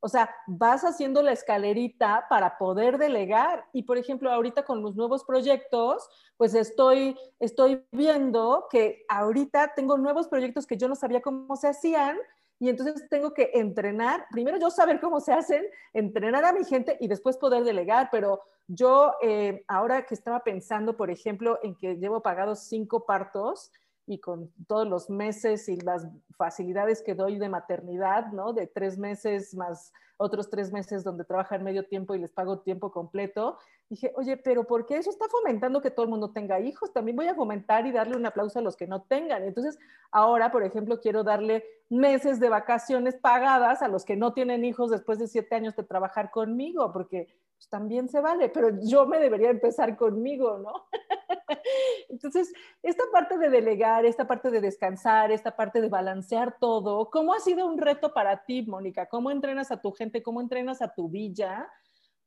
o 0.04 0.08
sea, 0.08 0.34
vas 0.48 0.82
haciendo 0.82 1.22
la 1.22 1.30
escalerita 1.30 2.26
para 2.28 2.58
poder 2.58 2.98
delegar. 2.98 3.64
Y 3.72 3.84
por 3.84 3.98
ejemplo, 3.98 4.32
ahorita 4.32 4.64
con 4.64 4.82
los 4.82 4.96
nuevos 4.96 5.22
proyectos, 5.24 6.08
pues 6.36 6.54
estoy, 6.54 7.16
estoy 7.38 7.86
viendo 7.92 8.66
que 8.68 9.04
ahorita 9.08 9.74
tengo 9.76 9.96
nuevos 9.96 10.26
proyectos 10.26 10.66
que 10.66 10.76
yo 10.76 10.88
no 10.88 10.96
sabía 10.96 11.22
cómo 11.22 11.54
se 11.54 11.68
hacían 11.68 12.18
y 12.58 12.68
entonces 12.68 13.08
tengo 13.08 13.32
que 13.32 13.50
entrenar, 13.54 14.26
primero 14.30 14.58
yo 14.58 14.70
saber 14.70 15.00
cómo 15.00 15.20
se 15.20 15.32
hacen, 15.32 15.64
entrenar 15.92 16.44
a 16.44 16.52
mi 16.52 16.64
gente 16.64 16.96
y 17.00 17.06
después 17.06 17.36
poder 17.36 17.62
delegar, 17.62 18.08
pero 18.10 18.40
yo 18.66 19.14
eh, 19.22 19.64
ahora 19.68 20.06
que 20.06 20.14
estaba 20.14 20.44
pensando, 20.44 20.96
por 20.96 21.10
ejemplo, 21.10 21.60
en 21.62 21.76
que 21.76 21.96
llevo 21.96 22.22
pagados 22.22 22.60
cinco 22.68 23.04
partos 23.04 23.72
y 24.06 24.18
con 24.18 24.52
todos 24.66 24.88
los 24.88 25.10
meses 25.10 25.68
y 25.68 25.76
las 25.76 26.06
facilidades 26.36 27.02
que 27.02 27.14
doy 27.14 27.38
de 27.38 27.48
maternidad, 27.48 28.32
¿no? 28.32 28.52
De 28.52 28.66
tres 28.66 28.98
meses 28.98 29.54
más 29.54 29.92
otros 30.22 30.48
tres 30.48 30.72
meses 30.72 31.04
donde 31.04 31.24
trabajan 31.24 31.64
medio 31.64 31.84
tiempo 31.84 32.14
y 32.14 32.18
les 32.18 32.32
pago 32.32 32.60
tiempo 32.60 32.92
completo. 32.92 33.58
Dije, 33.88 34.12
oye, 34.16 34.36
pero 34.36 34.64
¿por 34.64 34.86
qué 34.86 34.96
eso 34.96 35.10
está 35.10 35.26
fomentando 35.28 35.82
que 35.82 35.90
todo 35.90 36.04
el 36.04 36.10
mundo 36.10 36.30
tenga 36.30 36.60
hijos? 36.60 36.92
También 36.92 37.16
voy 37.16 37.26
a 37.26 37.34
fomentar 37.34 37.86
y 37.86 37.92
darle 37.92 38.16
un 38.16 38.24
aplauso 38.24 38.58
a 38.58 38.62
los 38.62 38.76
que 38.76 38.86
no 38.86 39.02
tengan. 39.02 39.42
Entonces, 39.42 39.78
ahora, 40.10 40.50
por 40.50 40.62
ejemplo, 40.62 41.00
quiero 41.00 41.24
darle 41.24 41.64
meses 41.90 42.40
de 42.40 42.48
vacaciones 42.48 43.16
pagadas 43.16 43.82
a 43.82 43.88
los 43.88 44.04
que 44.04 44.16
no 44.16 44.32
tienen 44.32 44.64
hijos 44.64 44.90
después 44.90 45.18
de 45.18 45.26
siete 45.26 45.54
años 45.56 45.76
de 45.76 45.82
trabajar 45.82 46.30
conmigo, 46.30 46.92
porque 46.92 47.28
pues, 47.62 47.68
también 47.68 48.08
se 48.08 48.20
vale, 48.20 48.48
pero 48.48 48.70
yo 48.82 49.06
me 49.06 49.20
debería 49.20 49.50
empezar 49.50 49.96
conmigo, 49.96 50.58
¿no? 50.58 50.88
Entonces, 52.08 52.52
esta 52.82 53.04
parte 53.12 53.38
de 53.38 53.50
delegar, 53.50 54.04
esta 54.04 54.26
parte 54.26 54.50
de 54.50 54.60
descansar, 54.60 55.30
esta 55.30 55.54
parte 55.54 55.80
de 55.80 55.88
balancear 55.88 56.56
todo, 56.58 57.08
¿cómo 57.08 57.34
ha 57.34 57.38
sido 57.38 57.64
un 57.66 57.78
reto 57.78 58.12
para 58.12 58.44
ti, 58.44 58.62
Mónica? 58.62 59.06
¿Cómo 59.06 59.30
entrenas 59.30 59.70
a 59.70 59.80
tu 59.80 59.92
gente? 59.92 60.24
¿Cómo 60.24 60.40
entrenas 60.40 60.82
a 60.82 60.92
tu 60.92 61.08
villa? 61.08 61.70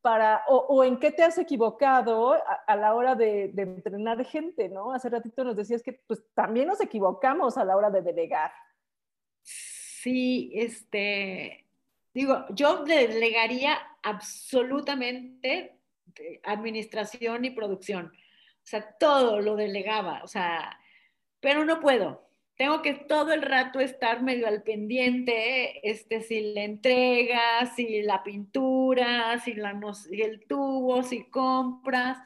Para, 0.02 0.44
o, 0.48 0.84
en 0.84 1.00
qué 1.00 1.12
te 1.12 1.24
has 1.24 1.38
equivocado 1.38 2.38
a, 2.68 2.76
la 2.78 2.94
hora 2.94 3.16
de, 3.16 3.50
de, 3.54 3.64
entrenar 3.64 4.24
gente, 4.24 4.70
¿no? 4.70 4.94
Hace 4.94 5.10
ratito 5.10 5.44
nos 5.44 5.58
decías 5.58 5.82
que 5.82 6.00
pues 6.08 6.24
también 6.36 6.68
nos 6.68 6.80
equivocamos 6.80 7.58
a 7.58 7.66
la 7.66 7.76
hora 7.76 7.90
de 7.90 8.04
delegar. 8.04 8.52
Sí, 9.42 10.52
este, 10.54 11.65
digo, 12.16 12.46
yo 12.50 12.84
delegaría 12.84 13.78
absolutamente 14.02 15.78
administración 16.44 17.46
y 17.46 17.52
producción 17.52 18.12
o 18.66 18.68
sea, 18.68 18.82
todo 19.00 19.42
lo 19.42 19.56
delegaba, 19.56 20.24
o 20.24 20.28
sea, 20.28 20.80
pero 21.40 21.66
no 21.66 21.80
puedo. 21.80 22.28
Tengo 22.58 22.82
que 22.82 22.96
todo 22.96 23.32
el 23.32 23.44
rato 23.44 23.80
estar 23.80 24.24
medio 24.24 24.48
al 24.48 24.64
pendiente, 24.64 25.88
este, 25.88 26.22
si 26.22 26.54
la 26.54 26.64
entrega, 26.64 27.66
si 27.76 28.02
la 28.02 28.24
pintura, 28.24 29.40
si, 29.40 29.54
la, 29.54 29.80
si 29.94 30.22
el 30.22 30.48
tubo, 30.48 31.04
si 31.04 31.26
compras. 31.30 32.18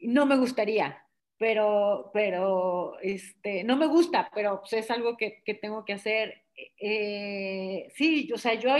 No 0.00 0.26
me 0.26 0.36
gustaría, 0.36 1.04
pero, 1.36 2.10
pero, 2.12 2.98
este, 3.00 3.62
no 3.62 3.76
me 3.76 3.86
gusta, 3.86 4.30
pero 4.34 4.60
pues, 4.60 4.72
es 4.72 4.90
algo 4.90 5.16
que, 5.16 5.42
que 5.44 5.54
tengo 5.54 5.84
que 5.84 5.92
hacer. 5.92 6.42
Eh, 6.80 7.88
sí, 7.94 8.32
o 8.34 8.38
sea, 8.38 8.54
yo, 8.54 8.70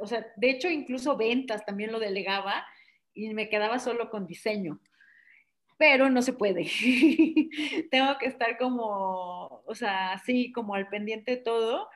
o 0.00 0.06
sea, 0.06 0.26
de 0.36 0.50
hecho, 0.50 0.68
incluso 0.68 1.16
ventas 1.16 1.64
también 1.64 1.92
lo 1.92 1.98
delegaba 1.98 2.66
y 3.12 3.32
me 3.34 3.48
quedaba 3.48 3.78
solo 3.78 4.10
con 4.10 4.26
diseño 4.26 4.80
pero 5.76 6.08
no 6.10 6.22
se 6.22 6.32
puede. 6.32 6.64
Tengo 7.90 8.16
que 8.18 8.26
estar 8.26 8.56
como, 8.58 9.62
o 9.66 9.74
sea, 9.74 10.12
así 10.12 10.52
como 10.52 10.74
al 10.74 10.88
pendiente 10.88 11.32
de 11.32 11.36
todo. 11.38 11.88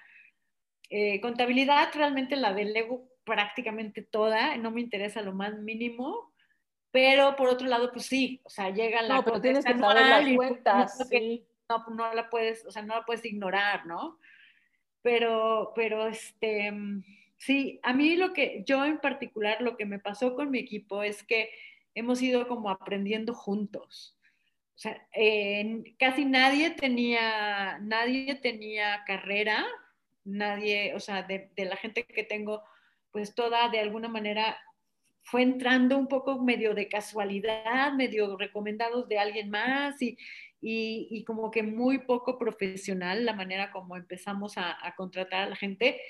Eh, 0.90 1.20
contabilidad 1.20 1.90
realmente 1.94 2.36
la 2.36 2.52
delego 2.54 3.08
prácticamente 3.24 4.02
toda, 4.02 4.56
no 4.56 4.70
me 4.70 4.80
interesa 4.80 5.20
lo 5.20 5.34
más 5.34 5.58
mínimo, 5.58 6.32
pero 6.90 7.36
por 7.36 7.48
otro 7.48 7.66
lado, 7.66 7.92
pues 7.92 8.06
sí, 8.06 8.40
o 8.44 8.48
sea, 8.48 8.70
llega 8.70 9.02
la... 9.02 9.16
No, 9.16 9.24
pero 9.24 9.40
tienes 9.40 9.66
que 9.66 9.78
saber 9.78 10.06
las 10.06 10.22
pues, 10.22 10.36
cuentas, 10.36 11.08
no, 11.68 11.84
no 11.94 12.14
la 12.14 12.30
puedes, 12.30 12.64
o 12.64 12.70
sea, 12.70 12.80
no 12.80 12.94
la 12.94 13.04
puedes 13.04 13.22
ignorar, 13.26 13.84
¿no? 13.84 14.18
Pero, 15.02 15.72
pero 15.76 16.08
este, 16.08 16.72
sí, 17.38 17.80
a 17.82 17.92
mí 17.94 18.16
lo 18.16 18.32
que, 18.32 18.62
yo 18.66 18.84
en 18.84 18.98
particular, 18.98 19.62
lo 19.62 19.76
que 19.76 19.86
me 19.86 19.98
pasó 19.98 20.34
con 20.34 20.50
mi 20.50 20.58
equipo 20.58 21.02
es 21.02 21.22
que 21.22 21.50
hemos 21.94 22.20
ido 22.22 22.46
como 22.46 22.70
aprendiendo 22.70 23.34
juntos. 23.34 24.16
O 24.76 24.80
sea, 24.80 25.08
casi 25.98 26.24
nadie 26.24 26.70
tenía, 26.70 27.78
nadie 27.80 28.36
tenía 28.36 29.02
carrera, 29.06 29.66
nadie, 30.24 30.94
o 30.94 31.00
sea, 31.00 31.24
de, 31.24 31.50
la 31.56 31.76
gente 31.76 32.04
que 32.04 32.22
tengo, 32.22 32.62
pues 33.10 33.34
toda 33.34 33.68
de 33.70 33.80
alguna 33.80 34.08
manera 34.08 34.56
fue 35.22 35.42
entrando 35.42 35.98
un 35.98 36.06
poco 36.06 36.40
medio 36.40 36.74
de 36.74 36.88
casualidad, 36.88 37.92
medio 37.94 38.36
recomendados 38.36 39.08
de 39.08 39.18
alguien 39.18 39.50
más 39.50 40.00
y, 40.00 40.16
y, 40.60 41.24
como 41.24 41.50
que 41.50 41.64
muy 41.64 41.98
poco 41.98 42.38
profesional 42.38 43.24
la 43.24 43.34
manera 43.34 43.72
como 43.72 43.96
empezamos 43.96 44.58
a, 44.58 44.78
a 44.86 44.94
contratar 44.94 45.42
a 45.42 45.50
la 45.50 45.56
gente. 45.56 46.00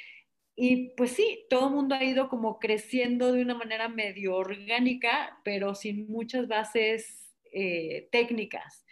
Y 0.61 0.89
pues 0.97 1.13
sí, 1.13 1.47
todo 1.49 1.69
el 1.69 1.75
mundo 1.77 1.95
ha 1.95 2.03
ido 2.03 2.29
como 2.29 2.59
creciendo 2.59 3.31
de 3.31 3.43
una 3.43 3.55
manera 3.55 3.89
medio 3.89 4.35
orgánica, 4.35 5.39
pero 5.45 5.77
sin 5.77 6.11
muchas 6.11 6.49
bases 6.49 7.33
eh, 7.53 8.09
técnicas. 8.11 8.85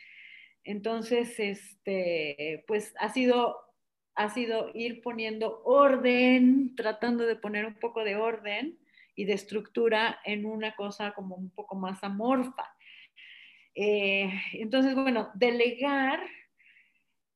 Entonces, 0.62 1.40
este, 1.40 2.62
pues 2.68 2.94
ha 3.00 3.08
sido, 3.08 3.56
ha 4.14 4.30
sido 4.30 4.70
ir 4.74 5.02
poniendo 5.02 5.60
orden, 5.64 6.76
tratando 6.76 7.26
de 7.26 7.34
poner 7.34 7.66
un 7.66 7.74
poco 7.74 8.04
de 8.04 8.14
orden 8.14 8.78
y 9.16 9.24
de 9.24 9.32
estructura 9.32 10.20
en 10.24 10.46
una 10.46 10.76
cosa 10.76 11.14
como 11.14 11.34
un 11.34 11.50
poco 11.50 11.74
más 11.74 12.04
amorfa. 12.04 12.76
Eh, 13.74 14.30
entonces, 14.52 14.94
bueno, 14.94 15.32
delegar, 15.34 16.20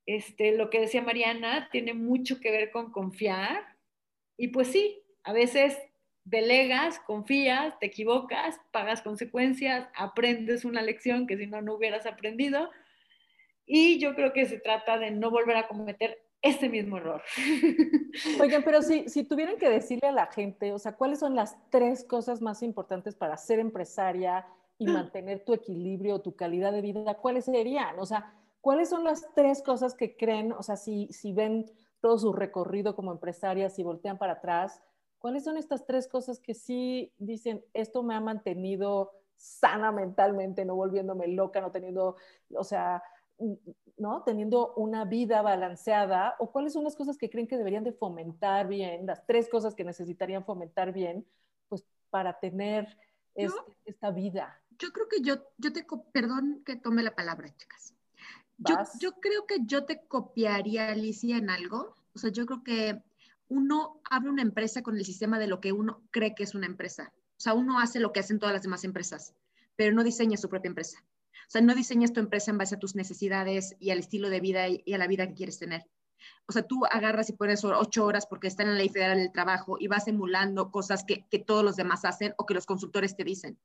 este, 0.06 0.56
lo 0.56 0.70
que 0.70 0.78
decía 0.78 1.02
Mariana, 1.02 1.68
tiene 1.72 1.94
mucho 1.94 2.38
que 2.38 2.52
ver 2.52 2.70
con 2.70 2.92
confiar 2.92 3.69
y 4.40 4.48
pues 4.48 4.68
sí, 4.68 5.02
a 5.22 5.34
veces 5.34 5.76
delegas, 6.24 6.98
confías, 7.00 7.78
te 7.78 7.86
equivocas, 7.86 8.58
pagas 8.72 9.02
consecuencias, 9.02 9.86
aprendes 9.94 10.64
una 10.64 10.80
lección 10.80 11.26
que 11.26 11.36
si 11.36 11.46
no, 11.46 11.60
no 11.60 11.74
hubieras 11.74 12.06
aprendido. 12.06 12.70
Y 13.66 13.98
yo 13.98 14.14
creo 14.14 14.32
que 14.32 14.46
se 14.46 14.58
trata 14.58 14.96
de 14.98 15.10
no 15.10 15.30
volver 15.30 15.58
a 15.58 15.68
cometer 15.68 16.24
ese 16.40 16.70
mismo 16.70 16.96
error. 16.96 17.22
Oigan, 18.40 18.64
pero 18.64 18.80
si, 18.80 19.10
si 19.10 19.24
tuvieran 19.24 19.58
que 19.58 19.68
decirle 19.68 20.08
a 20.08 20.12
la 20.12 20.28
gente, 20.28 20.72
o 20.72 20.78
sea, 20.78 20.96
¿cuáles 20.96 21.18
son 21.18 21.36
las 21.36 21.58
tres 21.68 22.02
cosas 22.04 22.40
más 22.40 22.62
importantes 22.62 23.14
para 23.14 23.36
ser 23.36 23.58
empresaria 23.58 24.46
y 24.78 24.86
mantener 24.86 25.44
tu 25.44 25.52
equilibrio, 25.52 26.22
tu 26.22 26.34
calidad 26.34 26.72
de 26.72 26.80
vida? 26.80 27.18
¿Cuáles 27.18 27.44
serían? 27.44 27.98
O 27.98 28.06
sea, 28.06 28.32
¿cuáles 28.62 28.88
son 28.88 29.04
las 29.04 29.28
tres 29.34 29.62
cosas 29.62 29.94
que 29.94 30.16
creen, 30.16 30.52
o 30.52 30.62
sea, 30.62 30.76
si, 30.76 31.08
si 31.10 31.34
ven 31.34 31.70
todo 32.00 32.18
su 32.18 32.32
recorrido 32.32 32.96
como 32.96 33.12
empresarias 33.12 33.78
y 33.78 33.82
voltean 33.82 34.18
para 34.18 34.34
atrás, 34.34 34.82
¿cuáles 35.18 35.44
son 35.44 35.56
estas 35.56 35.84
tres 35.86 36.08
cosas 36.08 36.40
que 36.40 36.54
sí 36.54 37.12
dicen, 37.18 37.64
esto 37.74 38.02
me 38.02 38.14
ha 38.14 38.20
mantenido 38.20 39.12
sana 39.36 39.92
mentalmente, 39.92 40.64
no 40.64 40.74
volviéndome 40.74 41.28
loca, 41.28 41.60
no 41.60 41.70
teniendo, 41.70 42.16
o 42.54 42.64
sea, 42.64 43.02
¿no? 43.96 44.22
Teniendo 44.22 44.74
una 44.74 45.04
vida 45.04 45.42
balanceada, 45.42 46.36
o 46.38 46.52
cuáles 46.52 46.72
son 46.74 46.84
las 46.84 46.96
cosas 46.96 47.16
que 47.16 47.30
creen 47.30 47.46
que 47.46 47.56
deberían 47.56 47.84
de 47.84 47.92
fomentar 47.92 48.68
bien, 48.68 49.06
las 49.06 49.26
tres 49.26 49.48
cosas 49.48 49.74
que 49.74 49.84
necesitarían 49.84 50.44
fomentar 50.44 50.92
bien, 50.92 51.26
pues 51.68 51.86
para 52.10 52.38
tener 52.38 52.98
este, 53.34 53.76
esta 53.84 54.10
vida. 54.10 54.60
Yo 54.78 54.90
creo 54.92 55.08
que 55.08 55.20
yo, 55.22 55.36
yo 55.58 55.72
te, 55.72 55.86
perdón 56.12 56.62
que 56.64 56.76
tome 56.76 57.02
la 57.02 57.14
palabra, 57.14 57.48
chicas. 57.56 57.94
Yo, 58.60 58.76
yo, 59.00 59.12
creo 59.20 59.46
que 59.46 59.58
yo 59.64 59.84
te 59.84 60.02
copiaría, 60.06 60.88
Alicia, 60.88 61.38
en 61.38 61.50
algo. 61.50 61.96
O 62.14 62.18
sea, 62.18 62.30
yo 62.30 62.44
creo 62.46 62.62
que 62.62 63.02
uno 63.48 64.00
abre 64.10 64.30
una 64.30 64.42
empresa 64.42 64.82
con 64.82 64.96
el 64.96 65.04
sistema 65.04 65.38
de 65.38 65.46
lo 65.46 65.60
que 65.60 65.72
uno 65.72 66.02
cree 66.10 66.34
que 66.34 66.42
es 66.42 66.54
una 66.54 66.66
empresa. 66.66 67.12
O 67.38 67.40
sea, 67.40 67.54
uno 67.54 67.80
hace 67.80 68.00
lo 68.00 68.12
que 68.12 68.20
hacen 68.20 68.38
todas 68.38 68.52
las 68.52 68.62
demás 68.62 68.84
empresas, 68.84 69.34
pero 69.76 69.94
no 69.94 70.04
diseña 70.04 70.36
su 70.36 70.48
propia 70.48 70.68
empresa. 70.68 71.02
O 71.32 71.50
sea, 71.50 71.62
no 71.62 71.74
diseñas 71.74 72.12
tu 72.12 72.20
empresa 72.20 72.50
en 72.50 72.58
base 72.58 72.74
a 72.74 72.78
tus 72.78 72.94
necesidades 72.94 73.74
y 73.80 73.90
al 73.90 73.98
estilo 73.98 74.28
de 74.28 74.40
vida 74.40 74.68
y 74.68 74.92
a 74.92 74.98
la 74.98 75.06
vida 75.06 75.26
que 75.26 75.34
quieres 75.34 75.58
tener. 75.58 75.86
O 76.46 76.52
sea, 76.52 76.62
tú 76.62 76.84
agarras 76.84 77.30
y 77.30 77.32
pones 77.32 77.64
ocho 77.64 78.04
horas 78.04 78.26
porque 78.26 78.46
está 78.46 78.62
en 78.62 78.70
la 78.70 78.74
ley 78.76 78.88
federal 78.88 79.18
del 79.18 79.32
trabajo 79.32 79.76
y 79.80 79.88
vas 79.88 80.06
emulando 80.06 80.70
cosas 80.70 81.04
que, 81.04 81.24
que 81.30 81.38
todos 81.38 81.64
los 81.64 81.76
demás 81.76 82.04
hacen 82.04 82.34
o 82.36 82.46
que 82.46 82.54
los 82.54 82.66
consultores 82.66 83.16
te 83.16 83.24
dicen. 83.24 83.58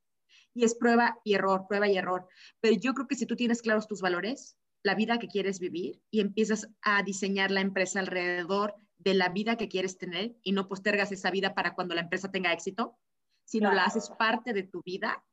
Y 0.53 0.63
es 0.63 0.73
prueba 0.73 1.19
y 1.23 1.33
error, 1.33 1.65
prueba 1.67 1.87
y 1.87 1.97
error. 1.97 2.27
Pero 2.61 2.75
yo 2.79 2.93
creo 2.93 3.07
que 3.07 3.15
si 3.15 3.25
tú 3.25 3.35
tienes 3.35 3.61
claros 3.61 3.87
tus 3.87 4.01
valores, 4.01 4.57
la 4.85 4.93
vida 4.93 5.17
que 5.17 5.27
quieres 5.27 5.59
vivir 5.59 5.99
y 6.11 6.19
empiezas 6.19 6.69
a 6.83 7.01
diseñar 7.01 7.49
la 7.49 7.61
empresa 7.61 7.99
alrededor 7.99 8.75
de 8.99 9.15
la 9.15 9.29
vida 9.29 9.57
que 9.57 9.67
quieres 9.67 9.97
tener 9.97 10.35
y 10.43 10.51
no 10.51 10.67
postergas 10.67 11.11
esa 11.11 11.31
vida 11.31 11.55
para 11.55 11.73
cuando 11.73 11.95
la 11.95 12.01
empresa 12.01 12.31
tenga 12.31 12.53
éxito, 12.53 12.95
sino 13.43 13.73
la 13.73 13.85
haces 13.85 14.11
parte 14.11 14.53
de 14.53 14.61
tu 14.61 14.83
vida, 14.83 15.23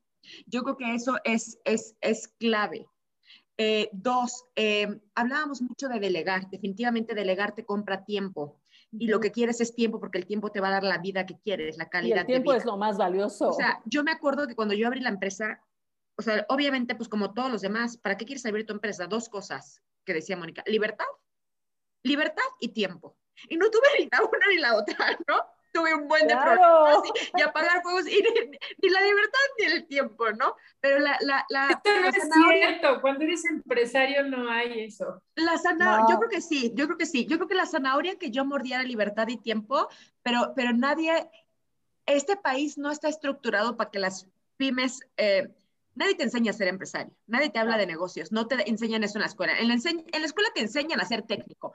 yo 0.46 0.62
creo 0.62 0.78
que 0.78 0.94
eso 0.94 1.18
es, 1.24 1.58
es, 1.64 1.96
es 2.00 2.28
clave. 2.38 2.86
Eh, 3.58 3.90
dos, 3.92 4.46
eh, 4.56 5.00
hablábamos 5.14 5.60
mucho 5.60 5.88
de 5.88 6.00
delegar. 6.00 6.48
Definitivamente 6.48 7.14
delegar 7.14 7.54
te 7.54 7.66
compra 7.66 8.06
tiempo. 8.06 8.58
Y 8.90 9.08
lo 9.08 9.20
que 9.20 9.32
quieres 9.32 9.60
es 9.60 9.74
tiempo 9.74 10.00
porque 10.00 10.18
el 10.18 10.26
tiempo 10.26 10.50
te 10.50 10.60
va 10.60 10.68
a 10.68 10.72
dar 10.72 10.84
la 10.84 10.98
vida 10.98 11.26
que 11.26 11.38
quieres, 11.38 11.76
la 11.76 11.90
calidad. 11.90 12.16
Y 12.16 12.20
el 12.20 12.26
tiempo 12.26 12.54
es 12.54 12.64
lo 12.64 12.78
más 12.78 12.96
valioso. 12.96 13.50
O 13.50 13.52
sea, 13.52 13.82
yo 13.84 14.02
me 14.02 14.12
acuerdo 14.12 14.46
que 14.46 14.54
cuando 14.54 14.74
yo 14.74 14.86
abrí 14.86 15.00
la 15.00 15.10
empresa, 15.10 15.62
o 16.16 16.22
sea, 16.22 16.44
obviamente, 16.48 16.94
pues 16.94 17.08
como 17.08 17.32
todos 17.32 17.50
los 17.50 17.62
demás, 17.62 17.96
¿para 17.96 18.16
qué 18.16 18.24
quieres 18.24 18.44
abrir 18.46 18.66
tu 18.66 18.72
empresa? 18.72 19.06
Dos 19.06 19.28
cosas 19.28 19.82
que 20.04 20.14
decía 20.14 20.36
Mónica. 20.36 20.62
Libertad, 20.66 21.06
libertad 22.02 22.44
y 22.60 22.68
tiempo. 22.68 23.16
Y 23.48 23.56
no 23.56 23.70
tuve 23.70 23.86
ni 23.98 24.08
la 24.10 24.22
una 24.22 24.46
ni 24.48 24.58
la 24.58 24.76
otra, 24.76 25.18
¿no? 25.26 25.40
tuve 25.72 25.94
un 25.94 26.06
buen 26.06 26.28
de 26.28 26.36
problemas 26.36 26.98
y, 27.36 27.42
apagar 27.42 27.82
fuegos 27.82 28.06
y 28.06 28.22
ni, 28.82 28.88
la 28.90 29.00
libertad 29.00 29.38
ni 29.58 29.64
el 29.64 29.86
tiempo, 29.86 30.30
¿no? 30.32 30.54
Pero 30.80 30.98
la... 30.98 31.16
la, 31.20 31.44
la 31.48 31.68
Esto 31.70 31.90
no 32.00 32.08
es 32.08 32.60
cierto, 32.60 33.00
cuando 33.00 33.24
eres 33.24 33.44
empresario 33.46 34.22
no 34.24 34.50
hay 34.50 34.84
eso. 34.84 35.22
La 35.34 35.58
zanahoria, 35.58 36.06
yo 36.10 36.18
creo 36.18 36.30
que 36.30 36.40
sí, 36.40 36.72
yo 36.74 36.86
creo 36.86 36.98
que 36.98 37.06
sí. 37.06 37.26
Yo 37.26 37.38
creo 37.38 37.48
que 37.48 37.54
la 37.54 37.66
zanahoria 37.66 38.18
que 38.18 38.30
yo 38.30 38.44
mordía 38.44 38.76
era 38.76 38.84
libertad 38.84 39.28
y 39.28 39.38
tiempo, 39.38 39.88
pero, 40.22 40.52
pero 40.54 40.72
nadie, 40.72 41.30
este 42.06 42.36
país 42.36 42.78
no 42.78 42.90
está 42.90 43.08
estructurado 43.08 43.76
para 43.76 43.90
que 43.90 43.98
las 43.98 44.28
pymes... 44.56 45.00
Eh, 45.16 45.48
Nadie 45.94 46.14
te 46.14 46.22
enseña 46.22 46.50
a 46.50 46.54
ser 46.54 46.68
empresario, 46.68 47.14
nadie 47.26 47.50
te 47.50 47.58
habla 47.58 47.76
de 47.76 47.86
negocios, 47.86 48.32
no 48.32 48.46
te 48.46 48.68
enseñan 48.68 49.04
eso 49.04 49.18
en 49.18 49.22
la 49.22 49.26
escuela. 49.26 49.58
En 49.58 49.68
la, 49.68 49.74
en 49.74 50.20
la 50.20 50.26
escuela 50.26 50.48
te 50.54 50.62
enseñan 50.62 51.00
a 51.00 51.04
ser 51.04 51.22
técnico, 51.22 51.74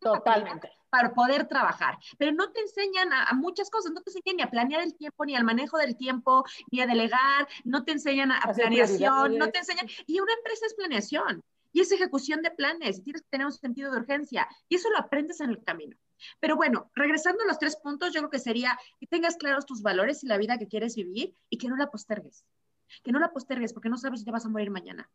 Totalmente. 0.00 0.70
Para 0.88 1.12
poder 1.12 1.46
trabajar, 1.48 1.98
pero 2.18 2.32
no 2.32 2.50
te 2.52 2.60
enseñan 2.60 3.12
a, 3.12 3.32
muchas 3.34 3.70
cosas, 3.70 3.92
no 3.92 4.02
te 4.02 4.10
enseñan 4.10 4.36
ni 4.36 4.42
a 4.42 4.50
planear 4.50 4.82
el 4.82 4.94
tiempo, 4.94 5.24
ni 5.24 5.34
al 5.34 5.44
manejo 5.44 5.78
del 5.78 5.96
tiempo, 5.96 6.44
ni 6.70 6.80
a 6.80 6.86
delegar, 6.86 7.48
no 7.64 7.84
te 7.84 7.92
enseñan 7.92 8.32
a, 8.32 8.40
planeación, 8.40 9.36
no 9.36 9.50
te 9.50 9.58
enseñan. 9.58 9.86
Y 10.06 10.20
una 10.20 10.32
empresa 10.32 10.66
es 10.66 10.74
planeación 10.74 11.42
y 11.72 11.80
es 11.80 11.92
ejecución 11.92 12.42
de 12.42 12.50
planes, 12.50 13.02
tienes 13.02 13.22
que 13.22 13.28
tener 13.30 13.46
un 13.46 13.52
sentido 13.52 13.90
de 13.90 13.98
urgencia 13.98 14.48
y 14.68 14.76
eso 14.76 14.90
lo 14.90 14.98
aprendes 14.98 15.40
en 15.40 15.50
el 15.50 15.62
camino. 15.62 15.96
Pero 16.38 16.56
bueno, 16.56 16.90
regresando 16.94 17.42
a 17.42 17.46
los 17.46 17.58
tres 17.58 17.76
puntos, 17.76 18.12
yo 18.12 18.20
creo 18.20 18.30
que 18.30 18.38
sería 18.38 18.78
que 18.98 19.06
tengas 19.06 19.36
claros 19.36 19.66
tus 19.66 19.82
valores 19.82 20.22
y 20.22 20.26
la 20.26 20.38
vida 20.38 20.58
que 20.58 20.68
quieres 20.68 20.94
vivir 20.94 21.34
y 21.48 21.58
que 21.58 21.68
no 21.68 21.76
la 21.76 21.90
postergues 21.90 22.44
que 23.02 23.12
no 23.12 23.18
la 23.18 23.32
postergues 23.32 23.72
porque 23.72 23.88
no 23.88 23.96
sabes 23.96 24.20
si 24.20 24.24
te 24.24 24.30
vas 24.30 24.44
a 24.44 24.48
morir 24.48 24.70
mañana. 24.70 25.10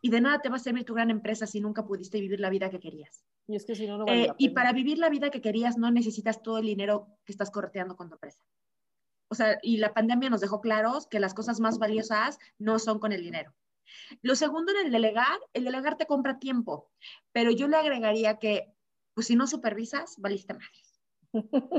Y 0.00 0.10
de 0.10 0.20
nada 0.20 0.40
te 0.40 0.48
va 0.48 0.56
a 0.56 0.60
servir 0.60 0.84
tu 0.84 0.94
gran 0.94 1.10
empresa 1.10 1.46
si 1.46 1.60
nunca 1.60 1.84
pudiste 1.84 2.20
vivir 2.20 2.40
la 2.40 2.50
vida 2.50 2.70
que 2.70 2.80
querías. 2.80 3.24
Y 3.46 3.56
es 3.56 3.64
que 3.64 3.74
si 3.74 3.86
no, 3.86 3.98
no 3.98 4.06
eh, 4.08 4.32
Y 4.38 4.50
para 4.50 4.72
vivir 4.72 4.98
la 4.98 5.10
vida 5.10 5.30
que 5.30 5.40
querías 5.40 5.76
no 5.76 5.90
necesitas 5.90 6.42
todo 6.42 6.58
el 6.58 6.66
dinero 6.66 7.08
que 7.24 7.32
estás 7.32 7.50
correteando 7.50 7.96
con 7.96 8.08
tu 8.08 8.14
empresa. 8.14 8.40
O 9.28 9.34
sea, 9.34 9.58
y 9.62 9.78
la 9.78 9.92
pandemia 9.92 10.30
nos 10.30 10.40
dejó 10.40 10.60
claros 10.60 11.06
que 11.06 11.20
las 11.20 11.34
cosas 11.34 11.60
más 11.60 11.78
valiosas 11.78 12.38
no 12.58 12.78
son 12.78 12.98
con 12.98 13.12
el 13.12 13.22
dinero. 13.22 13.52
Lo 14.22 14.34
segundo 14.36 14.72
en 14.72 14.86
el 14.86 14.92
delegar, 14.92 15.38
el 15.52 15.64
delegar 15.64 15.96
te 15.96 16.06
compra 16.06 16.38
tiempo, 16.38 16.90
pero 17.32 17.50
yo 17.50 17.68
le 17.68 17.76
agregaría 17.76 18.38
que, 18.38 18.72
pues 19.14 19.26
si 19.26 19.36
no 19.36 19.46
supervisas, 19.46 20.16
valiste 20.18 20.54
madre. 20.54 20.68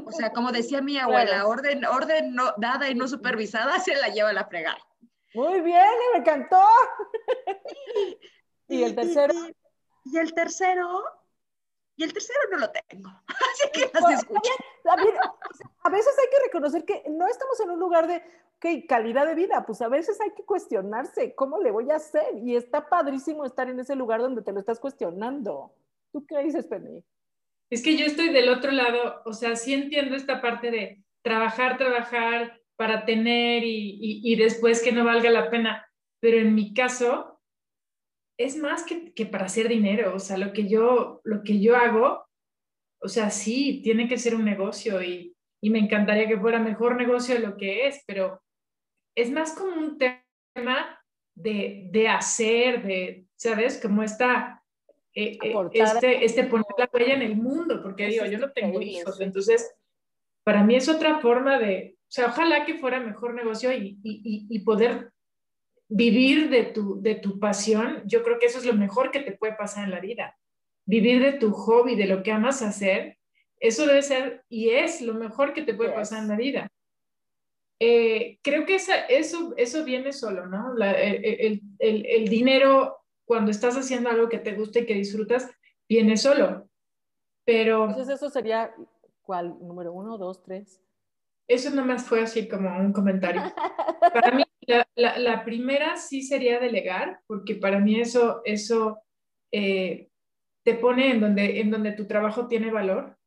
O 0.06 0.12
sea, 0.12 0.32
como 0.32 0.52
decía 0.52 0.82
mi 0.82 0.98
abuela, 1.00 1.48
orden, 1.48 1.86
orden 1.86 2.34
no, 2.34 2.54
dada 2.58 2.90
y 2.90 2.96
no 2.96 3.08
supervisada 3.08 3.80
se 3.80 3.96
la 3.96 4.10
lleva 4.10 4.30
a 4.30 4.34
la 4.34 4.46
fregada. 4.46 4.80
Muy 5.36 5.62
bien, 5.62 5.86
me 6.14 6.20
encantó. 6.20 6.62
¿Y 8.68 8.84
el 8.84 8.96
tercero? 8.96 9.34
Y, 10.06 10.18
el 10.18 10.34
tercero, 10.34 11.04
y 11.96 12.04
el 12.04 12.14
tercero 12.14 12.40
no 12.52 12.58
lo 12.58 12.72
tengo. 12.72 13.10
Así 13.28 13.70
que 13.74 13.92
las 13.94 14.20
escucho. 14.22 14.52
A 15.84 15.90
veces 15.90 16.14
hay 16.20 16.30
que 16.30 16.46
reconocer 16.46 16.86
que 16.86 17.04
no 17.10 17.28
estamos 17.28 17.60
en 17.60 17.72
un 17.72 17.80
lugar 17.80 18.08
de 18.08 18.24
okay, 18.58 18.88
calidad 18.88 19.26
de 19.26 19.36
vida, 19.36 19.66
pues 19.66 19.82
a 19.82 19.90
veces 19.90 20.20
hay 20.22 20.32
que 20.32 20.44
cuestionarse 20.44 21.36
cómo 21.36 21.60
le 21.60 21.72
voy 21.72 21.92
a 21.92 21.96
hacer. 21.96 22.38
Y 22.38 22.56
está 22.56 22.88
padrísimo 22.88 23.46
estar 23.46 23.70
en 23.70 23.80
ese 23.80 23.96
lugar 23.96 24.22
donde 24.22 24.42
te 24.42 24.52
lo 24.52 24.60
estás 24.60 24.80
cuestionando. 24.80 25.74
¿Tú 26.12 26.26
qué 26.26 26.40
dices, 26.40 26.66
Penny? 26.66 27.04
Es 27.70 27.84
que 27.84 27.98
yo 27.98 28.06
estoy 28.06 28.30
del 28.30 28.50
otro 28.50 28.72
lado, 28.72 29.22
o 29.26 29.34
sea, 29.34 29.56
sí 29.56 29.74
entiendo 29.74 30.16
esta 30.16 30.40
parte 30.40 30.72
de 30.72 31.04
trabajar, 31.24 31.78
trabajar, 31.78 32.62
para 32.78 33.06
tener 33.06 33.64
y, 33.66 34.36
después 34.36 34.82
que 34.82 34.92
no 34.92 35.06
valga 35.06 35.30
la 35.30 35.50
pena. 35.50 35.88
Pero 36.20 36.38
en 36.38 36.56
mi 36.56 36.74
caso, 36.74 37.40
es 38.38 38.58
más 38.58 38.84
que, 38.84 39.14
que, 39.14 39.26
para 39.26 39.46
hacer 39.46 39.68
dinero. 39.68 40.16
O 40.16 40.20
sea, 40.20 40.38
lo 40.38 40.54
que, 40.54 40.68
yo, 40.68 41.22
lo 41.24 41.44
que 41.44 41.60
yo 41.60 41.76
hago, 41.76 42.26
o 43.02 43.08
sea, 43.08 43.30
sí, 43.30 43.82
tiene 43.84 44.08
que 44.08 44.18
ser 44.18 44.36
un 44.36 44.46
negocio 44.46 45.02
y, 45.02 45.32
me 45.62 45.80
encantaría 45.80 46.28
que 46.28 46.38
fuera 46.38 46.60
mejor 46.60 46.96
negocio 46.96 47.34
de 47.34 47.42
lo 47.42 47.58
que 47.58 47.88
es, 47.88 48.04
pero 48.06 48.40
es 49.18 49.32
más 49.32 49.56
como 49.56 49.74
un 49.76 49.98
tema 49.98 51.02
de, 51.36 51.88
de 51.90 52.08
hacer, 52.08 52.84
de, 52.84 53.26
¿sabes? 53.36 53.80
Como 53.82 54.04
esta... 54.04 54.62
Eh, 55.16 55.40
eh, 55.42 55.56
este, 55.74 56.24
este 56.24 56.44
poner 56.44 56.68
la 56.78 56.88
huella 56.94 57.16
en 57.16 57.24
el 57.24 57.36
mundo, 57.36 57.82
porque 57.82 58.06
digo, 58.06 58.26
yo 58.26 58.38
no 58.38 58.52
tengo 58.52 58.80
hijos, 58.80 59.20
entonces 59.22 59.76
para 60.46 60.64
mí 60.64 60.76
es 60.76 60.88
otra 60.88 61.20
forma 61.20 61.58
de, 61.58 61.95
sea, 62.16 62.28
ojalá 62.28 62.66
que 62.66 62.76
fuera 62.76 63.00
mejor 63.00 63.34
negocio 63.34 63.72
y, 63.72 64.00
y, 64.04 64.48
y 64.50 64.60
poder 64.60 65.12
vivir 65.88 66.50
de 66.50 66.64
tu, 66.64 67.02
de 67.02 67.16
tu 67.16 67.40
pasión. 67.40 68.04
Yo 68.06 68.24
creo 68.24 68.40
que 68.40 68.46
eso 68.46 68.60
es 68.60 68.66
lo 68.66 68.74
mejor 68.74 69.12
que 69.12 69.20
te 69.20 69.34
puede 69.34 69.54
pasar 69.54 69.84
en 69.84 69.92
la 69.92 70.00
vida. 70.00 70.38
Vivir 70.86 71.22
de 71.22 71.34
tu 71.34 71.52
hobby, 71.52 71.96
de 71.96 72.08
lo 72.08 72.24
que 72.24 72.32
amas 72.32 72.62
hacer, 72.62 73.18
eso 73.60 73.86
debe 73.86 74.02
ser 74.02 74.44
y 74.50 74.70
es 74.70 75.02
lo 75.02 75.14
mejor 75.14 75.54
que 75.54 75.64
te 75.64 75.74
puede 75.74 75.92
pasar 75.92 76.22
en 76.22 76.30
la 76.30 76.36
vida. 76.36 76.72
Eh, 77.80 78.40
creo 78.42 78.66
que 78.66 78.76
esa, 78.76 78.96
eso, 79.06 79.54
eso 79.58 79.84
viene 79.84 80.14
solo, 80.14 80.46
¿no? 80.46 80.74
La, 80.76 80.94
el, 80.94 81.62
el, 81.80 82.06
el, 82.06 82.28
dinero, 82.30 82.98
cuando 83.26 83.52
estás 83.52 83.76
haciendo 83.76 84.10
algo 84.10 84.30
que 84.30 84.40
te 84.40 84.54
gusta 84.54 84.80
y 84.80 84.86
que 84.86 84.94
disfrutas, 84.94 85.52
viene 85.90 86.16
solo. 86.16 86.70
Pero... 87.44 87.90
Entonces 87.90 88.16
eso 88.16 88.30
sería, 88.30 88.74
¿cuál? 89.24 89.58
¿Número 89.60 89.92
uno, 89.92 90.18
dos, 90.18 90.42
tres? 90.42 90.82
Eso 91.48 91.70
nomás 91.70 92.08
fue 92.08 92.22
así 92.22 92.48
como 92.48 92.76
un 92.80 92.92
comentario. 92.92 93.42
Para 94.14 94.32
mí, 94.32 94.44
la, 94.96 95.44
primera 95.46 95.96
sí 95.98 96.24
sería 96.24 96.60
delegar, 96.60 97.20
porque 97.28 97.56
para 97.56 97.80
mí 97.80 98.00
eso, 98.00 98.42
eso 98.46 99.00
eh, 99.52 100.10
te 100.64 100.74
pone 100.76 101.12
en 101.12 101.22
donde, 101.22 101.60
en 101.60 101.70
donde 101.70 101.92
tu 101.92 102.08
trabajo 102.08 102.48
tiene 102.48 102.72
valor. 102.72 103.18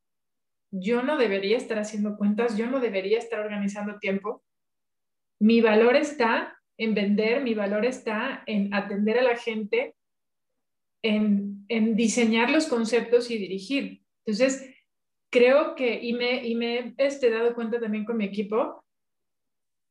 Yo 0.71 1.03
no 1.03 1.16
debería 1.16 1.57
estar 1.57 1.79
haciendo 1.79 2.16
cuentas, 2.16 2.57
yo 2.57 2.66
no 2.66 2.81
debería 2.81 3.19
estar 3.19 3.41
organizando 3.41 3.99
tiempo. 3.99 4.43
Mi 5.41 5.61
valor 5.61 5.95
está 5.97 6.59
en 6.77 6.95
vender, 6.95 7.43
mi 7.43 7.55
valor 7.55 7.85
está 7.85 8.43
en 8.47 8.75
atender 8.75 9.19
a 9.19 9.23
la 9.23 9.37
gente, 9.37 9.95
en, 11.03 11.64
en 11.69 11.95
diseñar 11.95 12.51
los 12.51 12.66
conceptos 12.66 13.31
y 13.31 13.39
dirigir. 13.39 14.03
Entonces, 14.27 14.75
creo 15.31 15.74
que, 15.74 16.01
y 16.03 16.12
me, 16.12 16.47
y 16.47 16.55
me 16.55 16.79
he 16.79 16.95
este, 16.99 17.31
dado 17.31 17.55
cuenta 17.55 17.81
también 17.81 18.05
con 18.05 18.16
mi 18.16 18.24
equipo, 18.24 18.85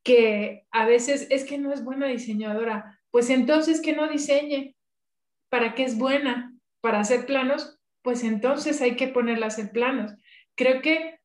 que 0.03 0.65
a 0.71 0.85
veces 0.85 1.27
es 1.29 1.43
que 1.43 1.57
no 1.57 1.73
es 1.73 1.83
buena 1.83 2.07
diseñadora. 2.07 2.99
Pues 3.11 3.29
entonces 3.29 3.81
que 3.81 3.93
no 3.93 4.07
diseñe. 4.07 4.75
¿Para 5.49 5.75
qué 5.75 5.83
es 5.83 5.97
buena? 5.97 6.53
Para 6.81 6.99
hacer 6.99 7.25
planos, 7.25 7.77
pues 8.01 8.23
entonces 8.23 8.81
hay 8.81 8.95
que 8.95 9.07
ponerla 9.07 9.45
a 9.45 9.49
hacer 9.49 9.71
planos. 9.71 10.13
Creo 10.55 10.81
que 10.81 11.19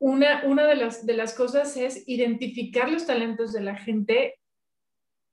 una, 0.00 0.44
una 0.46 0.66
de, 0.66 0.76
las, 0.76 1.04
de 1.04 1.14
las 1.14 1.34
cosas 1.34 1.76
es 1.76 2.08
identificar 2.08 2.90
los 2.90 3.06
talentos 3.06 3.52
de 3.52 3.60
la 3.60 3.76
gente 3.76 4.40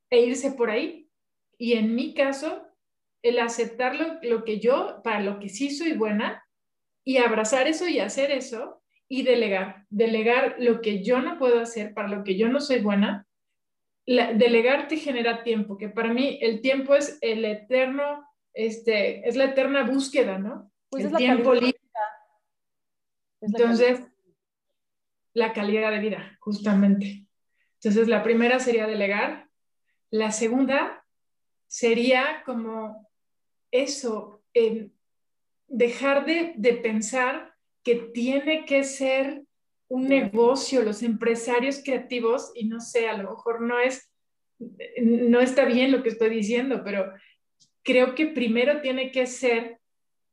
e 0.10 0.22
irse 0.22 0.52
por 0.52 0.70
ahí. 0.70 1.10
Y 1.58 1.74
en 1.74 1.96
mi 1.96 2.14
caso, 2.14 2.68
el 3.24 3.40
aceptar 3.40 3.96
lo, 4.22 4.44
que 4.44 4.60
yo, 4.60 5.02
para 5.04 5.22
lo 5.22 5.40
que 5.40 5.50
sí 5.50 5.70
soy 5.70 5.94
buena, 5.94 6.44
y 7.08 7.20
abrazar 7.20 7.68
eso 7.68 7.88
y 7.88 8.00
hacer 8.00 8.32
eso, 8.32 8.84
y 9.08 9.24
delegar. 9.24 9.86
Delegar 9.90 10.58
lo 10.60 10.82
que 10.82 11.06
yo 11.06 11.22
no 11.22 11.40
puedo 11.40 11.62
hacer, 11.62 11.94
para 11.94 12.10
lo 12.10 12.26
que 12.26 12.38
yo 12.38 12.50
no 12.50 12.60
soy 12.60 12.82
buena. 12.82 13.26
delegar 14.06 14.90
te 14.90 14.98
genera 14.98 15.42
tiempo, 15.42 15.78
que 15.78 15.88
para 15.88 16.12
mí 16.14 16.38
el 16.42 16.60
tiempo 16.60 16.96
es 16.96 17.18
el 17.22 17.46
eterno, 17.46 18.28
este, 18.54 19.26
es 19.26 19.38
la 19.38 19.46
eterna 19.46 19.84
búsqueda, 19.84 20.38
¿no? 20.38 20.70
Pues 20.90 21.06
el 21.06 21.08
es 21.08 21.12
la 21.14 21.18
tiempo 21.18 21.54
libre. 21.54 21.80
Es 23.40 23.52
la 23.54 23.60
Entonces, 23.60 24.02
la 25.34 25.54
calidad 25.54 25.92
de 25.92 26.00
vida, 26.00 26.38
justamente. 26.42 27.26
Entonces, 27.76 28.10
la 28.10 28.22
primera 28.22 28.60
sería 28.60 28.86
delegar. 28.86 29.48
La 30.12 30.34
segunda 30.34 31.06
sería 31.68 32.44
como 32.46 33.10
eso, 33.72 34.44
eh, 34.54 34.90
dejar 35.68 36.26
de, 36.26 36.54
de 36.56 36.74
pensar 36.74 37.54
que 37.84 37.96
tiene 37.96 38.66
que 38.66 38.84
ser 38.84 39.44
un 39.90 40.08
negocio, 40.08 40.82
los 40.82 41.04
empresarios 41.04 41.82
creativos, 41.84 42.52
y 42.56 42.68
no 42.68 42.82
sé, 42.82 43.08
a 43.08 43.18
lo 43.18 43.30
mejor 43.32 43.62
no 43.62 43.80
es, 43.80 44.12
no 45.02 45.40
está 45.40 45.66
bien 45.66 45.92
lo 45.92 46.04
que 46.04 46.10
estoy 46.10 46.30
diciendo, 46.30 46.82
pero 46.84 47.14
creo 47.84 48.16
que 48.16 48.28
primero 48.28 48.82
tiene 48.82 49.12
que 49.12 49.26
ser 49.28 49.80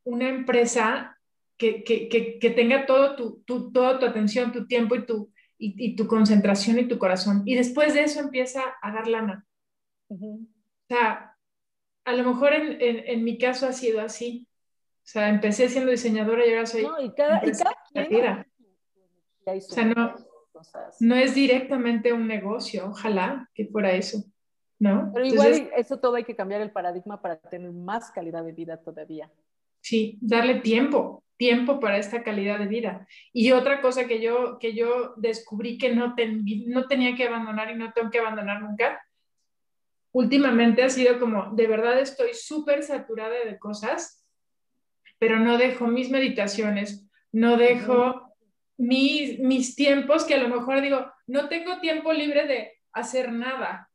una 0.03 0.29
empresa 0.29 1.19
que, 1.57 1.85
que, 1.85 2.09
que, 2.09 2.39
que 2.39 2.51
tenga 2.51 2.87
todo 2.87 3.17
tu, 3.17 3.43
tu, 3.45 3.71
toda 3.71 3.99
tu 3.99 4.07
atención, 4.07 4.53
tu 4.53 4.67
tiempo 4.67 4.97
y 4.97 5.07
tu, 5.07 5.33
y, 5.57 5.75
y, 5.79 5.97
tu 5.97 6.07
concentración 6.07 6.79
y 6.79 6.89
tu 6.89 6.99
corazón. 6.99 7.43
Y 7.45 7.55
después 7.55 7.95
de 7.95 8.03
eso 8.03 8.21
empieza 8.21 8.63
a 8.83 8.93
dar 8.93 9.07
lana. 9.07 9.47
O 10.09 10.41
sea, 10.89 11.37
a 12.05 12.13
lo 12.13 12.25
mejor 12.25 12.53
en, 12.53 12.81
en, 12.81 13.05
en, 13.07 13.25
mi 13.25 13.39
caso 13.39 13.67
ha 13.67 13.73
sido 13.73 14.01
así. 14.01 14.47
O 15.05 15.07
sea, 15.07 15.29
empecé 15.29 15.69
siendo 15.69 15.91
diseñadora 15.91 16.47
y 16.47 16.51
ahora 16.51 16.67
soy... 16.67 16.83
No, 16.83 16.99
y 16.99 17.13
cada, 17.13 17.47
y 17.47 17.53
cada 17.53 17.77
quien... 18.09 18.47
O 19.47 19.61
sea, 19.61 19.85
no, 19.85 20.15
no 21.01 21.15
es 21.15 21.35
directamente 21.35 22.15
un 22.15 22.27
negocio, 22.27 22.87
ojalá 22.89 23.51
que 23.55 23.67
fuera 23.67 23.93
eso, 23.93 24.25
¿no? 24.79 25.11
Pero 25.13 25.27
igual 25.27 25.49
Entonces, 25.49 25.73
eso 25.77 26.01
todo 26.01 26.17
hay 26.17 26.25
que 26.25 26.35
cambiar 26.35 26.63
el 26.63 26.73
paradigma 26.73 27.21
para 27.21 27.37
tener 27.37 27.71
más 27.73 28.11
calidad 28.11 28.43
de 28.43 28.53
vida 28.53 28.79
todavía. 28.79 29.31
Sí, 29.81 30.19
darle 30.23 30.61
tiempo, 30.61 31.23
tiempo 31.37 31.79
para 31.79 31.99
esta 31.99 32.23
calidad 32.23 32.59
de 32.59 32.67
vida. 32.67 33.07
Y 33.35 33.53
otra 33.53 33.83
cosa 33.83 34.07
que 34.07 34.23
yo, 34.23 34.59
que 34.59 34.75
yo 34.75 35.13
descubrí 35.17 35.77
que 35.77 35.95
no, 35.95 36.15
ten, 36.15 36.43
no 36.69 36.87
tenía 36.87 37.15
que 37.15 37.27
abandonar 37.27 37.71
y 37.71 37.75
no 37.75 37.93
tengo 37.93 38.11
que 38.11 38.21
abandonar 38.21 38.63
nunca, 38.63 39.05
últimamente 40.13 40.83
ha 40.83 40.89
sido 40.89 41.19
como, 41.19 41.55
de 41.55 41.67
verdad 41.67 42.01
estoy 42.01 42.31
súper 42.33 42.83
saturada 42.83 43.35
de 43.45 43.59
cosas, 43.59 44.24
pero 45.19 45.39
no 45.39 45.59
dejo 45.59 45.87
mis 45.87 46.11
meditaciones, 46.11 47.09
no 47.33 47.57
dejo 47.57 48.35
mis, 48.77 49.39
mis 49.39 49.75
tiempos, 49.75 50.25
que 50.25 50.35
a 50.35 50.43
lo 50.43 50.49
mejor 50.49 50.81
digo, 50.81 51.07
no 51.27 51.49
tengo 51.49 51.81
tiempo 51.81 52.13
libre 52.13 52.47
de 52.47 52.73
hacer 52.93 53.33
nada, 53.33 53.91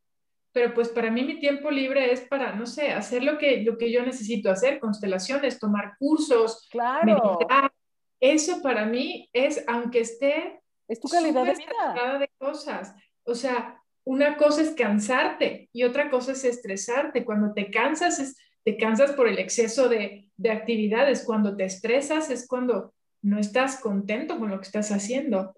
pero 0.52 0.74
pues 0.74 0.90
para 0.90 1.12
mí 1.12 1.24
mi 1.24 1.40
tiempo 1.40 1.70
libre 1.70 2.12
es 2.12 2.22
para, 2.22 2.54
no 2.54 2.66
sé, 2.66 2.92
hacer 2.92 3.24
lo 3.24 3.38
que, 3.38 3.62
lo 3.62 3.78
que 3.78 3.92
yo 3.92 4.04
necesito 4.04 4.50
hacer, 4.50 4.80
constelaciones, 4.80 5.60
tomar 5.60 5.96
cursos, 6.00 6.68
claro. 6.72 7.38
meditar. 7.38 7.72
Eso 8.20 8.62
para 8.62 8.86
mí 8.86 9.30
es, 9.32 9.64
aunque 9.68 10.02
esté... 10.02 10.60
Es 10.88 11.00
tu 11.00 11.08
calidad 11.08 11.46
de 11.46 11.54
vida. 11.54 12.20
de 12.20 12.30
cosas. 12.40 12.96
O 13.24 13.36
sea, 13.36 13.80
una 14.04 14.38
cosa 14.38 14.62
es 14.64 14.72
cansarte 14.72 15.70
y 15.72 15.84
otra 15.84 16.10
cosa 16.10 16.32
es 16.32 16.44
estresarte. 16.44 17.24
Cuando 17.24 17.54
te 17.54 17.70
cansas, 17.70 18.20
es, 18.20 18.38
te 18.64 18.78
cansas 18.78 19.12
por 19.14 19.28
el 19.28 19.40
exceso 19.40 19.90
de, 19.90 20.30
de 20.38 20.52
actividades. 20.52 21.24
Cuando 21.24 21.56
te 21.56 21.66
estresas 21.66 22.30
es 22.30 22.48
cuando 22.48 22.94
no 23.22 23.40
estás 23.40 23.80
contento 23.80 24.38
con 24.38 24.50
lo 24.50 24.60
que 24.60 24.66
estás 24.66 24.92
haciendo. 24.92 25.54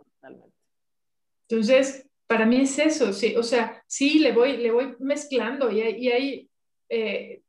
Entonces, 1.48 2.08
para 2.28 2.46
mí 2.46 2.62
es 2.62 2.80
eso, 2.80 3.12
sí, 3.12 3.36
o 3.36 3.44
sea, 3.44 3.84
sí, 3.88 4.20
le 4.20 4.32
voy, 4.32 4.56
le 4.56 4.72
voy 4.72 4.96
mezclando 5.00 5.70
y, 5.70 5.82
y 5.82 6.10
ahí 6.10 6.50
eh, 6.88 7.42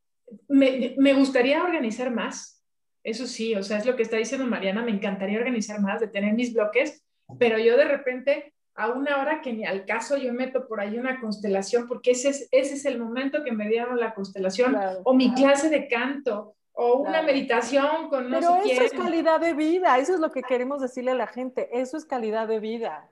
me, 0.48 0.96
me, 0.98 1.14
gustaría 1.14 1.62
organizar 1.62 2.11
más, 2.11 2.64
eso 3.05 3.28
sí, 3.28 3.55
o 3.55 3.62
sea, 3.62 3.78
es 3.78 3.86
lo 3.86 3.94
que 3.94 4.03
está 4.03 4.16
diciendo 4.16 4.44
Mariana, 4.44 4.82
me 4.82 4.90
encantaría 4.90 5.38
organizar 5.38 5.80
más, 5.80 6.00
de 6.00 6.09
tener 6.09 6.34
mis 6.34 6.53
bloques, 6.53 7.05
pero 7.38 7.61
yo 7.61 7.76
de 7.76 7.84
repente 7.84 8.55
a 8.74 8.90
una 8.90 9.20
hora 9.20 9.40
que 9.40 9.52
ni 9.52 9.64
al 9.64 9.84
caso 9.84 10.16
yo 10.16 10.32
meto 10.32 10.66
por 10.66 10.80
ahí 10.80 10.98
una 10.98 11.20
constelación, 11.20 11.86
porque 11.86 12.12
ese 12.12 12.30
es, 12.30 12.48
ese 12.50 12.74
es 12.74 12.84
el 12.86 12.98
momento 12.98 13.44
que 13.44 13.52
me 13.52 13.68
dieron 13.68 14.00
la 14.00 14.14
constelación, 14.14 14.72
claro, 14.72 15.00
o 15.04 15.14
mi 15.14 15.32
claro. 15.34 15.42
clase 15.42 15.68
de 15.68 15.88
canto, 15.88 16.54
o 16.72 16.98
una 17.00 17.10
claro. 17.10 17.26
meditación 17.26 18.08
con 18.08 18.30
no 18.30 18.40
Pero 18.40 18.62
sé 18.62 18.72
eso 18.72 18.80
quién. 18.80 18.82
es 18.82 18.92
calidad 18.92 19.40
de 19.40 19.52
vida, 19.52 19.98
eso 19.98 20.14
es 20.14 20.20
lo 20.20 20.30
que 20.30 20.42
queremos 20.42 20.80
decirle 20.80 21.10
a 21.10 21.14
la 21.16 21.26
gente, 21.26 21.68
eso 21.78 21.96
es 21.96 22.04
calidad 22.04 22.48
de 22.48 22.60
vida. 22.60 23.08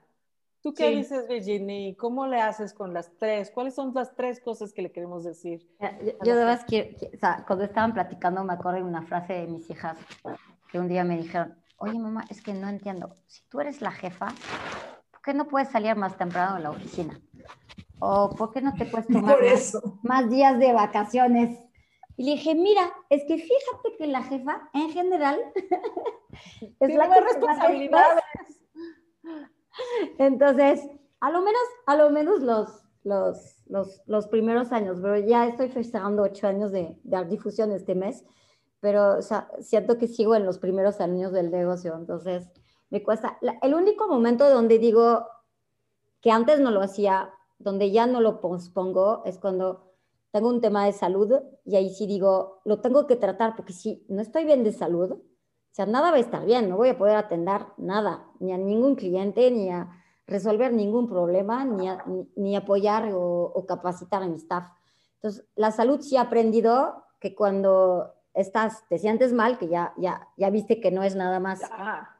¿Tú 0.61 0.73
qué 0.75 0.89
sí. 0.89 0.95
dices, 0.97 1.27
Virginie? 1.27 1.95
¿Cómo 1.95 2.27
le 2.27 2.39
haces 2.39 2.73
con 2.73 2.93
las 2.93 3.11
tres? 3.17 3.49
¿Cuáles 3.49 3.73
son 3.73 3.93
las 3.95 4.15
tres 4.15 4.39
cosas 4.39 4.71
que 4.73 4.83
le 4.83 4.91
queremos 4.91 5.23
decir? 5.23 5.67
Yo, 5.79 6.11
yo 6.23 6.35
de 6.35 6.45
verdad 6.45 6.65
que, 6.67 6.95
o 7.15 7.17
sea, 7.17 7.43
cuando 7.47 7.65
estaban 7.65 7.93
platicando 7.93 8.43
me 8.43 8.53
acuerdo 8.53 8.77
de 8.77 8.83
una 8.83 9.01
frase 9.01 9.33
de 9.33 9.47
mis 9.47 9.67
hijas 9.71 9.97
que 10.71 10.79
un 10.79 10.87
día 10.87 11.03
me 11.03 11.17
dijeron, 11.17 11.55
oye 11.77 11.97
mamá, 11.97 12.25
es 12.29 12.41
que 12.41 12.53
no 12.53 12.69
entiendo, 12.69 13.15
si 13.25 13.41
tú 13.49 13.59
eres 13.59 13.81
la 13.81 13.91
jefa, 13.91 14.27
¿por 15.21 15.33
qué 15.33 15.37
no 15.37 15.47
puedes 15.47 15.69
salir 15.69 15.95
más 15.95 16.17
temprano 16.17 16.55
de 16.55 16.63
la 16.63 16.71
oficina? 16.71 17.21
¿O 17.99 18.31
por 18.35 18.51
qué 18.51 18.59
no 18.59 18.73
te 18.73 18.85
puedes 18.85 19.05
tomar 19.07 19.37
más, 20.01 20.29
días 20.31 20.57
de 20.57 20.73
vacaciones? 20.73 21.59
Y 22.17 22.23
le 22.23 22.31
dije, 22.31 22.55
mira, 22.55 22.91
es 23.09 23.23
que 23.27 23.37
fíjate 23.37 23.97
que 23.99 24.07
la 24.07 24.23
jefa, 24.23 24.69
en 24.73 24.89
general, 24.89 25.39
es 26.61 26.77
Tiene 26.79 26.97
la 26.97 27.13
que 27.13 27.21
responsabilidades. 27.21 28.23
Entonces, 30.17 30.89
a 31.19 31.29
lo 31.29 31.41
menos, 31.41 31.61
a 31.85 31.95
lo 31.95 32.09
menos 32.09 32.41
los, 32.41 32.83
los, 33.03 33.63
los, 33.67 34.01
los 34.07 34.27
primeros 34.27 34.71
años, 34.71 34.97
pero 35.03 35.19
ya 35.19 35.45
estoy 35.45 35.69
festejando 35.69 36.23
ocho 36.23 36.47
años 36.47 36.71
de, 36.71 36.97
de 37.03 37.25
difusión 37.25 37.71
este 37.71 37.93
mes, 37.93 38.25
pero 38.79 39.19
o 39.19 39.21
sea, 39.21 39.49
siento 39.59 39.99
que 39.99 40.07
sigo 40.07 40.33
en 40.33 40.47
los 40.47 40.57
primeros 40.57 40.99
años 40.99 41.31
del 41.31 41.51
negocio, 41.51 41.95
entonces 41.95 42.51
me 42.91 43.01
cuesta. 43.01 43.37
La, 43.41 43.57
el 43.63 43.73
único 43.73 44.07
momento 44.07 44.47
donde 44.49 44.77
digo 44.77 45.25
que 46.21 46.29
antes 46.29 46.59
no 46.59 46.69
lo 46.69 46.81
hacía, 46.81 47.33
donde 47.57 47.91
ya 47.91 48.05
no 48.05 48.21
lo 48.21 48.39
pospongo, 48.41 49.23
es 49.25 49.39
cuando 49.39 49.91
tengo 50.31 50.49
un 50.49 50.61
tema 50.61 50.85
de 50.85 50.93
salud 50.93 51.33
y 51.65 51.75
ahí 51.75 51.89
sí 51.89 52.05
digo, 52.05 52.61
lo 52.63 52.79
tengo 52.79 53.07
que 53.07 53.15
tratar 53.15 53.55
porque 53.55 53.73
si 53.73 54.05
no 54.07 54.21
estoy 54.21 54.45
bien 54.45 54.63
de 54.63 54.71
salud, 54.71 55.13
o 55.13 55.73
sea, 55.73 55.85
nada 55.85 56.11
va 56.11 56.17
a 56.17 56.21
estar 56.21 56.45
bien, 56.45 56.69
no 56.69 56.77
voy 56.77 56.89
a 56.89 56.97
poder 56.97 57.15
atender 57.15 57.65
nada, 57.77 58.27
ni 58.39 58.51
a 58.51 58.57
ningún 58.57 58.95
cliente, 58.95 59.49
ni 59.51 59.69
a 59.69 59.89
resolver 60.27 60.73
ningún 60.73 61.07
problema, 61.07 61.65
ni, 61.65 61.87
a, 61.87 62.03
ni, 62.05 62.29
ni 62.35 62.55
apoyar 62.55 63.11
o, 63.13 63.51
o, 63.53 63.65
capacitar 63.65 64.21
a 64.21 64.27
mi 64.27 64.35
staff. 64.35 64.65
Entonces, 65.15 65.45
la 65.55 65.71
salud 65.71 66.01
sí 66.01 66.17
ha 66.17 66.21
aprendido 66.21 67.03
que 67.19 67.35
cuando 67.35 68.13
estás, 68.33 68.87
te 68.87 68.97
sientes 68.97 69.33
mal, 69.33 69.57
que 69.57 69.67
ya, 69.67 69.93
ya, 69.97 70.27
ya 70.37 70.49
viste 70.49 70.79
que 70.79 70.91
no 70.91 71.03
es 71.03 71.15
nada 71.15 71.39
más 71.39 71.61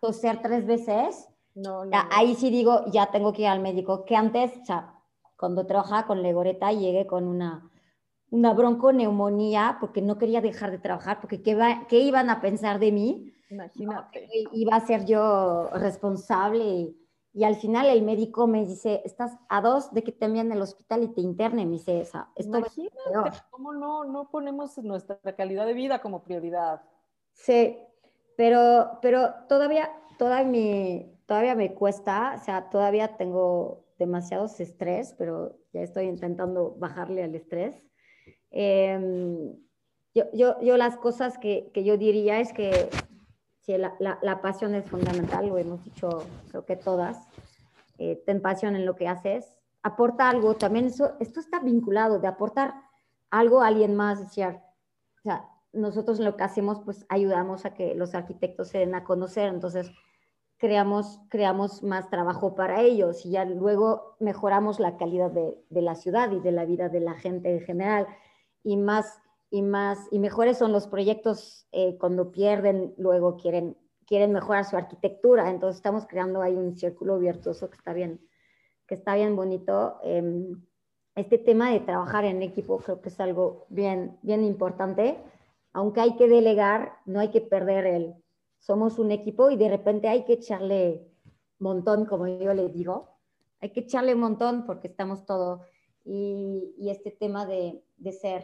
toser 0.02 0.42
tres 0.42 0.66
veces, 0.66 1.28
No, 1.56 1.86
no, 1.86 1.92
ya, 1.92 2.04
no. 2.04 2.10
ahí 2.12 2.36
sí 2.36 2.50
digo, 2.50 2.86
ya 2.92 3.12
tengo 3.12 3.34
que 3.34 3.44
ir 3.44 3.48
al 3.48 3.60
médico, 3.60 4.06
que 4.06 4.16
antes, 4.16 4.52
o 4.62 4.66
sea, 4.66 4.94
cuando 5.38 5.66
trabajaba 5.66 6.06
con 6.06 6.22
Legoreta 6.22 6.72
llegué 6.72 7.08
con 7.08 7.28
una, 7.28 7.70
una 8.30 8.54
bronconeumonía 8.54 9.78
porque 9.80 10.02
no 10.02 10.18
quería 10.18 10.42
dejar 10.42 10.72
de 10.72 10.80
trabajar, 10.80 11.20
porque 11.20 11.42
¿qué, 11.42 11.56
va, 11.56 11.88
qué 11.88 12.00
iban 12.00 12.30
a 12.30 12.42
pensar 12.42 12.80
de 12.80 12.92
mí? 12.92 13.34
Imagínate. 13.50 14.28
Iba 14.54 14.76
a 14.78 14.86
ser 14.86 15.06
yo 15.06 15.68
responsable 15.74 16.64
y, 16.64 17.01
y, 17.34 17.44
al 17.44 17.56
final 17.56 17.88
el 17.88 18.02
médico 18.04 18.48
me 18.48 18.66
dice, 18.66 19.02
estás 19.06 19.38
a 19.50 19.62
dos 19.62 19.94
de 19.94 20.04
que 20.04 20.12
te 20.12 20.26
envíen 20.26 20.52
al 20.52 20.62
hospital 20.62 21.04
y 21.04 21.08
te 21.10 21.22
internen. 21.22 21.70
Me 21.70 21.78
dice, 21.78 22.02
esa, 22.02 22.30
esto 22.36 22.58
Imagínate, 22.58 23.38
¿cómo 23.50 23.74
no, 23.74 24.04
no 24.06 24.30
ponemos 24.30 24.78
nuestra 24.80 25.18
calidad 25.36 25.66
de 25.66 25.74
vida 25.74 26.02
como 26.02 26.24
prioridad? 26.24 26.82
Sí, 27.34 27.78
pero, 28.36 29.00
pero 29.02 29.34
todavía, 29.48 29.92
todavía, 30.18 30.52
me, 30.52 31.16
todavía 31.26 31.56
me 31.56 31.74
cuesta, 31.74 32.36
o 32.40 32.44
sea, 32.44 32.70
todavía 32.70 33.18
tengo 33.18 33.86
demasiados 33.98 34.60
estrés, 34.60 35.16
pero 35.18 35.58
ya 35.74 35.82
estoy 35.82 36.06
intentando 36.06 36.76
bajarle 36.78 37.24
al 37.24 37.36
estrés. 37.36 37.88
Eh, 38.52 39.54
yo, 40.14 40.26
yo, 40.34 40.60
yo, 40.62 40.76
las 40.76 40.98
cosas 40.98 41.38
que, 41.38 41.72
que, 41.74 41.84
yo 41.86 41.98
diría 41.98 42.40
es 42.40 42.52
que 42.52 42.90
sí, 43.62 43.78
la, 43.78 43.96
la, 44.00 44.42
pasión 44.42 44.76
es 44.76 44.86
fundamental, 44.86 45.48
lo 45.48 45.58
hemos 45.58 45.84
dicho 45.84 46.26
creo 46.50 46.66
que 46.66 46.76
todas. 46.76 47.28
Eh, 47.98 48.22
ten 48.26 48.42
pasión 48.42 48.76
en 48.76 48.86
lo 48.86 48.96
que 48.96 49.08
haces, 49.08 49.60
aporta 49.84 50.30
algo, 50.30 50.56
también 50.56 50.86
eso, 50.86 51.14
esto 51.20 51.40
está 51.40 51.60
vinculado 51.60 52.20
de 52.20 52.28
aportar 52.28 52.74
algo 53.30 53.62
a 53.62 53.68
alguien 53.68 53.96
más, 53.96 54.20
decir, 54.20 54.46
o 54.48 55.22
sea, 55.22 55.48
nosotros 55.72 56.20
lo 56.20 56.36
que 56.36 56.44
hacemos 56.44 56.82
pues 56.84 57.06
ayudamos 57.10 57.66
a 57.66 57.74
que 57.74 57.96
los 57.96 58.14
arquitectos 58.16 58.70
se 58.70 58.80
den 58.80 58.96
a 58.96 59.04
conocer, 59.04 59.50
entonces 59.50 59.92
creamos, 60.58 61.20
creamos 61.30 61.84
más 61.84 62.10
trabajo 62.10 62.56
para 62.56 62.82
ellos 62.82 63.26
y 63.26 63.32
ya 63.32 63.46
luego 63.46 64.16
mejoramos 64.20 64.80
la 64.80 64.98
calidad 64.98 65.32
de, 65.32 65.64
de 65.70 65.82
la 65.82 65.96
ciudad 65.96 66.32
y 66.32 66.40
de 66.40 66.52
la 66.52 66.66
vida 66.66 66.90
de 66.90 67.00
la 67.00 67.14
gente 67.14 67.54
en 67.54 67.62
general 67.62 68.08
y 68.64 68.78
más 68.78 69.21
y 69.52 69.62
más 69.62 70.08
y 70.12 70.20
mejores 70.20 70.58
son 70.58 70.72
los 70.72 70.88
proyectos 70.88 71.68
eh, 71.74 71.98
cuando 72.00 72.32
pierden, 72.32 72.96
luego 72.98 73.36
quieren, 73.36 73.78
quieren 74.08 74.32
mejorar 74.32 74.66
su 74.66 74.78
arquitectura. 74.78 75.50
Entonces 75.52 75.76
estamos 75.76 76.08
creando 76.08 76.42
ahí 76.42 76.56
un 76.56 76.76
círculo 76.78 77.20
virtuoso 77.20 77.70
que 77.70 77.76
está 77.76 77.94
bien, 77.94 78.22
que 78.88 78.96
está 78.96 79.16
bien 79.16 79.36
bonito. 79.36 79.98
Em, 80.04 80.66
este 81.16 81.38
tema 81.38 81.70
de 81.70 81.82
trabajar 81.82 82.24
en 82.24 82.42
equipo 82.42 82.78
creo 82.80 83.02
que 83.02 83.10
es 83.10 83.20
algo 83.20 83.66
bien, 83.70 84.18
bien 84.22 84.44
importante. 84.46 85.18
Aunque 85.74 86.00
hay 86.00 86.16
que 86.16 86.30
delegar, 86.30 86.94
no 87.06 87.20
hay 87.20 87.30
que 87.30 87.42
perder 87.42 87.86
el 87.86 88.16
somos 88.58 89.00
un 89.00 89.12
equipo 89.12 89.50
y 89.50 89.58
de 89.58 89.70
repente 89.70 90.08
hay 90.08 90.24
que 90.24 90.34
echarle 90.34 91.08
montón, 91.60 92.06
como 92.06 92.28
yo 92.28 92.54
le 92.54 92.70
digo. 92.70 93.18
Hay 93.60 93.72
que 93.72 93.82
echarle 93.82 94.14
un 94.14 94.22
montón 94.22 94.66
porque 94.66 94.88
estamos 94.88 95.26
todo. 95.26 95.64
Y, 96.06 96.74
y 96.78 96.90
este 96.90 97.12
tema 97.12 97.46
de, 97.46 97.84
de 97.98 98.12
ser 98.12 98.44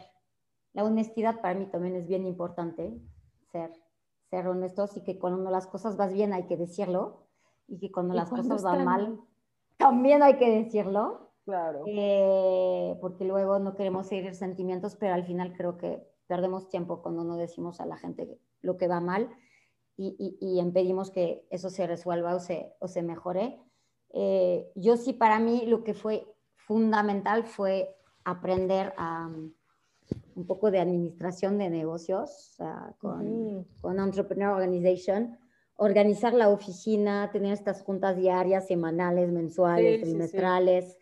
la 0.78 0.84
honestidad 0.84 1.40
para 1.40 1.58
mí 1.58 1.66
también 1.66 1.96
es 1.96 2.06
bien 2.06 2.24
importante, 2.24 2.96
ser, 3.50 3.72
ser 4.30 4.46
honestos 4.46 4.96
y 4.96 5.02
que 5.02 5.18
cuando 5.18 5.50
las 5.50 5.66
cosas 5.66 5.96
van 5.96 6.12
bien 6.12 6.32
hay 6.32 6.46
que 6.46 6.56
decirlo 6.56 7.26
y 7.66 7.80
que 7.80 7.90
cuando 7.90 8.14
las 8.14 8.30
cosas 8.30 8.62
van 8.62 8.84
mal 8.84 9.20
también 9.76 10.22
hay 10.22 10.38
que 10.38 10.48
decirlo. 10.48 11.32
Claro. 11.44 11.82
Eh, 11.84 12.96
porque 13.00 13.24
luego 13.24 13.58
no 13.58 13.74
queremos 13.74 14.12
herir 14.12 14.36
sentimientos, 14.36 14.94
pero 14.94 15.14
al 15.14 15.24
final 15.24 15.52
creo 15.56 15.78
que 15.78 16.06
perdemos 16.28 16.68
tiempo 16.68 17.02
cuando 17.02 17.24
no 17.24 17.36
decimos 17.36 17.80
a 17.80 17.86
la 17.86 17.96
gente 17.96 18.38
lo 18.60 18.76
que 18.76 18.86
va 18.86 19.00
mal 19.00 19.30
y, 19.96 20.14
y, 20.16 20.38
y 20.40 20.60
impedimos 20.60 21.10
que 21.10 21.44
eso 21.50 21.70
se 21.70 21.88
resuelva 21.88 22.36
o 22.36 22.38
se, 22.38 22.72
o 22.78 22.86
se 22.86 23.02
mejore. 23.02 23.60
Eh, 24.10 24.70
yo 24.76 24.96
sí, 24.96 25.12
para 25.12 25.40
mí 25.40 25.66
lo 25.66 25.82
que 25.82 25.94
fue 25.94 26.32
fundamental 26.54 27.42
fue 27.42 27.96
aprender 28.22 28.94
a, 28.96 29.28
un 30.34 30.46
poco 30.46 30.70
de 30.70 30.78
administración 30.78 31.58
de 31.58 31.70
negocios 31.70 32.56
con, 32.98 33.66
con 33.80 33.98
Entrepreneur 33.98 34.52
Organization, 34.52 35.36
organizar 35.76 36.34
la 36.34 36.48
oficina, 36.48 37.30
tener 37.32 37.52
estas 37.52 37.82
juntas 37.82 38.16
diarias, 38.16 38.66
semanales, 38.66 39.30
mensuales, 39.30 40.02
trimestrales. 40.02 40.96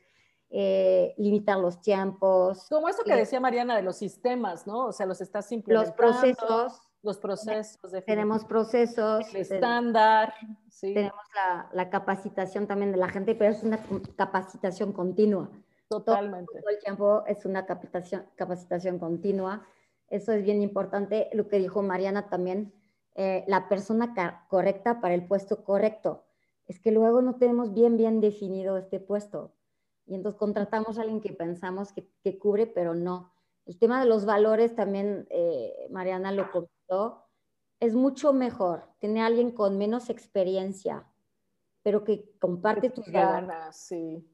Eh, 0.49 1.13
limitar 1.19 1.59
los 1.59 1.81
tiempos. 1.81 2.69
Como 2.71 2.89
eso 2.89 3.03
que 3.03 3.13
eh, 3.13 3.17
decía 3.17 3.41
Mariana 3.41 3.75
de 3.75 3.83
los 3.83 3.97
sistemas, 3.97 4.65
¿no? 4.65 4.87
O 4.87 4.93
sea, 4.93 5.05
los 5.05 5.21
estás 5.21 5.51
implementando. 5.51 6.03
Los 6.03 6.15
procesos. 6.15 6.81
Los 7.03 7.19
procesos. 7.19 8.05
Tenemos 8.07 8.45
procesos. 8.45 9.35
El 9.35 9.41
estándar. 9.41 10.35
Sí. 10.71 10.95
Tenemos 10.95 11.21
la, 11.35 11.69
la, 11.73 11.91
capacitación 11.91 12.69
también 12.69 12.93
de 12.93 12.99
la 12.99 13.09
gente, 13.09 13.35
pero 13.35 13.51
es 13.51 13.65
una 13.65 13.81
capacitación 14.17 14.93
continua. 14.93 15.51
Totalmente. 15.89 16.61
Todo, 16.61 16.70
el 16.70 16.78
tiempo 16.80 17.24
es 17.26 17.45
una 17.45 17.64
capacitación, 17.66 18.26
capacitación 18.34 18.99
continua. 18.99 19.66
Eso 20.09 20.32
es 20.32 20.43
bien 20.43 20.62
importante. 20.62 21.28
Lo 21.32 21.49
que 21.49 21.59
dijo 21.59 21.82
Mariana 21.82 22.28
también, 22.28 22.72
eh, 23.14 23.45
la 23.47 23.68
persona 23.68 24.14
correcta 24.49 25.01
para 25.01 25.14
el 25.14 25.26
puesto 25.26 25.64
correcto. 25.64 26.24
Es 26.66 26.80
que 26.80 26.91
luego 26.91 27.22
no 27.22 27.37
tenemos 27.37 27.72
bien, 27.72 27.97
bien 27.97 28.20
definido 28.20 28.76
este 28.76 28.99
puesto. 28.99 29.53
Y 30.07 30.14
entonces 30.14 30.39
contratamos 30.39 30.99
a 30.99 31.03
alguien 31.03 31.20
que 31.20 31.32
pensamos 31.32 31.93
que, 31.93 32.09
que 32.22 32.39
cubre, 32.39 32.66
pero 32.66 32.95
no. 32.95 33.32
El 33.64 33.78
tema 33.78 34.01
de 34.01 34.07
los 34.07 34.24
valores 34.24 34.74
también, 34.74 35.26
eh, 35.30 35.89
Mariana 35.91 36.32
lo 36.32 36.51
comentó, 36.51 37.24
es 37.80 37.95
mucho 37.95 38.32
mejor 38.32 38.84
tener 38.99 39.22
a 39.22 39.26
alguien 39.26 39.51
con 39.51 39.76
menos 39.76 40.09
experiencia, 40.09 41.05
pero 41.82 42.05
que 42.05 42.32
comparte 42.39 42.91
tus 42.91 43.07
ganas, 43.09 43.76
sí 43.76 44.24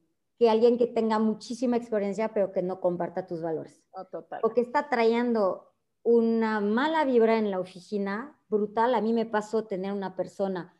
que 0.43 0.49
alguien 0.49 0.77
que 0.77 0.87
tenga 0.87 1.19
muchísima 1.19 1.77
experiencia 1.77 2.33
pero 2.33 2.51
que 2.51 2.61
no 2.61 2.81
comparta 2.81 3.25
tus 3.25 3.41
valores. 3.41 3.81
Oh, 3.91 4.03
total. 4.03 4.41
O 4.43 4.49
que 4.49 4.59
está 4.59 4.89
trayendo 4.89 5.71
una 6.03 6.59
mala 6.59 7.05
vibra 7.05 7.37
en 7.37 7.49
la 7.49 7.61
oficina, 7.61 8.37
brutal. 8.49 8.93
A 8.93 8.99
mí 8.99 9.13
me 9.13 9.25
pasó 9.25 9.63
tener 9.63 9.93
una 9.93 10.17
persona, 10.17 10.75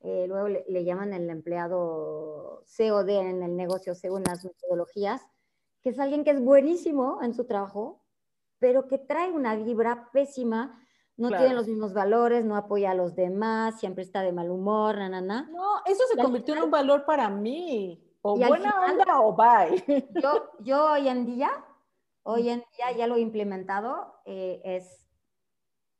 eh, 0.00 0.26
luego 0.26 0.48
le, 0.48 0.64
le, 0.66 0.82
llaman 0.82 1.12
el 1.12 1.30
empleado 1.30 2.64
COD 2.76 3.08
en 3.10 3.44
el 3.44 3.56
negocio 3.56 3.94
según 3.94 4.24
las 4.24 4.44
metodologías, 4.44 5.22
que 5.82 5.90
es 5.90 6.00
alguien 6.00 6.24
que 6.24 6.30
es 6.30 6.40
buenísimo 6.42 7.20
en 7.22 7.32
su 7.32 7.44
trabajo, 7.44 8.02
pero 8.58 8.88
que 8.88 8.98
trae 8.98 9.30
una 9.30 9.54
vibra 9.54 10.10
pésima, 10.12 10.82
no 11.16 11.28
claro. 11.28 11.44
tiene 11.44 11.54
los 11.54 11.68
mismos 11.68 11.94
valores, 11.94 12.44
no 12.44 12.56
apoya 12.56 12.90
a 12.90 12.94
los 12.94 13.14
demás, 13.14 13.78
siempre 13.78 14.02
está 14.02 14.22
de 14.22 14.32
mal 14.32 14.50
humor, 14.50 14.96
na, 14.96 15.08
na, 15.08 15.20
na. 15.20 15.48
No, 15.52 15.76
eso 15.86 16.02
se 16.12 16.20
convirtió 16.20 16.56
en 16.56 16.64
un 16.64 16.72
valor 16.72 17.04
para 17.04 17.30
mí. 17.30 18.02
O 18.28 18.36
buena 18.36 18.72
final, 18.72 18.90
onda 18.90 19.20
o 19.20 19.36
bye. 19.36 20.08
Yo, 20.22 20.50
yo 20.58 20.92
hoy 20.92 21.08
en 21.08 21.26
día, 21.26 21.50
hoy 22.24 22.48
en 22.48 22.64
día 22.76 22.90
ya 22.96 23.06
lo 23.06 23.14
he 23.14 23.20
implementado, 23.20 24.20
eh, 24.24 24.60
es, 24.64 25.06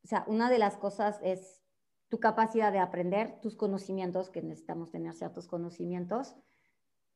o 0.03 0.07
sea, 0.07 0.25
una 0.27 0.49
de 0.49 0.59
las 0.59 0.75
cosas 0.75 1.19
es 1.23 1.63
tu 2.09 2.19
capacidad 2.19 2.73
de 2.73 2.79
aprender, 2.79 3.39
tus 3.41 3.55
conocimientos, 3.55 4.29
que 4.29 4.41
necesitamos 4.41 4.91
tener 4.91 5.13
ciertos 5.13 5.47
conocimientos, 5.47 6.35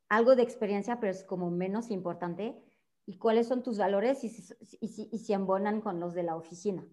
algo 0.08 0.36
de 0.36 0.44
experiencia, 0.44 1.00
pero 1.02 1.12
es 1.12 1.26
como 1.26 1.52
menos 1.52 1.92
importante, 1.92 2.64
y 3.06 3.18
cuáles 3.18 3.48
son 3.48 3.64
tus 3.64 3.78
valores 3.78 4.24
y 4.24 4.30
si, 4.30 4.54
y 4.80 4.88
si, 4.88 5.10
y 5.12 5.20
si 5.20 5.34
embonan 5.34 5.82
con 5.82 6.00
los 6.00 6.14
de 6.14 6.24
la 6.24 6.38
oficina. 6.38 6.88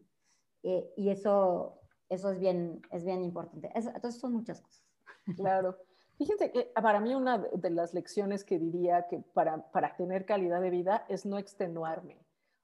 Eh, 0.65 0.93
y 0.97 1.11
eso, 1.11 1.81
eso 2.09 2.33
es, 2.33 2.41
bien, 2.41 2.83
es 2.91 3.05
bien 3.05 3.23
importante. 3.23 3.71
Es, 3.77 3.87
entonces 3.87 4.21
son 4.21 4.33
muchas 4.33 4.61
cosas. 4.61 4.85
Claro. 5.37 5.77
Fíjense 6.19 6.51
que 6.51 6.73
para 6.75 7.01
mí 7.01 7.15
una 7.15 7.39
de 7.39 7.71
las 7.71 7.95
lecciones 7.95 8.45
que 8.45 8.59
diría 8.59 9.07
que 9.09 9.21
para, 9.33 9.71
para 9.71 9.97
tener 9.97 10.27
calidad 10.27 10.61
de 10.61 10.71
vida 10.71 11.07
es 11.09 11.25
no 11.25 11.39
extenuarme. 11.39 12.19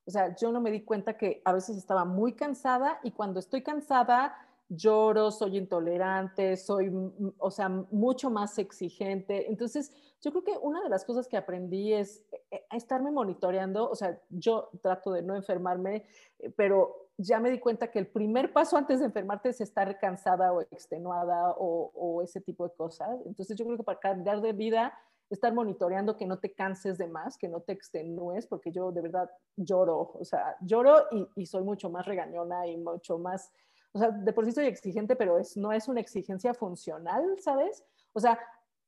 O 0.06 0.10
sea, 0.10 0.34
yo 0.34 0.52
no 0.52 0.60
me 0.60 0.70
di 0.70 0.82
cuenta 0.82 1.16
que 1.16 1.40
a 1.44 1.52
veces 1.52 1.76
estaba 1.76 2.04
muy 2.04 2.34
cansada 2.34 2.98
y 3.04 3.12
cuando 3.12 3.38
estoy 3.38 3.62
cansada 3.62 4.34
lloro, 4.68 5.30
soy 5.30 5.58
intolerante, 5.58 6.56
soy, 6.56 6.90
o 7.38 7.50
sea, 7.50 7.68
mucho 7.68 8.30
más 8.30 8.58
exigente. 8.58 9.48
Entonces, 9.48 9.92
yo 10.20 10.30
creo 10.30 10.44
que 10.44 10.58
una 10.60 10.82
de 10.82 10.88
las 10.88 11.04
cosas 11.04 11.28
que 11.28 11.36
aprendí 11.36 11.92
es 11.92 12.24
eh, 12.32 12.42
eh, 12.50 12.64
estarme 12.72 13.10
monitoreando, 13.10 13.88
o 13.88 13.94
sea, 13.94 14.20
yo 14.30 14.70
trato 14.82 15.12
de 15.12 15.22
no 15.22 15.36
enfermarme, 15.36 16.06
eh, 16.38 16.50
pero 16.50 17.03
ya 17.16 17.38
me 17.38 17.50
di 17.50 17.58
cuenta 17.58 17.90
que 17.90 17.98
el 17.98 18.08
primer 18.08 18.52
paso 18.52 18.76
antes 18.76 18.98
de 18.98 19.06
enfermarte 19.06 19.50
es 19.50 19.60
estar 19.60 19.98
cansada 19.98 20.52
o 20.52 20.60
extenuada 20.62 21.54
o, 21.56 22.22
ese 22.22 22.40
tipo 22.40 22.66
de 22.66 22.74
cosas. 22.74 23.20
Entonces 23.26 23.56
yo 23.56 23.64
creo 23.64 23.76
que 23.76 23.84
para 23.84 24.00
cambiar 24.00 24.40
de 24.40 24.52
vida, 24.52 24.92
estar 25.30 25.52
monitoreando 25.52 26.16
que 26.16 26.26
no 26.26 26.38
te 26.38 26.52
canses 26.52 26.98
de 26.98 27.06
más, 27.06 27.38
que 27.38 27.48
no 27.48 27.60
te 27.60 27.72
extenúes, 27.72 28.46
porque 28.46 28.72
yo 28.72 28.92
de 28.92 29.00
verdad 29.00 29.30
lloro, 29.56 30.12
o 30.14 30.24
sea, 30.24 30.56
lloro 30.60 31.06
y, 31.10 31.26
y 31.36 31.46
soy 31.46 31.62
mucho 31.62 31.90
más 31.90 32.04
regañona 32.06 32.66
y 32.66 32.76
mucho 32.76 33.18
más, 33.18 33.52
o 33.92 33.98
sea, 33.98 34.10
de 34.10 34.32
por 34.32 34.44
sí 34.44 34.52
soy 34.52 34.66
exigente, 34.66 35.16
pero 35.16 35.38
es, 35.38 35.56
no 35.56 35.72
es 35.72 35.88
una 35.88 36.00
exigencia 36.00 36.52
funcional, 36.54 37.36
¿sabes? 37.40 37.84
O 38.12 38.20
sea, 38.20 38.38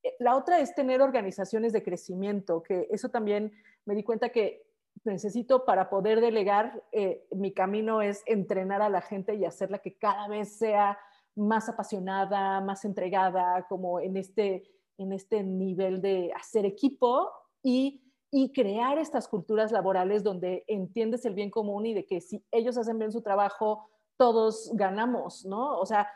eh, 0.03 0.15
la 0.19 0.37
otra 0.37 0.61
es 0.61 0.75
tener 0.75 1.01
organizaciones 1.01 1.73
de 1.73 1.83
crecimiento, 1.83 2.63
que 2.63 2.87
eso 2.91 3.09
también 3.09 3.53
me 3.85 3.95
di 3.95 4.03
cuenta 4.03 4.29
que 4.29 4.66
necesito 5.05 5.65
para 5.65 5.89
poder 5.89 6.21
delegar, 6.21 6.83
eh, 6.93 7.27
mi 7.33 7.53
camino 7.53 8.03
es 8.03 8.23
entrenar 8.27 8.83
a 8.83 8.89
la 8.89 9.01
gente 9.01 9.35
y 9.35 9.45
hacerla 9.45 9.79
que 9.79 9.97
cada 9.97 10.29
vez 10.29 10.57
sea 10.57 10.99
más 11.35 11.69
apasionada, 11.69 12.61
más 12.61 12.85
entregada, 12.85 13.67
como 13.69 14.01
en 14.01 14.17
este, 14.17 14.65
en 14.99 15.13
este 15.13 15.43
nivel 15.43 16.01
de 16.01 16.33
hacer 16.35 16.65
equipo 16.65 17.31
y, 17.63 18.03
y 18.31 18.53
crear 18.53 18.99
estas 18.99 19.29
culturas 19.29 19.71
laborales 19.71 20.25
donde 20.25 20.65
entiendes 20.67 21.25
el 21.25 21.35
bien 21.35 21.51
común 21.51 21.87
y 21.87 21.95
de 21.95 22.07
que 22.07 22.21
si 22.21 22.45
ellos 22.51 22.79
hacen 22.79 22.99
bien 22.99 23.13
su 23.13 23.23
trabajo, 23.23 23.89
todos 24.17 24.71
ganamos, 24.75 25.45
¿no? 25.45 25.79
O 25.79 25.85
sea, 25.85 26.09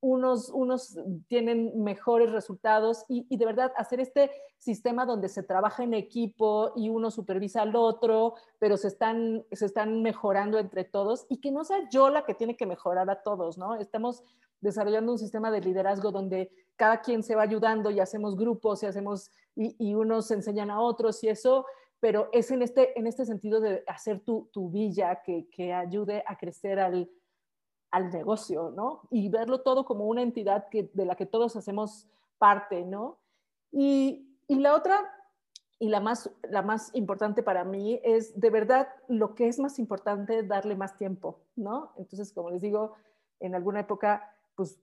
unos, 0.00 0.50
unos 0.50 0.98
tienen 1.28 1.82
mejores 1.82 2.30
resultados 2.30 3.04
y, 3.08 3.26
y, 3.30 3.38
de 3.38 3.46
verdad 3.46 3.72
hacer 3.76 4.00
este 4.00 4.30
sistema 4.58 5.06
donde 5.06 5.28
se 5.28 5.42
trabaja 5.42 5.82
en 5.82 5.94
equipo 5.94 6.72
y 6.76 6.90
uno 6.90 7.10
supervisa 7.10 7.62
al 7.62 7.74
otro, 7.74 8.34
pero 8.58 8.76
se 8.76 8.88
están, 8.88 9.44
se 9.50 9.66
están 9.66 10.02
mejorando 10.02 10.58
entre 10.58 10.84
todos 10.84 11.26
y 11.28 11.40
que 11.40 11.50
no 11.50 11.64
sea 11.64 11.88
yo 11.90 12.10
la 12.10 12.24
que 12.24 12.34
tiene 12.34 12.56
que 12.56 12.66
mejorar 12.66 13.08
a 13.08 13.22
todos, 13.22 13.56
¿no? 13.56 13.76
Estamos 13.76 14.22
desarrollando 14.60 15.12
un 15.12 15.18
sistema 15.18 15.50
de 15.50 15.60
liderazgo 15.60 16.10
donde 16.10 16.50
cada 16.76 17.00
quien 17.00 17.22
se 17.22 17.34
va 17.34 17.42
ayudando 17.42 17.90
y 17.90 18.00
hacemos 18.00 18.36
grupos 18.36 18.82
y 18.82 18.86
hacemos 18.86 19.30
y, 19.56 19.74
y 19.78 19.94
unos 19.94 20.30
enseñan 20.30 20.70
a 20.70 20.80
otros 20.80 21.22
y 21.24 21.28
eso, 21.28 21.66
pero 22.00 22.28
es 22.32 22.50
en 22.50 22.62
este, 22.62 22.98
en 22.98 23.06
este 23.06 23.24
sentido 23.24 23.60
de 23.60 23.82
hacer 23.86 24.20
tu, 24.20 24.50
tu 24.52 24.70
villa 24.70 25.22
que, 25.24 25.48
que 25.48 25.72
ayude 25.72 26.22
a 26.26 26.36
crecer 26.36 26.78
al, 26.78 27.08
al 27.94 28.10
negocio, 28.10 28.72
¿no? 28.74 29.02
Y 29.08 29.28
verlo 29.28 29.60
todo 29.60 29.84
como 29.84 30.06
una 30.06 30.20
entidad 30.20 30.68
que, 30.68 30.90
de 30.94 31.06
la 31.06 31.14
que 31.14 31.26
todos 31.26 31.54
hacemos 31.54 32.08
parte, 32.38 32.84
¿no? 32.84 33.18
Y, 33.70 34.36
y 34.48 34.56
la 34.56 34.74
otra, 34.74 34.98
y 35.78 35.88
la 35.88 36.00
más, 36.00 36.28
la 36.50 36.62
más 36.62 36.90
importante 36.94 37.44
para 37.44 37.62
mí, 37.62 38.00
es 38.02 38.40
de 38.40 38.50
verdad 38.50 38.88
lo 39.06 39.36
que 39.36 39.46
es 39.46 39.60
más 39.60 39.78
importante, 39.78 40.42
darle 40.42 40.74
más 40.74 40.96
tiempo, 40.96 41.38
¿no? 41.54 41.92
Entonces, 41.96 42.32
como 42.32 42.50
les 42.50 42.62
digo, 42.62 42.94
en 43.38 43.54
alguna 43.54 43.78
época, 43.78 44.28
pues 44.56 44.80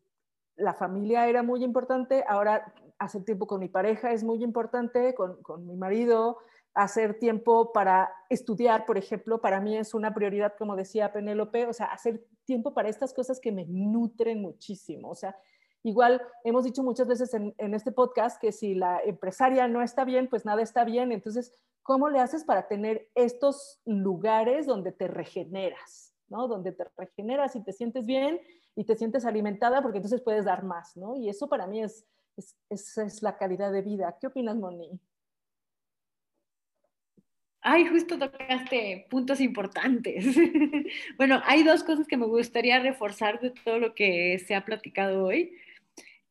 la 0.56 0.74
familia 0.74 1.28
era 1.28 1.44
muy 1.44 1.66
importante, 1.66 2.24
ahora 2.30 2.74
hacer 2.98 3.26
tiempo 3.26 3.46
con 3.46 3.60
mi 3.60 3.68
pareja 3.68 4.14
es 4.14 4.24
muy 4.24 4.42
importante, 4.42 5.14
con, 5.16 5.36
con 5.44 5.68
mi 5.68 5.76
marido, 5.76 6.38
hacer 6.74 7.20
tiempo 7.20 7.72
para 7.74 8.14
estudiar, 8.30 8.86
por 8.86 8.98
ejemplo, 8.98 9.42
para 9.42 9.60
mí 9.60 9.78
es 9.78 9.94
una 9.94 10.14
prioridad, 10.14 10.54
como 10.58 10.76
decía 10.76 11.12
Penélope, 11.12 11.66
o 11.66 11.74
sea, 11.74 11.88
hacer 11.88 12.26
tiempo 12.46 12.74
para 12.74 12.90
estas 12.90 13.14
cosas 13.14 13.40
que 13.40 13.52
me 13.52 13.66
nutren 13.66 14.42
muchísimo. 14.42 15.10
O 15.10 15.16
sea, 15.16 15.36
igual 15.84 16.22
hemos 16.44 16.64
dicho 16.64 16.84
muchas 16.84 17.08
veces 17.08 17.34
en, 17.34 17.74
este 17.74 17.92
podcast 17.92 18.40
que 18.40 18.52
si 18.52 18.76
la 18.76 19.02
empresaria 19.04 19.68
no 19.68 19.82
está 19.82 20.06
bien, 20.06 20.30
pues 20.30 20.46
nada 20.46 20.62
está 20.62 20.86
bien. 20.86 21.12
Entonces, 21.12 21.52
¿cómo 21.84 22.10
le 22.10 22.20
haces 22.20 22.46
para 22.46 22.68
tener 22.68 23.10
estos 23.16 23.82
lugares 23.86 24.66
donde 24.66 24.94
te 24.94 25.08
regeneras, 25.08 26.16
¿no? 26.30 26.48
Donde 26.48 26.72
te 26.72 26.86
regeneras 26.98 27.56
y 27.56 27.64
te 27.64 27.74
sientes 27.74 28.06
bien 28.06 28.40
y 28.76 28.86
te 28.86 28.96
sientes 28.96 29.26
alimentada 29.26 29.82
porque 29.82 29.98
entonces 29.98 30.22
puedes 30.22 30.46
dar 30.46 30.64
más, 30.64 30.96
¿no? 30.96 31.18
Y 31.18 31.28
eso 31.28 31.50
para 31.50 31.68
mí 31.68 31.84
es, 31.84 32.06
es, 32.70 32.98
es 32.98 33.22
la 33.22 33.38
calidad 33.38 33.74
de 33.74 33.82
vida. 33.82 34.18
¿Qué 34.22 34.28
opinas, 34.28 34.56
Moni? 34.56 35.00
Ay, 37.64 37.86
justo 37.86 38.18
tocaste 38.18 39.06
puntos 39.10 39.40
importantes. 39.40 40.26
bueno, 41.18 41.42
hay 41.46 41.62
dos 41.64 41.84
cosas 41.84 42.08
que 42.08 42.18
me 42.18 42.26
gustaría 42.26 42.80
reforzar 42.80 43.40
de 43.40 43.52
todo 43.52 43.78
lo 43.78 43.94
que 43.94 44.40
se 44.40 44.56
ha 44.56 44.66
platicado 44.66 45.26
hoy. 45.26 45.56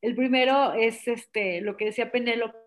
El 0.02 0.16
primero 0.16 0.72
es 0.72 1.06
este, 1.06 1.60
lo 1.60 1.76
que 1.76 1.86
decía 1.86 2.10
Penélope. 2.10 2.58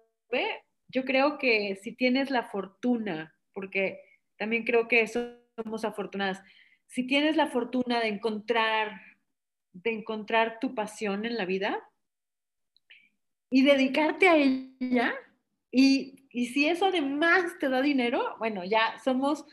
Yo 0.87 1.03
creo 1.03 1.37
que 1.37 1.75
si 1.81 1.91
tienes 1.91 2.29
la 2.29 2.43
fortuna, 2.43 3.35
porque 3.53 3.99
también 4.37 4.63
creo 4.63 4.87
que 4.87 5.07
somos 5.07 5.83
afortunadas, 5.83 6.41
si 6.87 7.05
tienes 7.05 7.35
la 7.35 7.47
fortuna 7.47 7.99
de 7.99 8.07
encontrar, 8.07 9.01
de 9.73 9.91
encontrar 9.91 10.59
tu 10.61 10.73
pasión 10.73 11.25
en 11.25 11.35
la 11.35 11.45
vida 11.45 11.81
y 13.49 13.63
dedicarte 13.63 14.29
a 14.29 14.37
ella, 14.37 15.13
y 15.73 16.23
y 16.33 16.47
si 16.47 16.67
eso 16.67 16.87
además 16.87 17.43
te 17.59 17.69
da 17.69 17.83
dinero, 17.83 18.35
bueno, 18.39 18.65
ya 18.65 18.99
somos, 19.03 19.45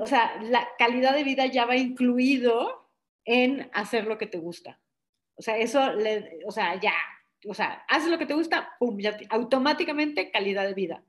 o 0.00 0.06
sea, 0.06 0.42
la 0.42 0.68
calidad 0.76 1.14
de 1.14 1.22
vida 1.22 1.46
ya 1.46 1.64
va 1.64 1.76
incluido 1.76 2.90
en 3.24 3.70
hacer 3.72 4.06
lo 4.06 4.18
que 4.18 4.26
te 4.26 4.38
gusta. 4.38 4.80
O 5.36 5.42
sea, 5.42 5.56
eso, 5.58 5.80
o 6.44 6.50
sea, 6.50 6.78
ya, 6.80 6.94
o 7.46 7.54
sea, 7.54 7.84
haces 7.88 8.10
lo 8.10 8.18
que 8.18 8.26
te 8.26 8.34
gusta, 8.34 8.72
pum, 8.80 8.98
ya 8.98 9.16
automáticamente 9.30 10.32
calidad 10.32 10.66
de 10.66 10.74
vida. 10.74 11.04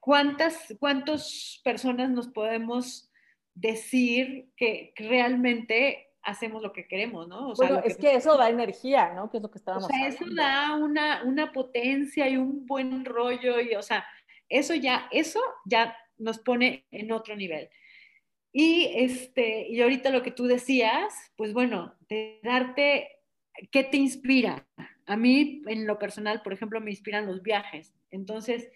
¿Cuántas, 0.00 0.74
cuántas 0.80 1.60
personas 1.62 2.10
nos 2.10 2.26
podemos 2.26 3.12
decir 3.54 4.50
que 4.56 4.92
realmente 4.96 6.08
hacemos 6.24 6.62
lo 6.62 6.72
que 6.72 6.86
queremos, 6.86 7.28
¿no? 7.28 7.50
O 7.50 7.56
sea, 7.56 7.68
bueno, 7.68 7.82
es 7.84 7.96
que 7.96 8.14
eso 8.14 8.36
da 8.36 8.48
energía, 8.48 9.12
¿no? 9.14 9.30
Que 9.30 9.38
es 9.38 9.42
lo 9.42 9.50
que 9.50 9.58
estábamos 9.58 9.84
O 9.84 9.88
sea, 9.88 10.08
eso 10.08 10.24
da 10.34 10.74
una, 10.74 11.22
una 11.24 11.52
potencia 11.52 12.28
y 12.28 12.36
un 12.36 12.66
buen 12.66 13.04
rollo 13.04 13.60
y, 13.60 13.74
o 13.74 13.82
sea, 13.82 14.04
eso 14.48 14.74
ya, 14.74 15.08
eso 15.10 15.40
ya 15.64 15.96
nos 16.18 16.38
pone 16.38 16.86
en 16.90 17.12
otro 17.12 17.36
nivel. 17.36 17.68
Y, 18.52 18.90
este, 18.94 19.66
y 19.68 19.80
ahorita 19.82 20.10
lo 20.10 20.22
que 20.22 20.30
tú 20.30 20.44
decías, 20.44 21.12
pues 21.36 21.52
bueno, 21.52 21.94
de 22.08 22.38
darte, 22.42 23.08
¿qué 23.70 23.82
te 23.82 23.96
inspira? 23.96 24.66
A 25.06 25.16
mí, 25.16 25.62
en 25.66 25.86
lo 25.86 25.98
personal, 25.98 26.40
por 26.42 26.52
ejemplo, 26.52 26.80
me 26.80 26.90
inspiran 26.90 27.26
los 27.26 27.42
viajes. 27.42 27.92
Entonces, 28.10 28.70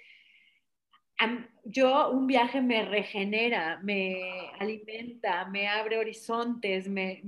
yo 1.65 2.11
un 2.11 2.27
viaje 2.27 2.61
me 2.61 2.85
regenera, 2.85 3.81
me 3.83 4.51
alimenta, 4.59 5.45
me 5.47 5.69
abre 5.69 5.99
horizontes, 5.99 6.89
me, 6.89 7.23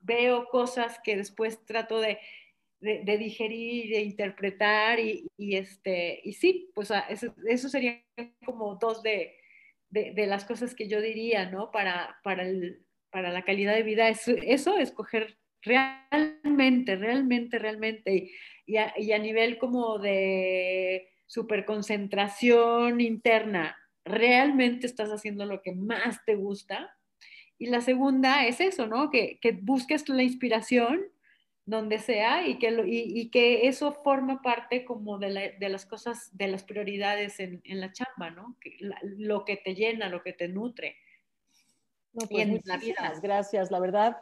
veo 0.00 0.46
cosas 0.48 0.98
que 1.04 1.16
después 1.16 1.64
trato 1.64 2.00
de, 2.00 2.18
digerir, 2.80 3.90
de 3.90 4.02
interpretar 4.02 4.98
y, 4.98 5.30
este, 5.38 6.20
y 6.24 6.32
sí, 6.32 6.70
pues 6.74 6.92
eso, 7.46 7.68
serían 7.68 8.02
como 8.44 8.76
dos 8.76 9.02
de, 9.02 9.36
las 9.90 10.44
cosas 10.44 10.74
que 10.74 10.88
yo 10.88 11.00
diría, 11.00 11.50
¿no? 11.50 11.70
Para, 11.70 12.18
para, 12.24 12.44
para 13.10 13.30
la 13.30 13.44
calidad 13.44 13.74
de 13.74 13.82
vida, 13.82 14.08
eso, 14.08 14.32
eso 14.42 14.78
escoger 14.78 15.36
realmente, 15.60 16.96
realmente, 16.96 17.58
realmente, 17.58 18.30
y 18.66 18.76
a 18.76 19.18
nivel 19.18 19.58
como 19.58 19.98
de 19.98 21.11
concentración 21.66 23.00
interna, 23.00 23.76
¿realmente 24.04 24.86
estás 24.86 25.10
haciendo 25.10 25.44
lo 25.44 25.62
que 25.62 25.72
más 25.72 26.24
te 26.24 26.34
gusta? 26.34 26.96
Y 27.58 27.66
la 27.66 27.80
segunda 27.80 28.46
es 28.46 28.60
eso, 28.60 28.86
¿no? 28.86 29.10
Que, 29.10 29.38
que 29.40 29.52
busques 29.52 30.08
la 30.08 30.22
inspiración 30.22 31.02
donde 31.64 32.00
sea 32.00 32.46
y 32.46 32.58
que, 32.58 32.82
y, 32.86 33.30
que 33.30 33.68
eso 33.68 33.92
forma 33.92 34.42
parte 34.42 34.84
como 34.84 35.18
de, 35.18 35.56
de, 35.58 35.68
las 35.68 35.86
cosas, 35.86 36.36
de 36.36 36.48
las 36.48 36.64
prioridades 36.64 37.38
en, 37.38 37.60
en 37.64 37.80
la 37.80 37.92
chamba, 37.92 38.30
¿no? 38.30 38.56
Que, 38.60 38.78
lo 39.02 39.44
que 39.44 39.56
te 39.56 39.74
llena, 39.74 40.08
lo 40.08 40.22
que 40.22 40.32
te 40.32 40.48
nutre. 40.48 40.96
No, 42.12 42.26
pues 42.26 42.48
en 42.48 42.60
la 42.64 42.76
vida. 42.78 43.12
Gracias, 43.22 43.70
la 43.70 43.78
verdad. 43.78 44.20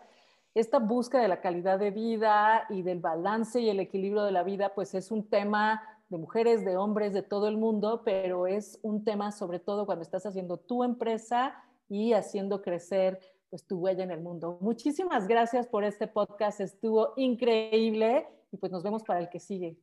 Esta 0.54 0.78
búsqueda 0.78 1.22
de 1.22 1.28
la 1.28 1.40
calidad 1.40 1.78
de 1.78 1.90
vida 1.90 2.66
y 2.68 2.82
del 2.82 3.00
balance 3.00 3.58
y 3.60 3.70
el 3.70 3.80
equilibrio 3.80 4.24
de 4.24 4.32
la 4.32 4.42
vida, 4.42 4.74
pues 4.74 4.94
es 4.94 5.10
un 5.10 5.28
tema 5.28 5.89
de 6.10 6.18
mujeres, 6.18 6.64
de 6.64 6.76
hombres, 6.76 7.14
de 7.14 7.22
todo 7.22 7.48
el 7.48 7.56
mundo, 7.56 8.02
pero 8.04 8.46
es 8.46 8.78
un 8.82 9.04
tema 9.04 9.32
sobre 9.32 9.60
todo 9.60 9.86
cuando 9.86 10.02
estás 10.02 10.26
haciendo 10.26 10.58
tu 10.58 10.84
empresa 10.84 11.54
y 11.88 12.12
haciendo 12.12 12.62
crecer 12.62 13.20
pues 13.48 13.66
tu 13.66 13.78
huella 13.78 14.04
en 14.04 14.10
el 14.10 14.20
mundo. 14.20 14.58
Muchísimas 14.60 15.26
gracias 15.26 15.66
por 15.66 15.84
este 15.84 16.06
podcast, 16.06 16.60
estuvo 16.60 17.14
increíble 17.16 18.26
y 18.52 18.56
pues 18.56 18.70
nos 18.70 18.82
vemos 18.82 19.02
para 19.04 19.20
el 19.20 19.28
que 19.28 19.40
sigue. 19.40 19.78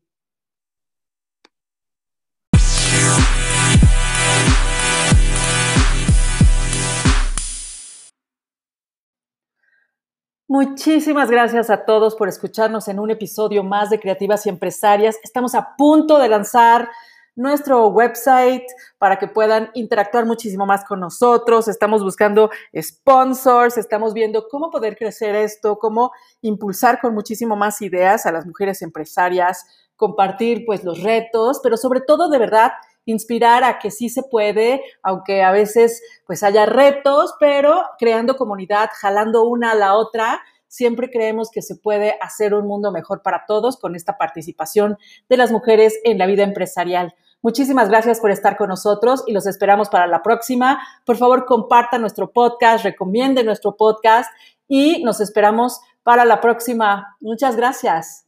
Muchísimas 10.49 11.29
gracias 11.29 11.69
a 11.69 11.83
todos 11.83 12.15
por 12.15 12.29
escucharnos 12.29 12.87
en 12.87 13.01
un 13.01 13.11
episodio 13.11 13.65
más 13.65 13.89
de 13.89 13.99
Creativas 13.99 14.45
y 14.45 14.49
Empresarias. 14.49 15.19
Estamos 15.21 15.53
a 15.55 15.75
punto 15.75 16.19
de 16.19 16.29
lanzar 16.29 16.87
nuestro 17.35 17.87
website 17.89 18.63
para 18.97 19.19
que 19.19 19.27
puedan 19.27 19.69
interactuar 19.73 20.25
muchísimo 20.25 20.65
más 20.65 20.85
con 20.85 21.01
nosotros. 21.01 21.67
Estamos 21.67 22.01
buscando 22.01 22.49
sponsors, 22.81 23.77
estamos 23.77 24.13
viendo 24.13 24.47
cómo 24.47 24.71
poder 24.71 24.95
crecer 24.95 25.35
esto, 25.35 25.79
cómo 25.79 26.13
impulsar 26.39 27.01
con 27.01 27.13
muchísimo 27.13 27.57
más 27.57 27.81
ideas 27.81 28.25
a 28.25 28.31
las 28.31 28.45
mujeres 28.45 28.81
empresarias, 28.81 29.65
compartir 29.97 30.63
pues 30.65 30.81
los 30.85 31.03
retos, 31.03 31.59
pero 31.61 31.75
sobre 31.75 31.99
todo 31.99 32.29
de 32.29 32.39
verdad 32.39 32.71
inspirar 33.07 33.63
a 33.63 33.79
que 33.79 33.89
sí 33.89 34.09
se 34.09 34.21
puede, 34.21 34.83
aunque 35.01 35.41
a 35.41 35.51
veces 35.51 36.01
pues 36.25 36.43
haya 36.43 36.65
retos, 36.65 37.33
pero 37.39 37.83
creando 37.97 38.35
comunidad, 38.35 38.89
jalando 38.93 39.47
una 39.47 39.71
a 39.71 39.75
la 39.75 39.95
otra, 39.95 40.41
siempre 40.67 41.09
creemos 41.09 41.49
que 41.49 41.61
se 41.61 41.75
puede 41.75 42.17
hacer 42.21 42.53
un 42.53 42.67
mundo 42.67 42.91
mejor 42.91 43.21
para 43.23 43.45
todos 43.47 43.77
con 43.77 43.95
esta 43.95 44.17
participación 44.17 44.97
de 45.29 45.37
las 45.37 45.51
mujeres 45.51 45.99
en 46.03 46.17
la 46.17 46.25
vida 46.25 46.43
empresarial. 46.43 47.15
Muchísimas 47.41 47.87
gracias 47.89 48.19
por 48.19 48.29
estar 48.29 48.57
con 48.57 48.67
nosotros 48.69 49.23
y 49.25 49.31
los 49.31 49.47
esperamos 49.47 49.89
para 49.89 50.05
la 50.05 50.21
próxima. 50.21 50.79
Por 51.05 51.17
favor, 51.17 51.45
compartan 51.45 52.01
nuestro 52.01 52.31
podcast, 52.31 52.83
recomienden 52.83 53.45
nuestro 53.45 53.77
podcast 53.77 54.29
y 54.67 55.01
nos 55.03 55.21
esperamos 55.21 55.79
para 56.03 56.25
la 56.25 56.41
próxima. 56.41 57.15
Muchas 57.21 57.55
gracias. 57.55 58.26